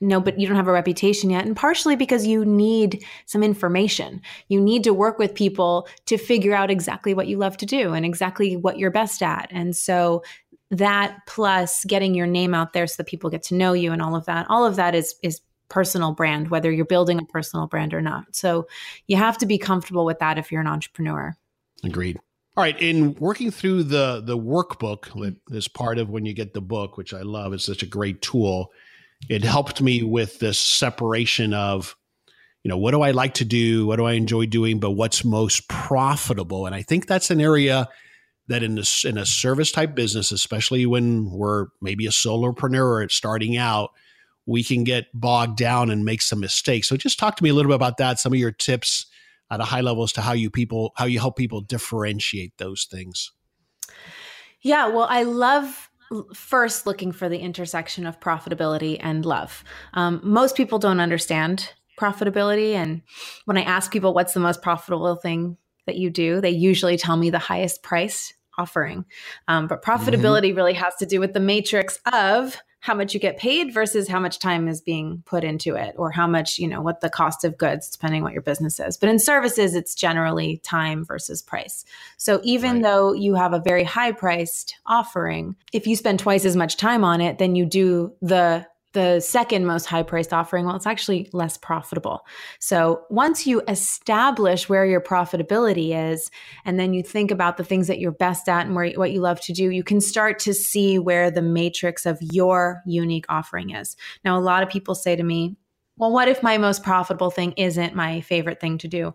no, 0.00 0.20
but 0.20 0.40
you 0.40 0.46
don't 0.46 0.56
have 0.56 0.68
a 0.68 0.72
reputation 0.72 1.28
yet. 1.28 1.44
And 1.44 1.54
partially 1.54 1.94
because 1.94 2.26
you 2.26 2.44
need 2.44 3.04
some 3.26 3.42
information. 3.42 4.22
You 4.48 4.60
need 4.60 4.82
to 4.84 4.94
work 4.94 5.18
with 5.18 5.34
people 5.34 5.88
to 6.06 6.16
figure 6.16 6.54
out 6.54 6.70
exactly 6.70 7.12
what 7.12 7.26
you 7.26 7.36
love 7.36 7.56
to 7.58 7.66
do 7.66 7.92
and 7.92 8.06
exactly 8.06 8.56
what 8.56 8.78
you're 8.78 8.90
best 8.90 9.22
at. 9.22 9.48
And 9.50 9.76
so 9.76 10.22
that 10.70 11.18
plus 11.26 11.84
getting 11.84 12.14
your 12.14 12.26
name 12.26 12.54
out 12.54 12.72
there 12.72 12.86
so 12.86 12.94
that 12.98 13.08
people 13.08 13.28
get 13.28 13.42
to 13.44 13.54
know 13.54 13.72
you 13.74 13.92
and 13.92 14.00
all 14.00 14.16
of 14.16 14.24
that, 14.24 14.46
all 14.48 14.64
of 14.64 14.76
that 14.76 14.94
is, 14.94 15.14
is 15.22 15.40
personal 15.68 16.12
brand, 16.12 16.48
whether 16.48 16.70
you're 16.70 16.86
building 16.86 17.18
a 17.18 17.24
personal 17.26 17.66
brand 17.66 17.92
or 17.92 18.00
not. 18.00 18.34
So 18.34 18.66
you 19.06 19.16
have 19.16 19.36
to 19.38 19.46
be 19.46 19.58
comfortable 19.58 20.04
with 20.04 20.18
that 20.20 20.38
if 20.38 20.50
you're 20.50 20.60
an 20.62 20.66
entrepreneur. 20.66 21.36
Agreed. 21.84 22.18
All 22.56 22.64
right, 22.64 22.80
in 22.80 23.14
working 23.14 23.50
through 23.50 23.84
the 23.84 24.20
the 24.20 24.36
workbook 24.36 25.02
mm-hmm. 25.02 25.20
that 25.22 25.56
is 25.56 25.68
part 25.68 25.98
of 25.98 26.10
when 26.10 26.26
you 26.26 26.34
get 26.34 26.52
the 26.52 26.60
book, 26.60 26.96
which 26.96 27.14
I 27.14 27.22
love, 27.22 27.52
it's 27.52 27.64
such 27.64 27.82
a 27.82 27.86
great 27.86 28.20
tool 28.20 28.72
it 29.28 29.44
helped 29.44 29.80
me 29.80 30.02
with 30.02 30.38
this 30.38 30.58
separation 30.58 31.54
of 31.54 31.96
you 32.62 32.68
know 32.68 32.76
what 32.76 32.90
do 32.90 33.02
i 33.02 33.10
like 33.10 33.34
to 33.34 33.44
do? 33.44 33.86
What 33.86 33.96
do 33.96 34.04
i 34.04 34.12
enjoy 34.12 34.46
doing? 34.46 34.80
But 34.80 34.92
what's 34.92 35.24
most 35.24 35.68
profitable? 35.68 36.66
And 36.66 36.74
i 36.74 36.82
think 36.82 37.06
that's 37.06 37.30
an 37.30 37.40
area 37.40 37.88
that 38.48 38.62
in 38.62 38.74
this 38.74 39.04
in 39.04 39.16
a 39.16 39.24
service 39.24 39.70
type 39.70 39.94
business 39.94 40.32
especially 40.32 40.84
when 40.84 41.30
we're 41.30 41.68
maybe 41.80 42.06
a 42.06 42.10
solopreneur 42.10 43.04
or 43.04 43.08
starting 43.08 43.56
out 43.56 43.90
we 44.46 44.64
can 44.64 44.82
get 44.84 45.06
bogged 45.14 45.56
down 45.56 45.90
and 45.90 46.04
make 46.04 46.20
some 46.20 46.40
mistakes. 46.40 46.88
So 46.88 46.96
just 46.96 47.18
talk 47.18 47.36
to 47.36 47.44
me 47.44 47.50
a 47.50 47.54
little 47.54 47.70
bit 47.70 47.76
about 47.76 47.98
that 47.98 48.18
some 48.18 48.32
of 48.32 48.38
your 48.38 48.50
tips 48.50 49.06
at 49.50 49.60
a 49.60 49.64
high 49.64 49.80
level 49.80 50.02
as 50.02 50.12
to 50.12 50.20
how 50.20 50.32
you 50.32 50.50
people 50.50 50.92
how 50.96 51.04
you 51.04 51.20
help 51.20 51.36
people 51.36 51.60
differentiate 51.60 52.56
those 52.58 52.86
things. 52.90 53.32
Yeah 54.62 54.88
well 54.88 55.06
i 55.08 55.22
love 55.22 55.89
first 56.34 56.86
looking 56.86 57.12
for 57.12 57.28
the 57.28 57.38
intersection 57.38 58.06
of 58.06 58.20
profitability 58.20 58.98
and 59.00 59.24
love. 59.24 59.64
Um, 59.94 60.20
most 60.22 60.56
people 60.56 60.78
don't 60.78 61.00
understand 61.00 61.72
profitability. 61.98 62.72
And 62.72 63.02
when 63.44 63.56
I 63.56 63.62
ask 63.62 63.92
people 63.92 64.14
what's 64.14 64.32
the 64.32 64.40
most 64.40 64.62
profitable 64.62 65.16
thing 65.16 65.56
that 65.86 65.96
you 65.96 66.10
do, 66.10 66.40
they 66.40 66.50
usually 66.50 66.96
tell 66.96 67.16
me 67.16 67.30
the 67.30 67.38
highest 67.38 67.82
price 67.82 68.32
offering. 68.58 69.04
Um, 69.48 69.66
but 69.66 69.82
mm-hmm. 69.82 69.90
profitability 69.90 70.48
mm-hmm. 70.48 70.56
really 70.56 70.74
has 70.74 70.94
to 70.96 71.06
do 71.06 71.20
with 71.20 71.32
the 71.32 71.40
matrix 71.40 71.98
of 72.12 72.56
how 72.80 72.94
much 72.94 73.12
you 73.12 73.20
get 73.20 73.36
paid 73.36 73.72
versus 73.72 74.08
how 74.08 74.18
much 74.18 74.38
time 74.38 74.66
is 74.66 74.80
being 74.80 75.22
put 75.26 75.44
into 75.44 75.74
it 75.74 75.94
or 75.96 76.10
how 76.10 76.26
much 76.26 76.58
you 76.58 76.66
know 76.66 76.80
what 76.80 77.00
the 77.00 77.10
cost 77.10 77.44
of 77.44 77.56
goods 77.58 77.88
depending 77.90 78.22
what 78.22 78.32
your 78.32 78.42
business 78.42 78.80
is 78.80 78.96
but 78.96 79.08
in 79.08 79.18
services 79.18 79.74
it's 79.74 79.94
generally 79.94 80.58
time 80.58 81.04
versus 81.04 81.42
price 81.42 81.84
so 82.16 82.40
even 82.42 82.74
right. 82.74 82.82
though 82.82 83.12
you 83.12 83.34
have 83.34 83.52
a 83.52 83.60
very 83.60 83.84
high 83.84 84.12
priced 84.12 84.76
offering 84.86 85.54
if 85.72 85.86
you 85.86 85.94
spend 85.94 86.18
twice 86.18 86.44
as 86.44 86.56
much 86.56 86.76
time 86.76 87.04
on 87.04 87.20
it 87.20 87.38
then 87.38 87.54
you 87.54 87.64
do 87.64 88.12
the 88.22 88.66
the 88.92 89.20
second 89.20 89.66
most 89.66 89.86
high 89.86 90.02
priced 90.02 90.32
offering, 90.32 90.66
well, 90.66 90.76
it's 90.76 90.86
actually 90.86 91.28
less 91.32 91.56
profitable. 91.56 92.26
So 92.58 93.02
once 93.08 93.46
you 93.46 93.62
establish 93.68 94.68
where 94.68 94.84
your 94.84 95.00
profitability 95.00 95.94
is, 96.12 96.30
and 96.64 96.78
then 96.78 96.92
you 96.92 97.02
think 97.02 97.30
about 97.30 97.56
the 97.56 97.64
things 97.64 97.86
that 97.86 98.00
you're 98.00 98.10
best 98.10 98.48
at 98.48 98.66
and 98.66 98.74
where, 98.74 98.90
what 98.92 99.12
you 99.12 99.20
love 99.20 99.40
to 99.42 99.52
do, 99.52 99.70
you 99.70 99.84
can 99.84 100.00
start 100.00 100.38
to 100.40 100.54
see 100.54 100.98
where 100.98 101.30
the 101.30 101.42
matrix 101.42 102.04
of 102.04 102.18
your 102.20 102.82
unique 102.84 103.26
offering 103.28 103.70
is. 103.70 103.96
Now, 104.24 104.36
a 104.36 104.40
lot 104.40 104.62
of 104.62 104.68
people 104.68 104.94
say 104.94 105.14
to 105.14 105.22
me, 105.22 105.56
well, 105.96 106.12
what 106.12 106.28
if 106.28 106.42
my 106.42 106.56
most 106.56 106.82
profitable 106.82 107.30
thing 107.30 107.52
isn't 107.52 107.94
my 107.94 108.22
favorite 108.22 108.58
thing 108.58 108.78
to 108.78 108.88
do? 108.88 109.14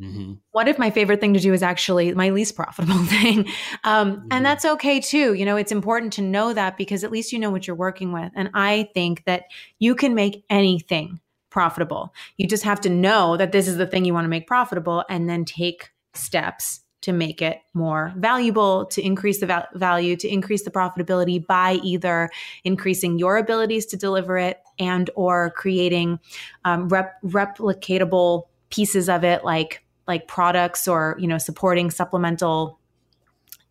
Mm-hmm. 0.00 0.34
What 0.52 0.68
if 0.68 0.78
my 0.78 0.90
favorite 0.90 1.20
thing 1.20 1.34
to 1.34 1.40
do 1.40 1.52
is 1.52 1.62
actually 1.62 2.14
my 2.14 2.30
least 2.30 2.56
profitable 2.56 2.98
thing? 3.04 3.48
Um, 3.84 4.16
mm-hmm. 4.16 4.28
And 4.30 4.44
that's 4.44 4.64
okay 4.64 5.00
too. 5.00 5.34
You 5.34 5.44
know, 5.44 5.56
it's 5.56 5.72
important 5.72 6.12
to 6.14 6.22
know 6.22 6.52
that 6.52 6.76
because 6.76 7.04
at 7.04 7.12
least 7.12 7.32
you 7.32 7.38
know 7.38 7.50
what 7.50 7.66
you're 7.66 7.76
working 7.76 8.12
with. 8.12 8.32
And 8.34 8.50
I 8.54 8.88
think 8.94 9.24
that 9.24 9.44
you 9.78 9.94
can 9.94 10.14
make 10.14 10.44
anything 10.48 11.20
profitable. 11.50 12.14
You 12.36 12.46
just 12.46 12.62
have 12.62 12.80
to 12.82 12.88
know 12.88 13.36
that 13.36 13.52
this 13.52 13.68
is 13.68 13.76
the 13.76 13.86
thing 13.86 14.04
you 14.04 14.14
want 14.14 14.24
to 14.24 14.30
make 14.30 14.46
profitable 14.46 15.04
and 15.08 15.28
then 15.28 15.44
take 15.44 15.90
steps 16.14 16.80
to 17.02 17.12
make 17.12 17.40
it 17.40 17.58
more 17.72 18.12
valuable, 18.16 18.84
to 18.86 19.02
increase 19.02 19.40
the 19.40 19.46
val- 19.46 19.68
value, 19.74 20.16
to 20.16 20.28
increase 20.28 20.64
the 20.64 20.70
profitability 20.70 21.44
by 21.44 21.74
either 21.82 22.28
increasing 22.62 23.18
your 23.18 23.38
abilities 23.38 23.86
to 23.86 23.96
deliver 23.96 24.36
it 24.36 24.60
and 24.78 25.08
or 25.14 25.50
creating 25.56 26.20
um, 26.64 26.88
rep- 26.88 27.20
replicatable 27.22 28.44
pieces 28.68 29.08
of 29.08 29.24
it 29.24 29.44
like 29.44 29.82
like 30.06 30.26
products 30.26 30.88
or 30.88 31.16
you 31.18 31.26
know 31.26 31.38
supporting 31.38 31.90
supplemental 31.90 32.78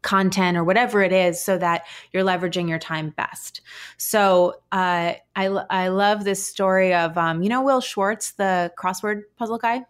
content 0.02 0.56
or 0.56 0.64
whatever 0.64 1.04
it 1.04 1.12
is 1.12 1.44
so 1.44 1.58
that 1.58 1.86
you're 2.14 2.24
leveraging 2.24 2.70
your 2.70 2.80
time 2.80 3.10
best 3.18 3.60
so 3.98 4.54
uh, 4.72 5.14
I, 5.36 5.48
I 5.70 5.90
love 5.90 6.24
this 6.24 6.46
story 6.46 6.94
of 6.94 7.18
um, 7.18 7.44
you 7.44 7.50
know 7.50 7.62
will 7.62 7.82
Shortz 7.82 8.32
the 8.32 8.72
crossword 8.78 9.24
puzzle 9.38 9.58
guy 9.58 9.84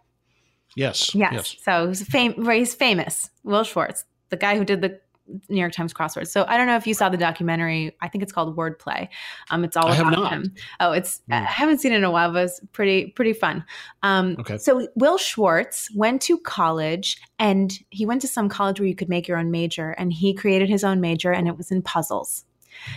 Yes. 0.76 1.14
Yes. 1.14 1.32
yes. 1.32 1.56
So 1.62 1.88
he's, 1.88 2.02
fam- 2.02 2.50
he's 2.50 2.74
famous. 2.74 3.30
Will 3.42 3.62
Shortz, 3.62 4.04
the 4.28 4.36
guy 4.36 4.56
who 4.56 4.64
did 4.64 4.80
the 4.80 5.00
New 5.48 5.60
York 5.60 5.72
Times 5.72 5.92
crosswords. 5.92 6.28
So 6.28 6.44
I 6.48 6.56
don't 6.56 6.66
know 6.66 6.76
if 6.76 6.86
you 6.86 6.94
saw 6.94 7.08
the 7.08 7.16
documentary. 7.16 7.96
I 8.00 8.08
think 8.08 8.22
it's 8.22 8.32
called 8.32 8.56
Wordplay. 8.56 9.08
Um, 9.50 9.64
it's 9.64 9.76
all 9.76 9.88
I 9.88 9.96
about 9.96 10.32
him. 10.32 10.54
Oh, 10.80 10.92
it's 10.92 11.22
mm. 11.30 11.34
I 11.34 11.44
haven't 11.44 11.78
seen 11.78 11.92
it 11.92 11.96
in 11.96 12.04
a 12.04 12.10
while, 12.10 12.32
but 12.32 12.44
it's 12.44 12.60
pretty 12.72 13.08
pretty 13.08 13.32
fun. 13.32 13.64
Um, 14.02 14.36
okay. 14.40 14.58
So 14.58 14.88
Will 14.94 15.18
Shortz 15.18 15.94
went 15.94 16.22
to 16.22 16.38
college, 16.38 17.20
and 17.38 17.72
he 17.90 18.06
went 18.06 18.20
to 18.22 18.28
some 18.28 18.48
college 18.48 18.80
where 18.80 18.88
you 18.88 18.94
could 18.94 19.08
make 19.08 19.28
your 19.28 19.38
own 19.38 19.50
major, 19.50 19.90
and 19.92 20.12
he 20.12 20.34
created 20.34 20.68
his 20.68 20.84
own 20.84 21.00
major, 21.00 21.32
and 21.32 21.48
it 21.48 21.56
was 21.56 21.70
in 21.70 21.82
puzzles. 21.82 22.44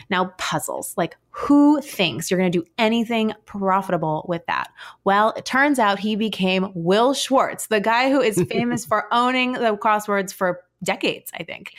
Now, 0.10 0.34
puzzles, 0.38 0.94
like 0.98 1.18
who 1.32 1.82
thinks 1.82 2.30
you're 2.30 2.40
going 2.40 2.52
to 2.52 2.60
do 2.60 2.66
anything 2.78 3.34
profitable 3.46 4.26
with 4.28 4.46
that? 4.48 4.70
Well, 5.04 5.34
it 5.36 5.46
turns 5.46 5.80
out 5.80 6.00
he 6.00 6.16
became 6.16 6.72
Will 6.74 7.14
Shortz, 7.14 7.68
the 7.68 7.82
guy 7.82 8.10
who 8.10 8.22
is 8.22 8.42
famous 8.50 8.86
for 8.86 9.08
owning 9.14 9.54
the 9.54 9.78
crosswords 9.78 10.34
for 10.34 10.62
decades, 10.84 11.32
I 11.34 11.44
think. 11.44 11.74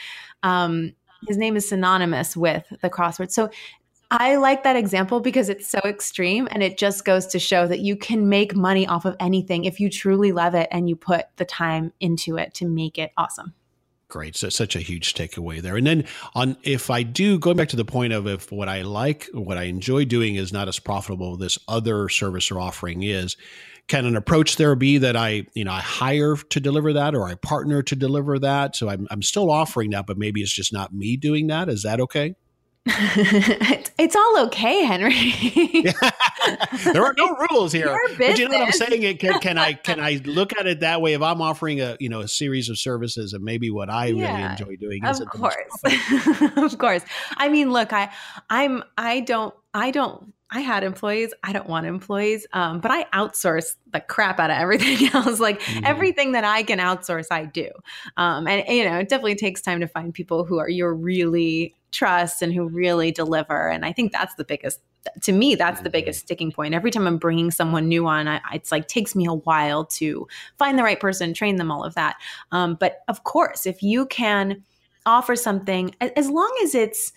Um, 0.44 0.92
his 1.26 1.36
name 1.36 1.56
is 1.56 1.68
synonymous 1.68 2.36
with 2.36 2.64
the 2.82 2.90
crossword. 2.90 3.32
So 3.32 3.50
I 4.10 4.36
like 4.36 4.62
that 4.62 4.76
example 4.76 5.20
because 5.20 5.48
it's 5.48 5.66
so 5.66 5.80
extreme 5.84 6.46
and 6.50 6.62
it 6.62 6.78
just 6.78 7.04
goes 7.04 7.26
to 7.28 7.38
show 7.38 7.66
that 7.66 7.80
you 7.80 7.96
can 7.96 8.28
make 8.28 8.54
money 8.54 8.86
off 8.86 9.04
of 9.04 9.16
anything 9.18 9.64
if 9.64 9.80
you 9.80 9.90
truly 9.90 10.30
love 10.30 10.54
it 10.54 10.68
and 10.70 10.88
you 10.88 10.94
put 10.94 11.26
the 11.36 11.44
time 11.44 11.92
into 11.98 12.36
it 12.36 12.54
to 12.54 12.68
make 12.68 12.98
it 12.98 13.10
awesome. 13.16 13.54
Great. 14.08 14.36
So 14.36 14.50
such 14.50 14.76
a 14.76 14.80
huge 14.80 15.14
takeaway 15.14 15.60
there. 15.60 15.76
And 15.76 15.86
then 15.86 16.04
on 16.34 16.56
if 16.62 16.90
I 16.90 17.02
do 17.02 17.38
going 17.38 17.56
back 17.56 17.70
to 17.70 17.76
the 17.76 17.84
point 17.84 18.12
of 18.12 18.28
if 18.28 18.52
what 18.52 18.68
I 18.68 18.82
like, 18.82 19.28
what 19.32 19.58
I 19.58 19.64
enjoy 19.64 20.04
doing 20.04 20.36
is 20.36 20.52
not 20.52 20.68
as 20.68 20.78
profitable 20.78 21.36
this 21.36 21.58
other 21.66 22.08
service 22.08 22.50
or 22.52 22.60
offering 22.60 23.02
is, 23.02 23.36
can 23.86 24.06
an 24.06 24.16
approach 24.16 24.56
there 24.56 24.74
be 24.74 24.98
that 24.98 25.16
I, 25.16 25.46
you 25.54 25.64
know, 25.64 25.72
I 25.72 25.80
hire 25.80 26.36
to 26.36 26.60
deliver 26.60 26.92
that 26.94 27.14
or 27.14 27.28
I 27.28 27.34
partner 27.34 27.82
to 27.82 27.96
deliver 27.96 28.38
that? 28.38 28.76
So 28.76 28.88
I'm, 28.88 29.06
I'm 29.10 29.22
still 29.22 29.50
offering 29.50 29.90
that, 29.90 30.06
but 30.06 30.16
maybe 30.16 30.40
it's 30.40 30.52
just 30.52 30.72
not 30.72 30.94
me 30.94 31.16
doing 31.16 31.48
that. 31.48 31.68
Is 31.68 31.82
that 31.82 32.00
okay? 32.00 32.34
it's 32.86 34.14
all 34.14 34.38
okay, 34.46 34.84
Henry. 34.84 35.14
there 36.92 37.02
are 37.02 37.14
no 37.16 37.34
rules 37.50 37.72
here. 37.72 37.98
But 38.18 38.38
you 38.38 38.46
know 38.46 38.58
what 38.58 38.66
I'm 38.66 38.72
saying? 38.72 39.16
Can, 39.16 39.40
can, 39.40 39.56
I 39.56 39.72
can 39.72 40.00
I 40.00 40.20
look 40.26 40.52
at 40.58 40.66
it 40.66 40.80
that 40.80 41.00
way? 41.00 41.14
If 41.14 41.22
I'm 41.22 41.40
offering 41.40 41.80
a 41.80 41.96
you 41.98 42.10
know 42.10 42.20
a 42.20 42.28
series 42.28 42.68
of 42.68 42.78
services, 42.78 43.32
and 43.32 43.42
maybe 43.42 43.70
what 43.70 43.88
I 43.88 44.06
yeah, 44.06 44.36
really 44.36 44.50
enjoy 44.50 44.76
doing, 44.76 45.02
is 45.02 45.20
of 45.20 45.28
course, 45.28 45.54
of 46.56 46.76
course. 46.76 47.02
I 47.38 47.48
mean, 47.48 47.72
look, 47.72 47.94
I 47.94 48.10
I'm 48.50 48.84
I 48.98 49.20
don't 49.20 49.54
I 49.72 49.90
don't 49.90 50.34
I 50.54 50.60
had 50.60 50.84
employees. 50.84 51.34
I 51.42 51.52
don't 51.52 51.68
want 51.68 51.84
employees, 51.84 52.46
um, 52.52 52.78
but 52.78 52.92
I 52.92 53.04
outsource 53.12 53.74
the 53.92 53.98
crap 53.98 54.38
out 54.38 54.50
of 54.50 54.56
everything 54.56 55.10
else. 55.12 55.40
like 55.40 55.60
mm-hmm. 55.60 55.84
everything 55.84 56.32
that 56.32 56.44
I 56.44 56.62
can 56.62 56.78
outsource, 56.78 57.26
I 57.32 57.46
do. 57.46 57.68
Um, 58.16 58.46
and 58.46 58.64
you 58.68 58.84
know, 58.84 58.98
it 58.98 59.08
definitely 59.08 59.34
takes 59.34 59.60
time 59.60 59.80
to 59.80 59.88
find 59.88 60.14
people 60.14 60.44
who 60.44 60.58
are 60.58 60.68
you 60.68 60.86
really 60.88 61.74
trust 61.90 62.40
and 62.40 62.54
who 62.54 62.68
really 62.68 63.10
deliver. 63.10 63.68
And 63.68 63.84
I 63.84 63.92
think 63.92 64.12
that's 64.12 64.36
the 64.36 64.44
biggest. 64.44 64.80
To 65.22 65.32
me, 65.32 65.56
that's 65.56 65.80
the 65.80 65.90
biggest 65.90 66.20
mm-hmm. 66.20 66.26
sticking 66.26 66.52
point. 66.52 66.72
Every 66.72 66.92
time 66.92 67.08
I'm 67.08 67.18
bringing 67.18 67.50
someone 67.50 67.88
new 67.88 68.06
on, 68.06 68.28
I, 68.28 68.40
it's 68.52 68.70
like 68.70 68.86
takes 68.86 69.16
me 69.16 69.26
a 69.26 69.34
while 69.34 69.84
to 69.86 70.28
find 70.56 70.78
the 70.78 70.84
right 70.84 71.00
person, 71.00 71.34
train 71.34 71.56
them, 71.56 71.72
all 71.72 71.82
of 71.82 71.96
that. 71.96 72.14
Um, 72.52 72.76
but 72.78 72.98
of 73.08 73.24
course, 73.24 73.66
if 73.66 73.82
you 73.82 74.06
can 74.06 74.62
offer 75.04 75.34
something, 75.34 75.94
as 76.00 76.30
long 76.30 76.56
as 76.62 76.76
it's 76.76 77.12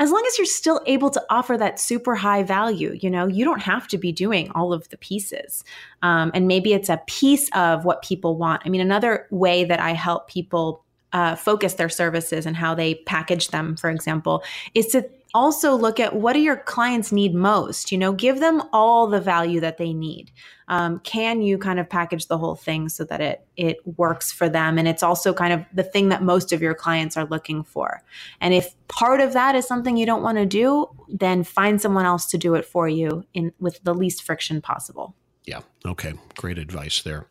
as 0.00 0.10
long 0.10 0.24
as 0.26 0.38
you're 0.38 0.46
still 0.46 0.80
able 0.86 1.10
to 1.10 1.22
offer 1.28 1.58
that 1.58 1.78
super 1.78 2.14
high 2.14 2.42
value, 2.42 2.98
you 3.00 3.10
know, 3.10 3.26
you 3.26 3.44
don't 3.44 3.60
have 3.60 3.86
to 3.88 3.98
be 3.98 4.10
doing 4.10 4.50
all 4.52 4.72
of 4.72 4.88
the 4.88 4.96
pieces. 4.96 5.62
Um, 6.02 6.30
and 6.32 6.48
maybe 6.48 6.72
it's 6.72 6.88
a 6.88 7.02
piece 7.06 7.50
of 7.54 7.84
what 7.84 8.02
people 8.02 8.36
want. 8.36 8.62
I 8.64 8.70
mean, 8.70 8.80
another 8.80 9.26
way 9.30 9.62
that 9.64 9.78
I 9.78 9.92
help 9.92 10.26
people 10.26 10.82
uh, 11.12 11.36
focus 11.36 11.74
their 11.74 11.90
services 11.90 12.46
and 12.46 12.56
how 12.56 12.74
they 12.74 12.94
package 12.94 13.48
them, 13.48 13.76
for 13.76 13.90
example, 13.90 14.42
is 14.74 14.86
to 14.88 15.08
also 15.34 15.74
look 15.74 16.00
at 16.00 16.16
what 16.16 16.32
do 16.32 16.40
your 16.40 16.56
clients 16.56 17.12
need 17.12 17.34
most 17.34 17.92
you 17.92 17.98
know 17.98 18.12
give 18.12 18.40
them 18.40 18.62
all 18.72 19.06
the 19.06 19.20
value 19.20 19.60
that 19.60 19.78
they 19.78 19.92
need. 19.92 20.30
Um, 20.68 21.00
can 21.00 21.42
you 21.42 21.58
kind 21.58 21.80
of 21.80 21.88
package 21.88 22.28
the 22.28 22.38
whole 22.38 22.54
thing 22.54 22.88
so 22.88 23.04
that 23.04 23.20
it 23.20 23.46
it 23.56 23.76
works 23.98 24.32
for 24.32 24.48
them? 24.48 24.78
And 24.78 24.86
it's 24.86 25.02
also 25.02 25.32
kind 25.32 25.52
of 25.52 25.64
the 25.72 25.82
thing 25.82 26.08
that 26.10 26.22
most 26.22 26.52
of 26.52 26.62
your 26.62 26.74
clients 26.74 27.16
are 27.16 27.26
looking 27.26 27.62
for. 27.62 28.02
And 28.40 28.54
if 28.54 28.74
part 28.88 29.20
of 29.20 29.32
that 29.32 29.54
is 29.54 29.66
something 29.66 29.96
you 29.96 30.06
don't 30.06 30.22
want 30.22 30.38
to 30.38 30.46
do 30.46 30.88
then 31.08 31.42
find 31.42 31.80
someone 31.80 32.04
else 32.04 32.26
to 32.26 32.38
do 32.38 32.54
it 32.54 32.64
for 32.64 32.88
you 32.88 33.24
in 33.34 33.52
with 33.58 33.82
the 33.82 33.94
least 33.94 34.22
friction 34.22 34.60
possible. 34.60 35.14
Yeah 35.44 35.60
okay 35.86 36.14
great 36.36 36.58
advice 36.58 37.02
there. 37.02 37.26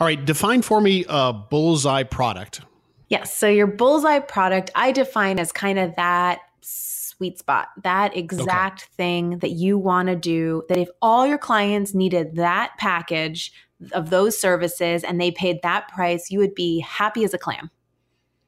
All 0.00 0.06
right 0.06 0.24
define 0.24 0.62
for 0.62 0.80
me 0.80 1.04
a 1.08 1.32
bullseye 1.32 2.04
product. 2.04 2.60
Yes. 3.08 3.34
So 3.34 3.48
your 3.48 3.66
bullseye 3.66 4.18
product, 4.18 4.70
I 4.74 4.92
define 4.92 5.38
as 5.38 5.50
kind 5.50 5.78
of 5.78 5.96
that 5.96 6.40
sweet 7.18 7.38
spot, 7.38 7.68
that 7.82 8.16
exact 8.16 8.82
okay. 8.82 8.90
thing 8.96 9.38
that 9.40 9.50
you 9.50 9.76
want 9.76 10.08
to 10.08 10.16
do. 10.16 10.62
That 10.68 10.78
if 10.78 10.88
all 11.02 11.26
your 11.26 11.38
clients 11.38 11.94
needed 11.94 12.36
that 12.36 12.72
package 12.78 13.52
of 13.92 14.10
those 14.10 14.40
services 14.40 15.04
and 15.04 15.20
they 15.20 15.30
paid 15.30 15.60
that 15.62 15.88
price, 15.88 16.30
you 16.30 16.38
would 16.38 16.54
be 16.54 16.80
happy 16.80 17.24
as 17.24 17.34
a 17.34 17.38
clam. 17.38 17.70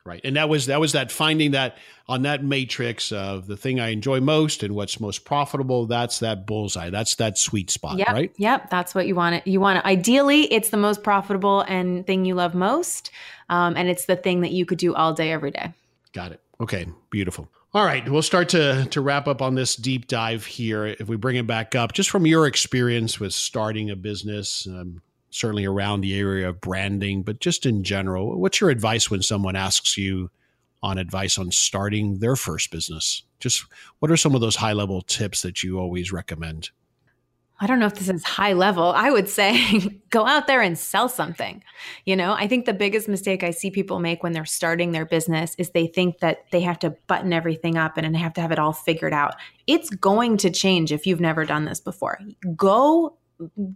Right. 0.03 0.21
And 0.25 0.37
that 0.37 0.49
was 0.49 0.67
that 0.67 0.81
was 0.81 0.93
that 0.93 1.13
finding 1.13 1.51
that 1.51 1.77
on 2.09 2.23
that 2.23 2.43
matrix 2.43 3.13
of 3.13 3.47
the 3.47 3.57
thing 3.57 3.79
I 3.79 3.89
enjoy 3.89 4.21
most 4.21 4.63
and 4.63 4.75
what's 4.75 4.99
most 4.99 5.27
profitable, 5.27 5.87
that's 5.87 6.21
that 6.21 6.47
bullseye. 6.47 6.89
That's 6.89 7.17
that 7.17 7.37
sweet 7.37 7.71
spot, 7.71 7.99
yep, 7.99 8.09
right? 8.09 8.33
Yep. 8.39 8.71
That's 8.71 8.95
what 8.95 9.07
you 9.07 9.15
want 9.15 9.37
it. 9.37 9.47
You 9.47 9.61
want 9.61 9.79
it 9.79 9.85
ideally 9.85 10.53
it's 10.53 10.71
the 10.71 10.79
most 10.79 11.03
profitable 11.03 11.61
and 11.63 12.07
thing 12.07 12.25
you 12.25 12.35
love 12.35 12.55
most. 12.55 13.11
Um, 13.51 13.77
and 13.77 13.89
it's 13.89 14.07
the 14.07 14.17
thing 14.17 14.41
that 14.41 14.53
you 14.53 14.65
could 14.65 14.79
do 14.79 14.95
all 14.95 15.13
day, 15.13 15.33
every 15.33 15.51
day. 15.51 15.75
Got 16.13 16.33
it. 16.33 16.41
Okay. 16.61 16.87
Beautiful. 17.11 17.49
All 17.73 17.85
right, 17.85 18.09
we'll 18.09 18.23
start 18.23 18.49
to 18.49 18.87
to 18.91 19.01
wrap 19.01 19.29
up 19.29 19.41
on 19.41 19.55
this 19.55 19.77
deep 19.77 20.09
dive 20.09 20.45
here. 20.45 20.87
If 20.87 21.07
we 21.09 21.17
bring 21.17 21.37
it 21.37 21.47
back 21.47 21.77
up, 21.77 21.93
just 21.93 22.11
from 22.11 22.27
your 22.27 22.49
experience 22.49 23.21
with 23.21 23.33
starting 23.33 23.91
a 23.91 23.97
business, 23.97 24.67
um, 24.67 25.01
certainly 25.31 25.65
around 25.67 26.01
the 26.01 26.19
area 26.19 26.49
of 26.49 26.61
branding, 26.61 27.23
but 27.23 27.39
just 27.39 27.67
in 27.67 27.85
general, 27.85 28.41
what's 28.41 28.61
your 28.61 28.71
advice 28.71 29.09
when 29.09 29.23
someone 29.23 29.55
asks 29.55 29.97
you 29.97 30.33
on 30.83 30.99
advice 30.99 31.39
on 31.39 31.53
starting 31.53 32.19
their 32.19 32.35
first 32.35 32.73
business? 32.73 33.23
Just 33.39 33.65
what 34.01 34.11
are 34.11 34.17
some 34.17 34.35
of 34.35 34.41
those 34.41 34.57
high 34.57 34.73
level 34.73 35.03
tips 35.03 35.43
that 35.43 35.63
you 35.63 35.79
always 35.79 36.11
recommend? 36.11 36.71
I 37.63 37.67
don't 37.67 37.79
know 37.79 37.87
if 37.87 37.95
this 37.95 38.09
is 38.09 38.25
high 38.25 38.55
level. 38.55 38.93
I 38.97 39.11
would 39.11 39.29
say 39.29 40.01
go 40.11 40.27
out 40.27 40.47
there 40.47 40.63
and 40.63 40.79
sell 40.79 41.11
something. 41.11 41.63
You 42.07 42.17
know, 42.17 42.33
I 42.33 42.49
think 42.49 42.65
the 42.65 42.73
biggest 42.73 43.07
mistake 43.07 43.45
I 43.45 43.51
see 43.51 43.71
people 43.71 44.01
make 44.01 44.23
when 44.23 44.33
they're 44.33 44.47
starting 44.47 44.93
their 44.93 45.05
business 45.05 45.55
is 45.59 45.71
they 45.71 45.87
think 45.87 46.21
that 46.21 46.51
they 46.53 46.63
have 46.63 46.79
to 46.81 46.97
button 47.07 47.35
everything 47.35 47.77
up 47.77 47.99
and 47.99 48.17
have 48.17 48.33
to 48.35 48.41
have 48.41 48.51
it 48.51 48.59
all 48.59 48.73
figured 48.73 49.13
out. 49.13 49.35
It's 49.67 49.91
going 49.91 50.39
to 50.39 50.51
change 50.51 50.91
if 50.91 51.07
you've 51.07 51.21
never 51.21 51.45
done 51.45 51.67
this 51.67 51.81
before. 51.81 52.19
Go 52.57 53.19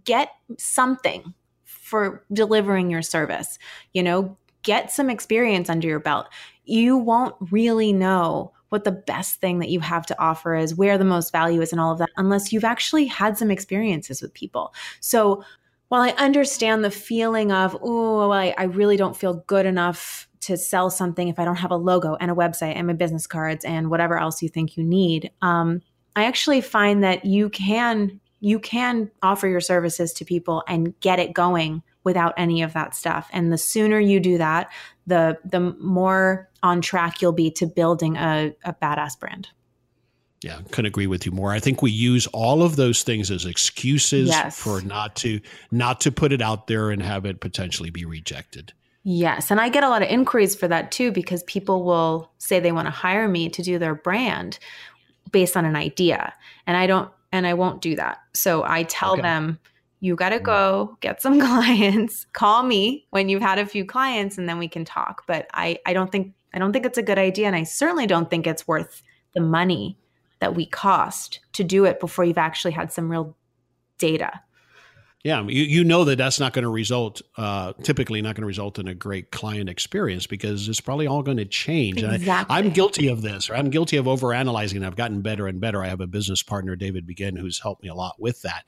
get 0.03 0.29
something 0.57 1.35
for 1.63 2.25
delivering 2.33 2.89
your 2.89 3.03
service. 3.03 3.59
You 3.93 4.01
know, 4.01 4.37
get 4.63 4.91
some 4.91 5.11
experience 5.11 5.69
under 5.69 5.87
your 5.87 5.99
belt. 5.99 6.27
You 6.65 6.97
won't 6.97 7.35
really 7.51 7.93
know 7.93 8.51
what 8.69 8.83
the 8.83 8.91
best 8.91 9.39
thing 9.39 9.59
that 9.59 9.69
you 9.69 9.79
have 9.79 10.05
to 10.07 10.19
offer 10.19 10.55
is, 10.55 10.75
where 10.75 10.97
the 10.97 11.05
most 11.05 11.31
value 11.31 11.61
is, 11.61 11.71
and 11.71 11.79
all 11.79 11.91
of 11.91 11.99
that, 11.99 12.09
unless 12.17 12.51
you've 12.51 12.63
actually 12.63 13.05
had 13.05 13.37
some 13.37 13.51
experiences 13.51 14.21
with 14.21 14.33
people. 14.33 14.73
So 14.99 15.43
while 15.89 16.01
I 16.01 16.09
understand 16.11 16.83
the 16.83 16.91
feeling 16.91 17.51
of, 17.51 17.77
oh, 17.81 18.31
I, 18.31 18.53
I 18.57 18.63
really 18.63 18.97
don't 18.97 19.15
feel 19.15 19.43
good 19.47 19.65
enough 19.65 20.27
to 20.41 20.57
sell 20.57 20.89
something 20.89 21.27
if 21.27 21.39
I 21.39 21.45
don't 21.45 21.55
have 21.55 21.71
a 21.71 21.77
logo 21.77 22.15
and 22.15 22.29
a 22.29 22.35
website 22.35 22.75
and 22.75 22.87
my 22.87 22.93
business 22.93 23.27
cards 23.27 23.65
and 23.65 23.89
whatever 23.89 24.17
else 24.17 24.41
you 24.41 24.49
think 24.49 24.77
you 24.77 24.83
need, 24.83 25.31
um, 25.41 25.81
I 26.15 26.25
actually 26.25 26.61
find 26.61 27.03
that 27.03 27.25
you 27.25 27.49
can 27.49 28.19
you 28.41 28.59
can 28.59 29.09
offer 29.23 29.47
your 29.47 29.61
services 29.61 30.13
to 30.13 30.25
people 30.25 30.63
and 30.67 30.97
get 30.99 31.19
it 31.19 31.33
going 31.33 31.81
without 32.05 32.33
any 32.37 32.61
of 32.61 32.71
that 32.73 32.95
stuff. 32.95 33.27
And 33.33 33.51
the 33.51 33.57
sooner 33.57 33.99
you 33.99 34.21
do 34.21 34.37
that, 34.37 34.71
the 35.05 35.37
the 35.43 35.59
more 35.59 36.49
on 36.63 36.79
track 36.79 37.21
you'll 37.21 37.33
be 37.33 37.51
to 37.51 37.67
building 37.67 38.15
a, 38.15 38.55
a 38.63 38.73
badass 38.73 39.19
brand. 39.19 39.49
Yeah, 40.41 40.57
I 40.59 40.61
couldn't 40.69 40.85
agree 40.85 41.07
with 41.07 41.25
you 41.25 41.31
more. 41.31 41.51
I 41.51 41.59
think 41.59 41.81
we 41.81 41.91
use 41.91 42.27
all 42.27 42.61
of 42.61 42.75
those 42.75 43.01
things 43.03 43.31
as 43.31 43.45
excuses 43.45 44.29
yes. 44.29 44.57
for 44.57 44.81
not 44.81 45.15
to 45.17 45.41
not 45.71 45.99
to 46.01 46.11
put 46.11 46.31
it 46.31 46.41
out 46.41 46.67
there 46.67 46.91
and 46.91 47.01
have 47.01 47.25
it 47.25 47.41
potentially 47.41 47.89
be 47.89 48.05
rejected. 48.05 48.71
Yes, 49.03 49.51
and 49.51 49.59
I 49.59 49.69
get 49.69 49.83
a 49.83 49.89
lot 49.89 50.01
of 50.01 50.09
inquiries 50.09 50.55
for 50.55 50.67
that 50.67 50.91
too 50.91 51.11
because 51.11 51.43
people 51.43 51.83
will 51.83 52.31
say 52.37 52.59
they 52.59 52.71
want 52.71 52.87
to 52.87 52.91
hire 52.91 53.27
me 53.27 53.49
to 53.49 53.61
do 53.61 53.79
their 53.79 53.95
brand 53.95 54.59
based 55.31 55.57
on 55.57 55.65
an 55.65 55.75
idea, 55.75 56.33
and 56.67 56.77
I 56.77 56.85
don't 56.85 57.11
and 57.31 57.47
I 57.47 57.55
won't 57.55 57.81
do 57.81 57.95
that. 57.95 58.19
So 58.33 58.63
I 58.63 58.83
tell 58.83 59.13
okay. 59.13 59.21
them 59.21 59.59
you 60.05 60.15
got 60.15 60.29
to 60.29 60.39
go 60.39 60.97
get 61.01 61.21
some 61.21 61.39
clients 61.39 62.25
call 62.33 62.63
me 62.63 63.07
when 63.09 63.27
you've 63.27 63.41
had 63.41 63.59
a 63.59 63.65
few 63.65 63.83
clients 63.83 64.37
and 64.37 64.47
then 64.47 64.59
we 64.59 64.67
can 64.67 64.85
talk 64.85 65.23
but 65.27 65.47
i 65.53 65.77
i 65.85 65.93
don't 65.93 66.11
think 66.11 66.33
i 66.53 66.59
don't 66.59 66.71
think 66.71 66.85
it's 66.85 66.97
a 66.97 67.03
good 67.03 67.17
idea 67.17 67.47
and 67.47 67.55
i 67.55 67.63
certainly 67.63 68.05
don't 68.05 68.29
think 68.29 68.45
it's 68.45 68.67
worth 68.67 69.01
the 69.33 69.41
money 69.41 69.97
that 70.39 70.55
we 70.55 70.65
cost 70.65 71.39
to 71.53 71.63
do 71.63 71.85
it 71.85 71.99
before 71.99 72.23
you've 72.23 72.37
actually 72.37 72.71
had 72.71 72.91
some 72.91 73.09
real 73.09 73.35
data 73.97 74.41
Yeah, 75.23 75.41
you, 75.47 75.63
you 75.63 75.83
know 75.83 76.03
that 76.03 76.19
that's 76.19 76.39
not 76.39 76.53
going 76.53 76.63
to 76.63 76.69
result, 76.69 77.23
uh, 77.35 77.73
typically 77.81 78.21
not 78.21 78.35
going 78.35 78.43
to 78.43 78.47
result 78.47 78.77
in 78.77 78.87
a 78.87 78.93
great 78.93 79.31
client 79.31 79.69
experience 79.69 80.27
because 80.27 80.69
it's 80.69 80.81
probably 80.81 81.07
all 81.07 81.23
going 81.23 81.37
to 81.37 81.45
change. 81.45 82.03
Exactly. 82.03 82.55
I, 82.55 82.59
am 82.59 82.69
guilty 82.69 83.07
of 83.07 83.23
this, 83.23 83.49
or 83.49 83.55
I'm 83.55 83.71
guilty 83.71 83.97
of 83.97 84.05
overanalyzing. 84.05 84.85
I've 84.85 84.95
gotten 84.95 85.21
better 85.21 85.47
and 85.47 85.59
better. 85.59 85.81
I 85.81 85.87
have 85.87 85.99
a 85.99 86.05
business 86.05 86.43
partner, 86.43 86.75
David 86.75 87.07
Begin, 87.07 87.35
who's 87.37 87.59
helped 87.59 87.81
me 87.81 87.89
a 87.89 87.95
lot 87.95 88.17
with 88.19 88.43
that 88.43 88.65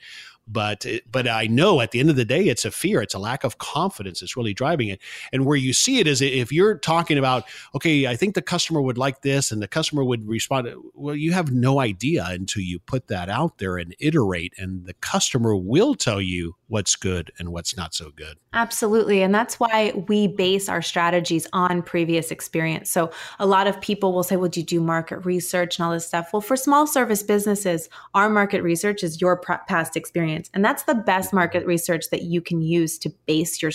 but 0.47 0.85
but 1.11 1.27
I 1.27 1.45
know 1.47 1.81
at 1.81 1.91
the 1.91 1.99
end 1.99 2.09
of 2.09 2.15
the 2.15 2.25
day, 2.25 2.47
it's 2.47 2.65
a 2.65 2.71
fear. 2.71 3.01
It's 3.01 3.13
a 3.13 3.19
lack 3.19 3.43
of 3.43 3.57
confidence. 3.57 4.21
It's 4.21 4.37
really 4.37 4.53
driving 4.53 4.87
it. 4.87 4.99
And 5.33 5.45
where 5.45 5.57
you 5.57 5.73
see 5.73 5.99
it 5.99 6.07
is 6.07 6.21
if 6.21 6.51
you're 6.51 6.77
talking 6.77 7.17
about, 7.17 7.45
okay, 7.75 8.07
I 8.07 8.15
think 8.15 8.35
the 8.35 8.41
customer 8.41 8.81
would 8.81 8.97
like 8.97 9.21
this, 9.21 9.51
and 9.51 9.61
the 9.61 9.67
customer 9.67 10.03
would 10.03 10.27
respond. 10.27 10.69
Well, 10.93 11.15
you 11.15 11.33
have 11.33 11.51
no 11.51 11.79
idea 11.79 12.25
until 12.29 12.63
you 12.63 12.79
put 12.79 13.07
that 13.07 13.29
out 13.29 13.57
there 13.57 13.77
and 13.77 13.95
iterate, 13.99 14.53
and 14.57 14.85
the 14.85 14.93
customer 14.95 15.55
will 15.55 15.95
tell 15.95 16.21
you 16.21 16.55
what's 16.67 16.95
good 16.95 17.31
and 17.39 17.49
what's 17.49 17.75
not 17.75 17.93
so 17.93 18.11
good. 18.11 18.37
Absolutely, 18.53 19.21
and 19.21 19.35
that's 19.35 19.59
why 19.59 19.91
we 20.07 20.27
base 20.27 20.69
our 20.69 20.81
strategies 20.81 21.47
on 21.53 21.81
previous 21.81 22.31
experience. 22.31 22.89
So 22.89 23.11
a 23.39 23.45
lot 23.45 23.67
of 23.67 23.79
people 23.81 24.13
will 24.13 24.23
say, 24.23 24.37
"Well, 24.37 24.49
do 24.49 24.61
you 24.61 24.65
do 24.65 24.79
market 24.81 25.19
research 25.19 25.77
and 25.77 25.85
all 25.85 25.91
this 25.91 26.07
stuff?" 26.07 26.29
Well, 26.31 26.41
for 26.41 26.55
small 26.55 26.87
service 26.87 27.23
businesses, 27.23 27.89
our 28.13 28.29
market 28.29 28.61
research 28.61 29.03
is 29.03 29.21
your 29.21 29.37
past 29.37 29.95
experience 29.95 30.36
experience. 30.37 30.51
And 30.53 30.63
that's 30.63 30.83
the 30.83 30.95
best 30.95 31.33
market 31.33 31.65
research 31.65 32.09
that 32.11 32.23
you 32.23 32.41
can 32.41 32.61
use 32.61 32.97
to 32.99 33.09
base 33.25 33.61
your 33.61 33.71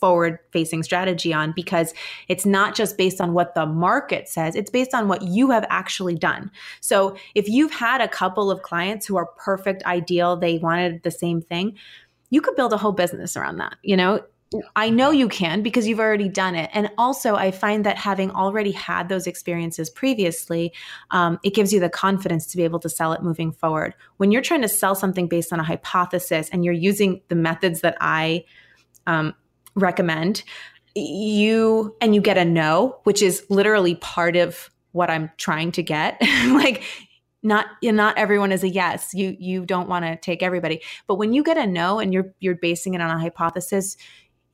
forward 0.00 0.38
facing 0.50 0.82
strategy 0.82 1.32
on 1.32 1.52
because 1.54 1.94
it's 2.26 2.44
not 2.44 2.74
just 2.74 2.98
based 2.98 3.20
on 3.20 3.34
what 3.34 3.54
the 3.54 3.64
market 3.64 4.28
says, 4.28 4.56
it's 4.56 4.70
based 4.70 4.94
on 4.94 5.06
what 5.06 5.22
you 5.22 5.50
have 5.50 5.64
actually 5.70 6.16
done. 6.16 6.50
So 6.80 7.16
if 7.36 7.48
you've 7.48 7.70
had 7.70 8.00
a 8.00 8.08
couple 8.08 8.50
of 8.50 8.62
clients 8.62 9.06
who 9.06 9.16
are 9.16 9.26
perfect, 9.38 9.84
ideal, 9.84 10.36
they 10.36 10.58
wanted 10.58 11.04
the 11.04 11.12
same 11.12 11.40
thing, 11.40 11.76
you 12.30 12.40
could 12.40 12.56
build 12.56 12.72
a 12.72 12.78
whole 12.78 12.92
business 12.92 13.36
around 13.36 13.58
that. 13.58 13.76
You 13.82 13.96
know, 13.96 14.20
I 14.76 14.90
know 14.90 15.10
you 15.10 15.28
can 15.28 15.62
because 15.62 15.86
you've 15.86 16.00
already 16.00 16.28
done 16.28 16.54
it. 16.54 16.70
And 16.72 16.90
also, 16.98 17.36
I 17.36 17.50
find 17.50 17.84
that 17.86 17.96
having 17.96 18.30
already 18.30 18.72
had 18.72 19.08
those 19.08 19.26
experiences 19.26 19.90
previously, 19.90 20.72
um, 21.10 21.38
it 21.42 21.54
gives 21.54 21.72
you 21.72 21.80
the 21.80 21.88
confidence 21.88 22.46
to 22.48 22.56
be 22.56 22.64
able 22.64 22.80
to 22.80 22.88
sell 22.88 23.12
it 23.12 23.22
moving 23.22 23.52
forward. 23.52 23.94
When 24.16 24.30
you're 24.30 24.42
trying 24.42 24.62
to 24.62 24.68
sell 24.68 24.94
something 24.94 25.28
based 25.28 25.52
on 25.52 25.60
a 25.60 25.64
hypothesis 25.64 26.48
and 26.50 26.64
you're 26.64 26.74
using 26.74 27.20
the 27.28 27.34
methods 27.34 27.80
that 27.80 27.96
I 28.00 28.44
um, 29.06 29.34
recommend, 29.74 30.42
you 30.94 31.96
and 32.00 32.14
you 32.14 32.20
get 32.20 32.36
a 32.36 32.44
no, 32.44 32.98
which 33.04 33.22
is 33.22 33.44
literally 33.48 33.94
part 33.96 34.36
of 34.36 34.70
what 34.92 35.10
I'm 35.10 35.30
trying 35.38 35.72
to 35.72 35.82
get. 35.82 36.20
like, 36.48 36.82
not 37.42 37.66
not 37.82 38.16
everyone 38.18 38.52
is 38.52 38.62
a 38.62 38.68
yes 38.68 39.12
you 39.12 39.36
you 39.38 39.66
don't 39.66 39.88
want 39.88 40.04
to 40.04 40.16
take 40.16 40.42
everybody 40.44 40.80
but 41.08 41.16
when 41.16 41.32
you 41.32 41.42
get 41.42 41.58
a 41.58 41.66
no 41.66 41.98
and 41.98 42.12
you're 42.12 42.32
you're 42.38 42.54
basing 42.54 42.94
it 42.94 43.00
on 43.00 43.10
a 43.10 43.18
hypothesis 43.18 43.96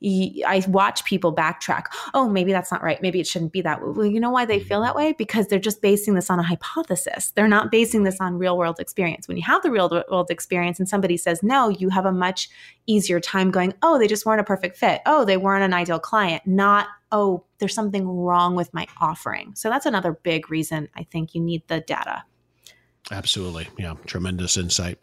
I 0.01 0.63
watch 0.67 1.03
people 1.03 1.35
backtrack. 1.35 1.85
Oh, 2.13 2.29
maybe 2.29 2.51
that's 2.53 2.71
not 2.71 2.81
right. 2.81 3.01
Maybe 3.01 3.19
it 3.19 3.27
shouldn't 3.27 3.51
be 3.51 3.61
that. 3.61 3.81
Well, 3.81 4.05
you 4.05 4.19
know 4.19 4.29
why 4.29 4.45
they 4.45 4.59
feel 4.59 4.77
mm-hmm. 4.77 4.85
that 4.85 4.95
way? 4.95 5.13
Because 5.13 5.47
they're 5.47 5.59
just 5.59 5.81
basing 5.81 6.13
this 6.13 6.29
on 6.29 6.39
a 6.39 6.43
hypothesis. 6.43 7.31
They're 7.31 7.49
not 7.49 7.69
basing 7.69 8.03
this 8.03 8.19
on 8.21 8.37
real 8.37 8.57
world 8.57 8.79
experience. 8.79 9.27
When 9.27 9.35
you 9.35 9.43
have 9.43 9.61
the 9.61 9.71
real 9.71 9.89
world 10.09 10.29
experience 10.29 10.79
and 10.79 10.87
somebody 10.87 11.17
says 11.17 11.43
no, 11.43 11.67
you 11.67 11.89
have 11.89 12.05
a 12.05 12.13
much 12.13 12.49
easier 12.87 13.19
time 13.19 13.51
going, 13.51 13.73
oh, 13.81 13.99
they 13.99 14.07
just 14.07 14.25
weren't 14.25 14.41
a 14.41 14.45
perfect 14.45 14.77
fit. 14.77 15.01
Oh, 15.05 15.25
they 15.25 15.37
weren't 15.37 15.63
an 15.63 15.73
ideal 15.73 15.99
client. 15.99 16.43
Not, 16.45 16.87
oh, 17.11 17.43
there's 17.57 17.73
something 17.75 18.07
wrong 18.07 18.55
with 18.55 18.73
my 18.73 18.87
offering. 19.01 19.53
So 19.55 19.69
that's 19.69 19.85
another 19.85 20.13
big 20.13 20.49
reason 20.49 20.87
I 20.95 21.03
think 21.03 21.35
you 21.35 21.41
need 21.41 21.67
the 21.67 21.81
data. 21.81 22.23
Absolutely. 23.11 23.67
Yeah. 23.77 23.95
Tremendous 24.05 24.57
insight. 24.57 24.99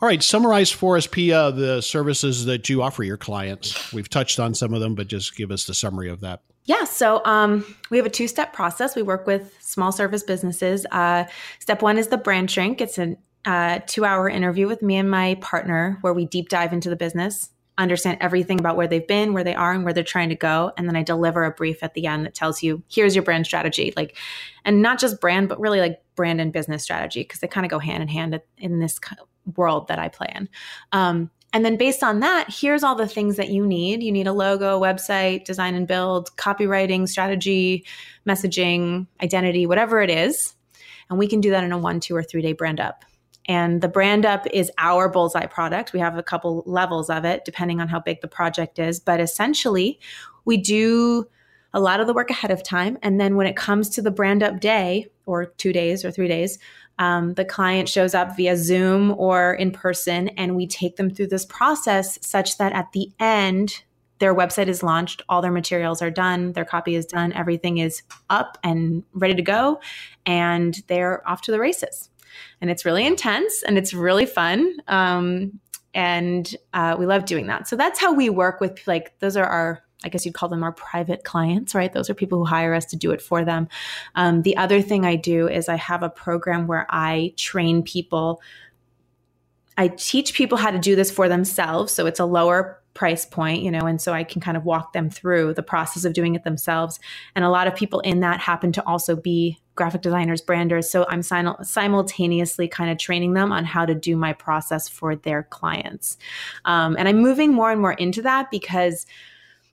All 0.00 0.08
right. 0.08 0.22
Summarize 0.22 0.70
for 0.70 0.96
us, 0.96 1.06
Pia, 1.06 1.50
the 1.52 1.80
services 1.80 2.44
that 2.44 2.68
you 2.68 2.82
offer 2.82 3.02
your 3.02 3.16
clients. 3.16 3.92
We've 3.92 4.08
touched 4.08 4.38
on 4.38 4.54
some 4.54 4.74
of 4.74 4.80
them, 4.80 4.94
but 4.94 5.08
just 5.08 5.36
give 5.36 5.50
us 5.50 5.64
the 5.64 5.74
summary 5.74 6.10
of 6.10 6.20
that. 6.20 6.42
Yeah, 6.64 6.84
so 6.84 7.22
um, 7.24 7.64
we 7.90 7.96
have 7.96 8.04
a 8.04 8.10
two 8.10 8.28
step 8.28 8.52
process. 8.52 8.94
We 8.94 9.00
work 9.00 9.26
with 9.26 9.56
small 9.62 9.90
service 9.90 10.22
businesses. 10.22 10.84
Uh, 10.92 11.24
step 11.60 11.80
one 11.80 11.96
is 11.96 12.08
the 12.08 12.18
brand 12.18 12.50
shrink. 12.50 12.82
It's 12.82 12.98
a 12.98 13.16
uh, 13.46 13.80
two 13.86 14.04
hour 14.04 14.28
interview 14.28 14.66
with 14.66 14.82
me 14.82 14.96
and 14.96 15.10
my 15.10 15.36
partner 15.36 15.96
where 16.02 16.12
we 16.12 16.26
deep 16.26 16.50
dive 16.50 16.74
into 16.74 16.90
the 16.90 16.96
business, 16.96 17.48
understand 17.78 18.18
everything 18.20 18.58
about 18.58 18.76
where 18.76 18.88
they've 18.88 19.06
been, 19.06 19.32
where 19.32 19.44
they 19.44 19.54
are, 19.54 19.72
and 19.72 19.84
where 19.84 19.94
they're 19.94 20.04
trying 20.04 20.28
to 20.28 20.34
go. 20.34 20.72
And 20.76 20.88
then 20.88 20.96
I 20.96 21.02
deliver 21.02 21.44
a 21.44 21.50
brief 21.50 21.82
at 21.82 21.94
the 21.94 22.06
end 22.06 22.26
that 22.26 22.34
tells 22.34 22.62
you, 22.62 22.82
here's 22.88 23.14
your 23.14 23.24
brand 23.24 23.46
strategy. 23.46 23.92
Like, 23.96 24.16
and 24.64 24.82
not 24.82 24.98
just 24.98 25.20
brand, 25.20 25.48
but 25.48 25.60
really 25.60 25.80
like 25.80 26.02
brand 26.16 26.40
and 26.40 26.52
business 26.52 26.82
strategy, 26.82 27.20
because 27.20 27.40
they 27.40 27.48
kind 27.48 27.64
of 27.64 27.70
go 27.70 27.78
hand 27.78 28.02
in 28.02 28.08
hand 28.08 28.40
in 28.58 28.80
this 28.80 28.98
world 29.56 29.88
that 29.88 29.98
I 29.98 30.08
play 30.08 30.30
in. 30.34 30.48
Um, 30.92 31.30
and 31.52 31.64
then 31.64 31.78
based 31.78 32.02
on 32.02 32.20
that, 32.20 32.48
here's 32.50 32.82
all 32.82 32.94
the 32.94 33.08
things 33.08 33.36
that 33.36 33.48
you 33.48 33.66
need. 33.66 34.02
You 34.02 34.12
need 34.12 34.26
a 34.26 34.32
logo, 34.32 34.78
website, 34.78 35.44
design 35.44 35.74
and 35.74 35.88
build, 35.88 36.36
copywriting, 36.36 37.08
strategy, 37.08 37.86
messaging, 38.26 39.06
identity, 39.22 39.64
whatever 39.64 40.02
it 40.02 40.10
is. 40.10 40.54
And 41.08 41.18
we 41.18 41.26
can 41.26 41.40
do 41.40 41.50
that 41.50 41.64
in 41.64 41.72
a 41.72 41.78
one, 41.78 42.00
two, 42.00 42.14
or 42.14 42.22
three 42.22 42.42
day 42.42 42.52
brand 42.52 42.80
up. 42.80 43.04
And 43.48 43.80
the 43.80 43.88
brand 43.88 44.26
up 44.26 44.46
is 44.52 44.70
our 44.78 45.08
bullseye 45.08 45.46
product. 45.46 45.92
We 45.92 46.00
have 46.00 46.16
a 46.16 46.22
couple 46.22 46.62
levels 46.66 47.10
of 47.10 47.24
it 47.24 47.44
depending 47.44 47.80
on 47.80 47.88
how 47.88 47.98
big 47.98 48.20
the 48.20 48.28
project 48.28 48.78
is. 48.78 49.00
But 49.00 49.20
essentially, 49.20 49.98
we 50.44 50.58
do 50.58 51.26
a 51.74 51.80
lot 51.80 52.00
of 52.00 52.06
the 52.06 52.14
work 52.14 52.30
ahead 52.30 52.50
of 52.50 52.62
time. 52.62 52.98
And 53.02 53.20
then 53.20 53.36
when 53.36 53.46
it 53.46 53.56
comes 53.56 53.88
to 53.90 54.02
the 54.02 54.10
brand 54.10 54.42
up 54.42 54.60
day, 54.60 55.06
or 55.28 55.46
two 55.46 55.72
days 55.72 56.04
or 56.04 56.10
three 56.10 56.26
days, 56.26 56.58
um, 56.98 57.34
the 57.34 57.44
client 57.44 57.88
shows 57.88 58.14
up 58.14 58.36
via 58.36 58.56
Zoom 58.56 59.12
or 59.12 59.52
in 59.52 59.70
person, 59.70 60.28
and 60.30 60.56
we 60.56 60.66
take 60.66 60.96
them 60.96 61.10
through 61.10 61.28
this 61.28 61.46
process 61.46 62.18
such 62.26 62.58
that 62.58 62.72
at 62.72 62.90
the 62.92 63.12
end, 63.20 63.84
their 64.18 64.34
website 64.34 64.66
is 64.66 64.82
launched, 64.82 65.22
all 65.28 65.40
their 65.40 65.52
materials 65.52 66.02
are 66.02 66.10
done, 66.10 66.52
their 66.54 66.64
copy 66.64 66.96
is 66.96 67.06
done, 67.06 67.32
everything 67.34 67.78
is 67.78 68.02
up 68.30 68.58
and 68.64 69.04
ready 69.12 69.34
to 69.34 69.42
go, 69.42 69.80
and 70.26 70.82
they're 70.88 71.26
off 71.28 71.42
to 71.42 71.52
the 71.52 71.60
races. 71.60 72.10
And 72.60 72.70
it's 72.70 72.84
really 72.84 73.06
intense 73.06 73.62
and 73.62 73.78
it's 73.78 73.94
really 73.94 74.26
fun. 74.26 74.76
Um, 74.88 75.60
and 75.94 76.54
uh, 76.74 76.96
we 76.98 77.06
love 77.06 77.24
doing 77.24 77.46
that. 77.46 77.68
So 77.68 77.76
that's 77.76 77.98
how 77.98 78.12
we 78.12 78.30
work 78.30 78.60
with 78.60 78.86
like 78.86 79.18
those 79.20 79.36
are 79.36 79.46
our 79.46 79.82
I 80.04 80.08
guess 80.08 80.24
you'd 80.24 80.34
call 80.34 80.48
them 80.48 80.62
our 80.62 80.70
private 80.70 81.24
clients, 81.24 81.74
right? 81.74 81.92
Those 81.92 82.08
are 82.08 82.14
people 82.14 82.38
who 82.38 82.44
hire 82.44 82.72
us 82.72 82.84
to 82.86 82.96
do 82.96 83.10
it 83.10 83.20
for 83.20 83.44
them. 83.44 83.68
Um, 84.14 84.42
the 84.42 84.56
other 84.56 84.80
thing 84.80 85.04
I 85.04 85.16
do 85.16 85.48
is 85.48 85.68
I 85.68 85.74
have 85.74 86.04
a 86.04 86.08
program 86.08 86.68
where 86.68 86.86
I 86.88 87.34
train 87.36 87.82
people. 87.82 88.40
I 89.76 89.88
teach 89.88 90.34
people 90.34 90.56
how 90.56 90.70
to 90.70 90.78
do 90.78 90.94
this 90.94 91.10
for 91.10 91.28
themselves. 91.28 91.92
So 91.92 92.06
it's 92.06 92.20
a 92.20 92.24
lower 92.24 92.77
price 92.98 93.24
point, 93.24 93.62
you 93.62 93.70
know, 93.70 93.86
and 93.86 94.00
so 94.00 94.12
I 94.12 94.24
can 94.24 94.40
kind 94.40 94.56
of 94.56 94.64
walk 94.64 94.92
them 94.92 95.08
through 95.08 95.54
the 95.54 95.62
process 95.62 96.04
of 96.04 96.14
doing 96.14 96.34
it 96.34 96.42
themselves. 96.42 96.98
And 97.36 97.44
a 97.44 97.48
lot 97.48 97.68
of 97.68 97.76
people 97.76 98.00
in 98.00 98.18
that 98.20 98.40
happen 98.40 98.72
to 98.72 98.84
also 98.88 99.14
be 99.14 99.56
graphic 99.76 100.02
designers, 100.02 100.40
branders. 100.40 100.90
So 100.90 101.06
I'm 101.08 101.22
simultaneously 101.22 102.66
kind 102.66 102.90
of 102.90 102.98
training 102.98 103.34
them 103.34 103.52
on 103.52 103.64
how 103.64 103.86
to 103.86 103.94
do 103.94 104.16
my 104.16 104.32
process 104.32 104.88
for 104.88 105.14
their 105.14 105.44
clients. 105.44 106.18
Um, 106.64 106.96
and 106.98 107.06
I'm 107.06 107.18
moving 107.18 107.54
more 107.54 107.70
and 107.70 107.80
more 107.80 107.92
into 107.92 108.20
that 108.22 108.50
because 108.50 109.06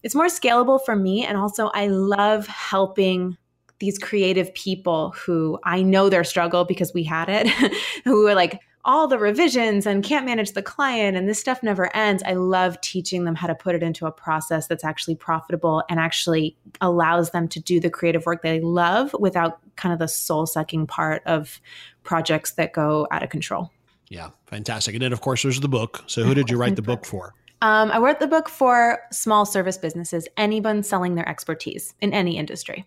it's 0.03 0.13
more 0.13 0.27
scalable 0.27 0.79
for 0.85 0.95
me. 0.95 1.25
And 1.25 1.35
also, 1.35 1.71
I 1.73 1.87
love 1.87 2.45
helping 2.45 3.37
these 3.79 3.97
creative 3.97 4.53
people 4.53 5.15
who 5.17 5.57
I 5.63 5.81
know 5.81 6.09
their 6.09 6.23
struggle 6.23 6.63
because 6.63 6.93
we 6.93 7.03
had 7.03 7.27
it, 7.27 7.47
who 8.03 8.27
are 8.27 8.35
like, 8.35 8.61
all 8.85 9.07
the 9.07 9.17
revisions 9.17 9.87
and 9.87 10.03
can't 10.03 10.25
manage 10.25 10.51
the 10.51 10.61
client 10.61 11.17
and 11.17 11.27
this 11.27 11.39
stuff 11.39 11.63
never 11.63 11.93
ends. 11.95 12.21
I 12.23 12.33
love 12.33 12.79
teaching 12.81 13.25
them 13.25 13.33
how 13.33 13.47
to 13.47 13.55
put 13.55 13.73
it 13.75 13.81
into 13.81 14.05
a 14.05 14.11
process 14.11 14.67
that's 14.67 14.83
actually 14.83 15.15
profitable 15.15 15.83
and 15.89 15.99
actually 15.99 16.55
allows 16.81 17.31
them 17.31 17.47
to 17.49 17.59
do 17.59 17.79
the 17.79 17.89
creative 17.89 18.25
work 18.27 18.43
they 18.43 18.59
love 18.61 19.13
without 19.19 19.59
kind 19.75 19.91
of 19.91 19.97
the 19.97 20.07
soul 20.07 20.45
sucking 20.45 20.85
part 20.85 21.23
of 21.25 21.59
projects 22.03 22.51
that 22.51 22.73
go 22.73 23.07
out 23.09 23.23
of 23.23 23.29
control. 23.29 23.71
Yeah, 24.09 24.29
fantastic. 24.45 24.93
And 24.93 25.01
then, 25.01 25.13
of 25.13 25.21
course, 25.21 25.41
there's 25.41 25.59
the 25.59 25.67
book. 25.67 26.03
So, 26.05 26.23
who 26.23 26.35
did 26.35 26.51
you 26.51 26.57
write 26.57 26.75
the 26.75 26.83
book 26.83 27.05
for? 27.05 27.33
Um, 27.63 27.89
I 27.91 27.97
wrote 27.97 28.19
the 28.19 28.27
book 28.27 28.47
for 28.47 28.99
small 29.11 29.45
service 29.47 29.77
businesses, 29.79 30.27
anyone 30.37 30.83
selling 30.83 31.15
their 31.15 31.27
expertise 31.27 31.95
in 32.01 32.13
any 32.13 32.37
industry. 32.37 32.85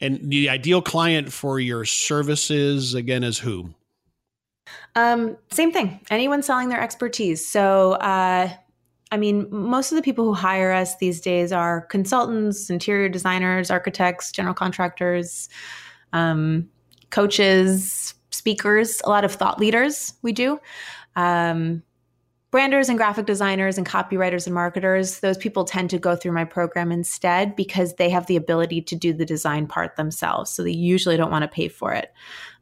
And 0.00 0.30
the 0.30 0.48
ideal 0.48 0.80
client 0.80 1.30
for 1.30 1.60
your 1.60 1.84
services, 1.84 2.94
again, 2.94 3.22
is 3.22 3.38
who? 3.38 3.74
Um, 4.94 5.36
same 5.50 5.72
thing. 5.72 6.00
Anyone 6.10 6.42
selling 6.42 6.68
their 6.68 6.80
expertise. 6.80 7.46
So, 7.46 7.92
uh, 7.94 8.50
I 9.10 9.16
mean, 9.16 9.46
most 9.50 9.92
of 9.92 9.96
the 9.96 10.02
people 10.02 10.24
who 10.24 10.32
hire 10.32 10.72
us 10.72 10.96
these 10.96 11.20
days 11.20 11.52
are 11.52 11.82
consultants, 11.82 12.70
interior 12.70 13.08
designers, 13.08 13.70
architects, 13.70 14.32
general 14.32 14.54
contractors, 14.54 15.48
um, 16.12 16.68
coaches, 17.10 18.14
speakers, 18.30 19.00
a 19.04 19.08
lot 19.08 19.24
of 19.24 19.32
thought 19.32 19.60
leaders. 19.60 20.14
We 20.22 20.32
do. 20.32 20.58
Um, 21.16 21.82
branders 22.50 22.88
and 22.88 22.98
graphic 22.98 23.26
designers 23.26 23.78
and 23.78 23.86
copywriters 23.86 24.46
and 24.46 24.54
marketers, 24.54 25.20
those 25.20 25.36
people 25.36 25.64
tend 25.64 25.90
to 25.90 25.98
go 25.98 26.14
through 26.14 26.30
my 26.32 26.44
program 26.44 26.92
instead 26.92 27.56
because 27.56 27.94
they 27.94 28.08
have 28.08 28.26
the 28.26 28.36
ability 28.36 28.80
to 28.80 28.94
do 28.94 29.12
the 29.12 29.24
design 29.24 29.66
part 29.66 29.96
themselves. 29.96 30.50
So 30.50 30.62
they 30.62 30.70
usually 30.70 31.16
don't 31.16 31.32
want 31.32 31.42
to 31.42 31.48
pay 31.48 31.66
for 31.66 31.92
it. 31.92 32.12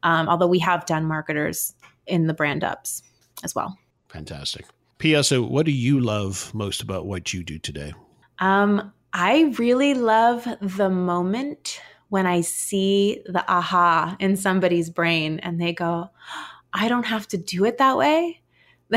Um, 0.01 0.27
although 0.27 0.47
we 0.47 0.59
have 0.59 0.85
done 0.85 1.05
marketers 1.05 1.75
in 2.07 2.27
the 2.27 2.33
brand 2.33 2.63
ups 2.63 3.03
as 3.43 3.55
well. 3.55 3.77
Fantastic. 4.09 4.65
Pia, 4.97 5.23
so 5.23 5.41
what 5.41 5.65
do 5.65 5.71
you 5.71 5.99
love 5.99 6.53
most 6.53 6.81
about 6.81 7.05
what 7.05 7.33
you 7.33 7.43
do 7.43 7.57
today? 7.59 7.93
Um, 8.39 8.93
I 9.11 9.53
really 9.57 9.93
love 9.93 10.47
the 10.61 10.89
moment 10.89 11.81
when 12.09 12.25
I 12.25 12.41
see 12.41 13.21
the 13.25 13.43
aha 13.51 14.15
in 14.19 14.37
somebody's 14.37 14.89
brain 14.89 15.39
and 15.39 15.59
they 15.59 15.73
go, 15.73 16.09
I 16.73 16.87
don't 16.87 17.05
have 17.05 17.27
to 17.29 17.37
do 17.37 17.65
it 17.65 17.79
that 17.79 17.97
way. 17.97 18.41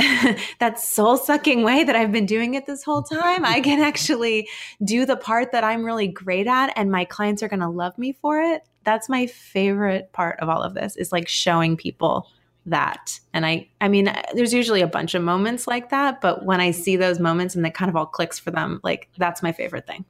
that 0.59 0.79
soul 0.79 1.17
sucking 1.17 1.63
way 1.63 1.83
that 1.83 1.97
I've 1.97 2.13
been 2.13 2.27
doing 2.27 2.55
it 2.55 2.67
this 2.67 2.83
whole 2.83 3.03
time. 3.03 3.45
I 3.45 3.61
can 3.61 3.81
actually 3.81 4.49
do 4.85 5.07
the 5.07 5.17
part 5.17 5.53
that 5.53 5.65
I'm 5.65 5.85
really 5.85 6.09
great 6.09 6.47
at, 6.47 6.73
and 6.77 6.91
my 6.91 7.07
clients 7.07 7.43
are 7.43 7.49
going 7.49 7.61
to 7.61 7.69
love 7.69 7.97
me 7.97 8.13
for 8.13 8.41
it. 8.41 8.63
That's 8.85 9.09
my 9.09 9.27
favorite 9.27 10.13
part 10.13 10.39
of 10.41 10.51
all 10.51 10.63
of 10.63 10.75
this 10.75 10.97
is 10.97 11.13
like 11.13 11.29
showing 11.29 11.77
people 11.77 12.29
that. 12.67 13.19
And 13.33 13.47
I, 13.47 13.69
I 13.81 13.89
mean, 13.89 14.13
there's 14.35 14.53
usually 14.53 14.83
a 14.83 14.87
bunch 14.87 15.15
of 15.15 15.23
moments 15.23 15.67
like 15.67 15.91
that, 15.91 16.21
but 16.21 16.45
when 16.45 16.61
I 16.61 16.71
see 16.73 16.97
those 16.97 17.19
moments 17.19 17.55
and 17.55 17.67
it 17.67 17.75
kind 17.75 17.89
of 17.89 17.97
all 17.97 18.07
clicks 18.07 18.39
for 18.39 18.51
them, 18.51 18.81
like 18.83 19.09
that's 19.17 19.43
my 19.43 19.53
favorite 19.53 19.87
thing. 19.87 20.05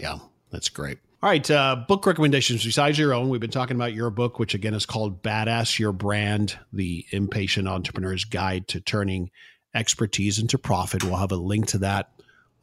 Yeah, 0.00 0.18
that's 0.50 0.68
great. 0.68 0.98
All 1.22 1.30
right, 1.30 1.50
uh, 1.50 1.76
book 1.88 2.06
recommendations 2.06 2.64
besides 2.64 2.98
your 2.98 3.12
own. 3.12 3.28
We've 3.28 3.40
been 3.40 3.50
talking 3.50 3.76
about 3.76 3.94
your 3.94 4.10
book, 4.10 4.38
which 4.38 4.54
again 4.54 4.74
is 4.74 4.86
called 4.86 5.22
Badass 5.22 5.78
Your 5.78 5.92
Brand 5.92 6.58
The 6.72 7.04
Impatient 7.10 7.66
Entrepreneur's 7.66 8.24
Guide 8.24 8.68
to 8.68 8.80
Turning 8.80 9.30
Expertise 9.74 10.38
into 10.38 10.58
Profit. 10.58 11.04
We'll 11.04 11.16
have 11.16 11.32
a 11.32 11.36
link 11.36 11.66
to 11.68 11.78
that 11.78 12.10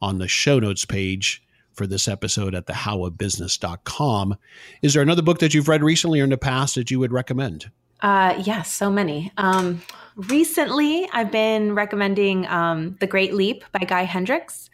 on 0.00 0.18
the 0.18 0.28
show 0.28 0.58
notes 0.60 0.84
page 0.84 1.42
for 1.74 1.86
this 1.86 2.06
episode 2.08 2.54
at 2.54 2.66
thehowofbusiness.com. 2.66 4.36
Is 4.82 4.94
there 4.94 5.02
another 5.02 5.22
book 5.22 5.40
that 5.40 5.52
you've 5.52 5.68
read 5.68 5.82
recently 5.82 6.20
or 6.20 6.24
in 6.24 6.30
the 6.30 6.38
past 6.38 6.76
that 6.76 6.90
you 6.90 7.00
would 7.00 7.12
recommend? 7.12 7.70
Uh, 8.04 8.34
yes, 8.36 8.46
yeah, 8.46 8.62
so 8.62 8.90
many. 8.90 9.32
Um, 9.38 9.80
recently, 10.14 11.08
I've 11.14 11.32
been 11.32 11.74
recommending 11.74 12.46
um, 12.48 12.98
The 13.00 13.06
Great 13.06 13.32
Leap 13.32 13.64
by 13.72 13.78
Gay 13.78 14.04
Hendricks. 14.04 14.68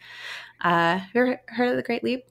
Uh, 0.59 0.97
have 0.97 1.09
you 1.15 1.37
heard 1.47 1.69
of 1.69 1.77
The 1.77 1.83
Great 1.83 2.03
Leap? 2.03 2.25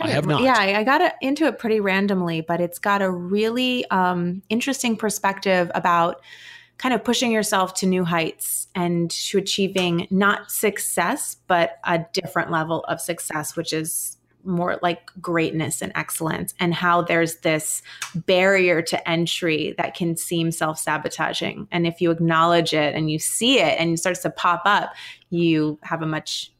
I, 0.00 0.06
I 0.06 0.10
have 0.10 0.24
not. 0.24 0.42
Yeah, 0.42 0.56
I 0.56 0.84
got 0.84 1.14
into 1.20 1.46
it 1.46 1.58
pretty 1.58 1.80
randomly, 1.80 2.42
but 2.42 2.60
it's 2.60 2.78
got 2.78 3.02
a 3.02 3.10
really 3.10 3.90
um, 3.90 4.40
interesting 4.48 4.96
perspective 4.96 5.68
about 5.74 6.22
kind 6.76 6.94
of 6.94 7.02
pushing 7.02 7.32
yourself 7.32 7.74
to 7.74 7.86
new 7.86 8.04
heights 8.04 8.68
and 8.76 9.10
to 9.10 9.38
achieving 9.38 10.06
not 10.12 10.52
success, 10.52 11.38
but 11.48 11.78
a 11.82 12.04
different 12.12 12.52
level 12.52 12.84
of 12.84 13.00
success, 13.00 13.56
which 13.56 13.72
is 13.72 14.17
more 14.48 14.78
like 14.82 15.10
greatness 15.20 15.82
and 15.82 15.92
excellence, 15.94 16.54
and 16.58 16.74
how 16.74 17.02
there's 17.02 17.36
this 17.38 17.82
barrier 18.14 18.82
to 18.82 19.08
entry 19.08 19.74
that 19.78 19.94
can 19.94 20.16
seem 20.16 20.50
self 20.50 20.78
sabotaging. 20.78 21.68
And 21.70 21.86
if 21.86 22.00
you 22.00 22.10
acknowledge 22.10 22.74
it 22.74 22.94
and 22.94 23.10
you 23.10 23.18
see 23.18 23.60
it 23.60 23.78
and 23.78 23.92
it 23.92 23.98
starts 23.98 24.22
to 24.22 24.30
pop 24.30 24.62
up, 24.64 24.94
you 25.30 25.78
have 25.82 26.02
a 26.02 26.06
much 26.06 26.52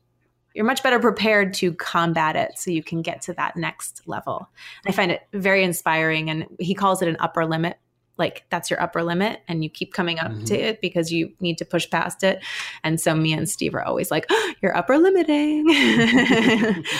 you're 0.54 0.64
much 0.64 0.82
better 0.82 0.98
prepared 0.98 1.54
to 1.54 1.72
combat 1.74 2.34
it 2.34 2.58
so 2.58 2.70
you 2.72 2.82
can 2.82 3.00
get 3.00 3.22
to 3.22 3.32
that 3.34 3.56
next 3.56 4.02
level. 4.06 4.48
I 4.86 4.92
find 4.92 5.12
it 5.12 5.22
very 5.32 5.62
inspiring 5.62 6.30
and 6.30 6.46
he 6.58 6.74
calls 6.74 7.00
it 7.00 7.06
an 7.06 7.16
upper 7.20 7.46
limit 7.46 7.78
like 8.18 8.44
that's 8.50 8.70
your 8.70 8.80
upper 8.82 9.02
limit 9.02 9.40
and 9.48 9.62
you 9.62 9.70
keep 9.70 9.92
coming 9.92 10.18
up 10.18 10.30
mm-hmm. 10.30 10.44
to 10.44 10.54
it 10.54 10.80
because 10.80 11.12
you 11.12 11.32
need 11.40 11.58
to 11.58 11.64
push 11.64 11.88
past 11.88 12.22
it. 12.22 12.42
And 12.84 13.00
so 13.00 13.14
me 13.14 13.32
and 13.32 13.48
steve 13.48 13.74
are 13.74 13.84
always 13.84 14.10
like 14.10 14.26
oh, 14.30 14.54
you're 14.62 14.76
upper 14.76 14.98
limiting. 14.98 15.66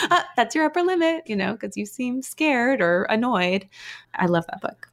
Uh, 0.09 0.23
that's 0.35 0.55
your 0.55 0.65
upper 0.65 0.81
limit 0.81 1.23
you 1.27 1.35
know 1.35 1.53
because 1.53 1.77
you 1.77 1.85
seem 1.85 2.21
scared 2.21 2.81
or 2.81 3.03
annoyed. 3.03 3.67
I 4.15 4.25
love 4.25 4.45
that 4.47 4.61
book. 4.61 4.87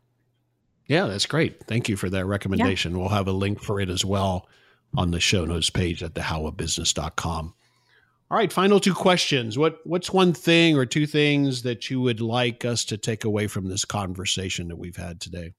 Yeah 0.86 1.06
that's 1.06 1.26
great. 1.26 1.64
Thank 1.66 1.88
you 1.88 1.96
for 1.96 2.10
that 2.10 2.26
recommendation. 2.26 2.92
Yeah. 2.92 2.98
we'll 2.98 3.08
have 3.08 3.28
a 3.28 3.32
link 3.32 3.60
for 3.62 3.80
it 3.80 3.88
as 3.88 4.04
well 4.04 4.48
on 4.96 5.10
the 5.10 5.20
show 5.20 5.44
notes 5.44 5.70
page 5.70 6.02
at 6.02 6.14
thehowofbusiness.com 6.14 7.54
all 8.30 8.38
right 8.38 8.52
final 8.52 8.80
two 8.80 8.94
questions. 8.94 9.56
What 9.56 9.78
what's 9.84 10.12
one 10.12 10.32
thing 10.32 10.76
or 10.76 10.84
two 10.84 11.06
things 11.06 11.62
that 11.62 11.90
you 11.90 12.00
would 12.00 12.20
like 12.20 12.64
us 12.64 12.84
to 12.86 12.96
take 12.96 13.24
away 13.24 13.46
from 13.46 13.68
this 13.68 13.84
conversation 13.84 14.68
that 14.68 14.76
we've 14.76 14.96
had 14.96 15.20
today 15.20 15.52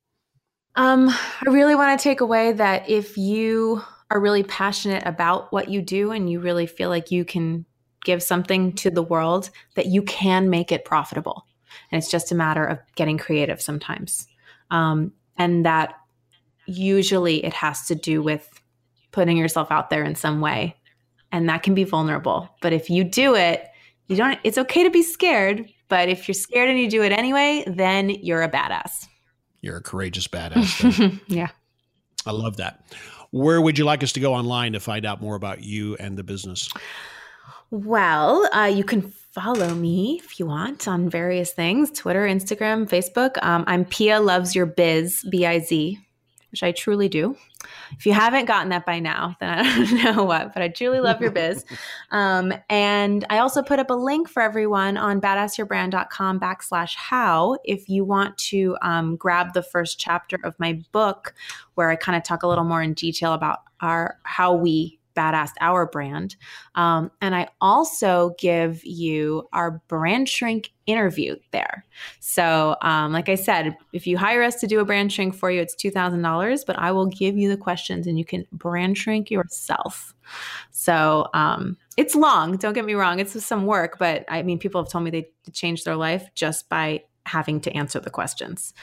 um, 0.78 1.10
I 1.10 1.50
really 1.50 1.76
want 1.76 2.00
to 2.00 2.04
take 2.04 2.22
away 2.22 2.54
that 2.54 2.88
if 2.88 3.18
you 3.18 3.82
are 4.12 4.20
really 4.20 4.44
passionate 4.44 5.06
about 5.06 5.52
what 5.52 5.70
you 5.70 5.82
do 5.82 6.12
and 6.12 6.30
you 6.30 6.40
really 6.40 6.68
feel 6.68 6.90
like 6.90 7.12
you 7.12 7.26
can 7.26 7.66
give 8.06 8.22
something 8.22 8.72
to 8.74 8.92
the 8.92 9.04
world, 9.04 9.50
that 9.76 9.88
you 9.88 10.04
can 10.04 10.50
make 10.50 10.72
it 10.72 10.86
profitable. 10.86 11.46
And 11.92 11.98
it's 11.98 12.12
just 12.12 12.32
a 12.32 12.36
matter 12.36 12.64
of 12.64 12.80
getting 12.96 13.18
creative 13.18 13.60
sometimes. 13.60 14.28
Um, 14.70 15.14
and 15.36 15.66
that 15.66 15.96
usually 16.68 17.44
it 17.44 17.54
has 17.54 17.88
to 17.88 17.96
do 17.96 18.22
with 18.22 18.48
putting 19.12 19.36
yourself 19.36 19.72
out 19.72 19.90
there 19.90 20.04
in 20.04 20.16
some 20.16 20.42
way. 20.42 20.76
And 21.32 21.50
that 21.50 21.64
can 21.64 21.74
be 21.74 21.84
vulnerable. 21.86 22.50
But 22.62 22.72
if 22.72 22.90
you 22.90 23.04
do 23.04 23.36
it, 23.36 23.68
you 24.06 24.16
don't, 24.16 24.40
it's 24.44 24.60
okay 24.60 24.84
to 24.84 24.92
be 24.92 25.04
scared. 25.04 25.68
But 25.90 26.08
if 26.08 26.28
you're 26.28 26.36
scared 26.36 26.70
and 26.70 26.80
you 26.80 26.90
do 26.90 27.02
it 27.02 27.12
anyway, 27.12 27.64
then 27.66 28.12
you're 28.12 28.44
a 28.44 28.50
badass. 28.50 29.08
You're 29.68 29.78
a 29.78 29.84
courageous 29.84 30.30
badass. 30.30 31.20
yeah. 31.28 31.50
I 32.26 32.32
love 32.32 32.58
that. 32.58 32.82
Where 33.32 33.60
would 33.62 33.78
you 33.78 33.84
like 33.84 34.02
us 34.02 34.14
to 34.14 34.22
go 34.22 34.34
online 34.34 34.72
to 34.74 34.80
find 34.80 35.06
out 35.06 35.22
more 35.22 35.36
about 35.36 35.62
you 35.62 35.98
and 35.98 36.18
the 36.18 36.24
business? 36.24 36.70
Well, 37.70 38.50
uh, 38.54 38.72
you 38.74 38.86
can 38.86 39.12
follow 39.34 39.76
me 39.76 40.22
if 40.24 40.40
you 40.40 40.46
want 40.46 40.88
on 40.88 41.10
various 41.10 41.52
things 41.52 41.92
Twitter, 41.92 42.26
Instagram, 42.26 42.90
Facebook. 42.90 43.38
Um, 43.44 43.66
I'm 43.68 43.84
Pia 43.84 44.22
Loves 44.22 44.56
Your 44.56 44.66
Biz, 44.66 45.26
B 45.30 45.46
I 45.46 45.60
Z 45.60 46.00
which 46.52 46.64
I 46.64 46.72
truly 46.72 47.10
do. 47.10 47.36
If 47.98 48.06
you 48.06 48.14
haven't 48.14 48.46
gotten 48.46 48.70
that 48.70 48.86
by 48.86 49.00
now, 49.00 49.36
then 49.40 49.50
I 49.50 49.64
don't 50.04 50.16
know 50.16 50.24
what, 50.24 50.54
but 50.54 50.64
I 50.64 50.70
truly 50.70 51.00
love 51.00 51.22
your 51.22 51.32
biz. 51.32 51.66
Um, 52.10 52.54
and 52.70 53.26
I 53.30 53.40
also 53.40 53.62
put 53.62 53.80
up 53.80 53.90
a 53.90 53.94
link 53.94 54.30
for 54.30 54.42
everyone 54.42 54.96
on 54.96 55.20
badassyourbrand.com 55.20 56.40
backslash 56.40 56.96
how 56.96 57.58
if 57.66 57.90
you 57.90 58.06
want 58.06 58.38
to 58.38 58.78
um, 58.82 59.18
grab 59.18 59.54
the 59.54 59.62
first 59.62 60.00
chapter 60.00 60.38
of 60.44 60.58
my 60.58 60.82
book 60.94 61.34
where 61.76 61.90
I 61.90 61.98
kind 61.98 62.16
of 62.16 62.24
talk 62.24 62.44
a 62.44 62.48
little 62.48 62.64
more 62.64 62.82
in 62.82 62.94
detail 62.94 63.34
about 63.34 63.60
our 63.82 64.18
how 64.24 64.54
we 64.54 64.97
badass 65.18 65.50
our 65.60 65.88
brand. 65.88 66.36
Um, 66.76 67.12
and 67.22 67.34
I 67.34 67.50
also 67.60 68.36
give 68.38 68.86
you 68.86 69.48
our 69.52 69.82
brand 69.88 70.30
shrink 70.30 70.72
interview 70.86 71.36
there. 71.52 71.84
So, 72.20 72.78
um, 72.82 73.12
like 73.12 73.28
I 73.28 73.36
said, 73.36 73.76
if 73.92 74.08
you 74.08 74.18
hire 74.18 74.44
us 74.44 74.56
to 74.62 74.68
do 74.68 74.80
a 74.80 74.86
brand 74.86 75.12
shrink 75.12 75.36
for 75.36 75.50
you, 75.50 75.60
it's 75.60 75.76
$2,000, 75.76 76.66
but 76.66 76.78
I 76.80 76.92
will 76.92 77.08
give 77.08 77.36
you 77.36 77.50
the 77.50 77.58
questions 77.58 78.08
and 78.08 78.18
you 78.18 78.24
can 78.24 78.46
brand 78.52 78.98
shrink 78.98 79.30
yourself. 79.32 80.14
So, 80.72 81.28
um, 81.34 81.78
it's 81.98 82.16
long, 82.16 82.58
don't 82.58 82.74
get 82.74 82.86
me 82.86 82.94
wrong, 82.94 83.20
it's 83.20 83.44
some 83.44 83.66
work, 83.66 83.98
but 83.98 84.24
I 84.30 84.44
mean, 84.44 84.60
people 84.60 84.82
have 84.82 84.92
told 84.92 85.04
me 85.04 85.10
they 85.10 85.30
changed 85.52 85.84
their 85.84 85.96
life 85.96 86.30
just 86.36 86.70
by 86.70 87.04
having 87.26 87.60
to 87.60 87.72
answer 87.76 88.00
the 88.00 88.10
questions. 88.10 88.74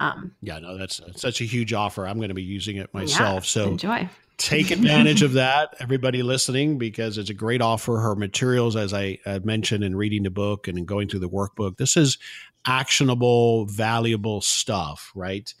Um, 0.00 0.32
yeah, 0.40 0.58
no, 0.58 0.76
that's, 0.76 1.00
such 1.14 1.40
a 1.40 1.44
huge 1.44 1.72
offer. 1.72 2.06
I'm 2.06 2.16
going 2.16 2.30
to 2.30 2.34
be 2.34 2.42
using 2.42 2.76
it 2.76 2.92
myself. 2.92 3.44
Yeah, 3.44 3.62
so 3.62 3.68
enjoy 3.68 4.08
take 4.42 4.70
advantage 4.72 5.22
of 5.22 5.34
that, 5.34 5.74
everybody 5.80 6.22
listening, 6.22 6.78
because 6.78 7.18
it's 7.18 7.30
a 7.30 7.34
great 7.34 7.62
offer. 7.62 7.98
Her 7.98 8.14
materials, 8.14 8.76
as 8.76 8.92
I, 8.92 9.18
I 9.24 9.38
mentioned 9.40 9.84
in 9.84 9.96
reading 9.96 10.24
the 10.24 10.30
book 10.30 10.68
and 10.68 10.86
going 10.86 11.08
through 11.08 11.20
the 11.20 11.28
workbook, 11.28 11.76
this 11.76 11.96
is 11.96 12.18
actionable, 12.66 13.66
valuable 13.66 14.40
stuff, 14.40 15.12
right? 15.14 15.52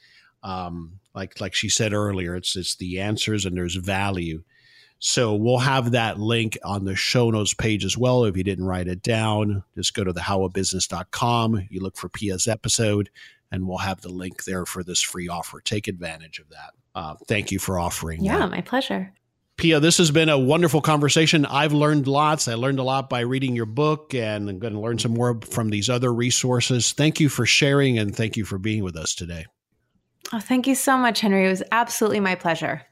Um, 0.42 0.98
like 1.14 1.40
like 1.40 1.54
she 1.54 1.68
said 1.68 1.92
earlier, 1.92 2.34
it's 2.34 2.56
it's 2.56 2.76
the 2.76 3.00
answers 3.00 3.44
and 3.44 3.56
there's 3.56 3.76
value. 3.76 4.42
So 4.98 5.34
we'll 5.34 5.58
have 5.58 5.90
that 5.92 6.20
link 6.20 6.56
on 6.64 6.84
the 6.84 6.94
show 6.94 7.30
notes 7.30 7.54
page 7.54 7.84
as 7.84 7.98
well. 7.98 8.24
If 8.24 8.36
you 8.36 8.44
didn't 8.44 8.66
write 8.66 8.86
it 8.86 9.02
down, 9.02 9.64
just 9.74 9.94
go 9.94 10.04
to 10.04 10.12
thehowofbusiness.com. 10.12 11.66
You 11.70 11.80
look 11.80 11.96
for 11.96 12.08
Pia's 12.08 12.46
episode, 12.46 13.10
and 13.50 13.66
we'll 13.66 13.78
have 13.78 14.00
the 14.00 14.10
link 14.10 14.44
there 14.44 14.64
for 14.64 14.84
this 14.84 15.02
free 15.02 15.28
offer. 15.28 15.60
Take 15.60 15.88
advantage 15.88 16.38
of 16.38 16.50
that. 16.50 16.74
Uh, 16.94 17.14
thank 17.26 17.50
you 17.50 17.58
for 17.58 17.78
offering. 17.78 18.22
Yeah, 18.22 18.38
that. 18.38 18.50
my 18.50 18.60
pleasure. 18.60 19.12
Pia, 19.56 19.80
this 19.80 19.98
has 19.98 20.10
been 20.10 20.28
a 20.28 20.38
wonderful 20.38 20.80
conversation. 20.80 21.46
I've 21.46 21.72
learned 21.72 22.06
lots. 22.06 22.48
I 22.48 22.54
learned 22.54 22.78
a 22.78 22.82
lot 22.82 23.08
by 23.08 23.20
reading 23.20 23.54
your 23.54 23.66
book, 23.66 24.14
and 24.14 24.48
I'm 24.48 24.58
going 24.58 24.72
to 24.72 24.80
learn 24.80 24.98
some 24.98 25.14
more 25.14 25.40
from 25.50 25.70
these 25.70 25.88
other 25.88 26.12
resources. 26.12 26.92
Thank 26.92 27.20
you 27.20 27.28
for 27.28 27.46
sharing, 27.46 27.98
and 27.98 28.14
thank 28.14 28.36
you 28.36 28.44
for 28.44 28.58
being 28.58 28.82
with 28.82 28.96
us 28.96 29.14
today. 29.14 29.46
Oh, 30.32 30.40
thank 30.40 30.66
you 30.66 30.74
so 30.74 30.96
much, 30.96 31.20
Henry. 31.20 31.46
It 31.46 31.50
was 31.50 31.62
absolutely 31.70 32.20
my 32.20 32.34
pleasure. 32.34 32.82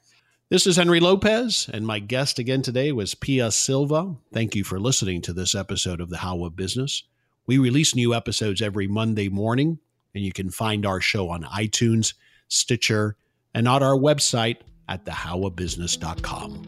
This 0.51 0.67
is 0.67 0.77
Henry 0.77 1.01
Lopez, 1.01 1.71
and 1.73 1.87
my 1.87 1.99
guest 1.99 2.39
again 2.39 2.61
today 2.61 2.93
was 2.93 3.15
Pia 3.15 3.51
Silva. 3.51 4.17
Thank 4.33 4.55
you 4.55 4.65
for 4.65 4.79
listening 4.79 5.23
to 5.23 5.33
this 5.33 5.55
episode 5.55 6.01
of 6.01 6.11
The 6.11 6.19
How 6.19 6.45
of 6.45 6.57
Business. 6.57 7.05
We 7.47 7.59
release 7.59 7.95
new 7.95 8.15
episodes 8.15 8.61
every 8.61 8.87
Monday 8.87 9.29
morning, 9.29 9.79
and 10.15 10.23
you 10.23 10.33
can 10.33 10.51
find 10.51 10.85
our 10.85 11.01
show 11.01 11.31
on 11.31 11.45
iTunes, 11.45 12.15
Stitcher, 12.49 13.17
and 13.55 13.69
on 13.69 13.83
our 13.83 13.97
website 13.97 14.59
at 14.89 15.05
thehowofbusiness.com. 15.05 16.65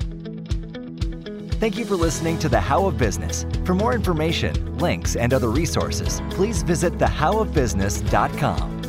Thank 1.63 1.79
you 1.79 1.85
for 1.85 1.95
listening 1.95 2.39
to 2.41 2.49
The 2.49 2.61
How 2.61 2.87
of 2.87 2.99
Business. 2.99 3.47
For 3.65 3.75
more 3.75 3.95
information, 3.95 4.79
links, 4.79 5.15
and 5.15 5.33
other 5.33 5.49
resources, 5.49 6.21
please 6.31 6.63
visit 6.65 6.99
thehowofbusiness.com. 6.99 8.83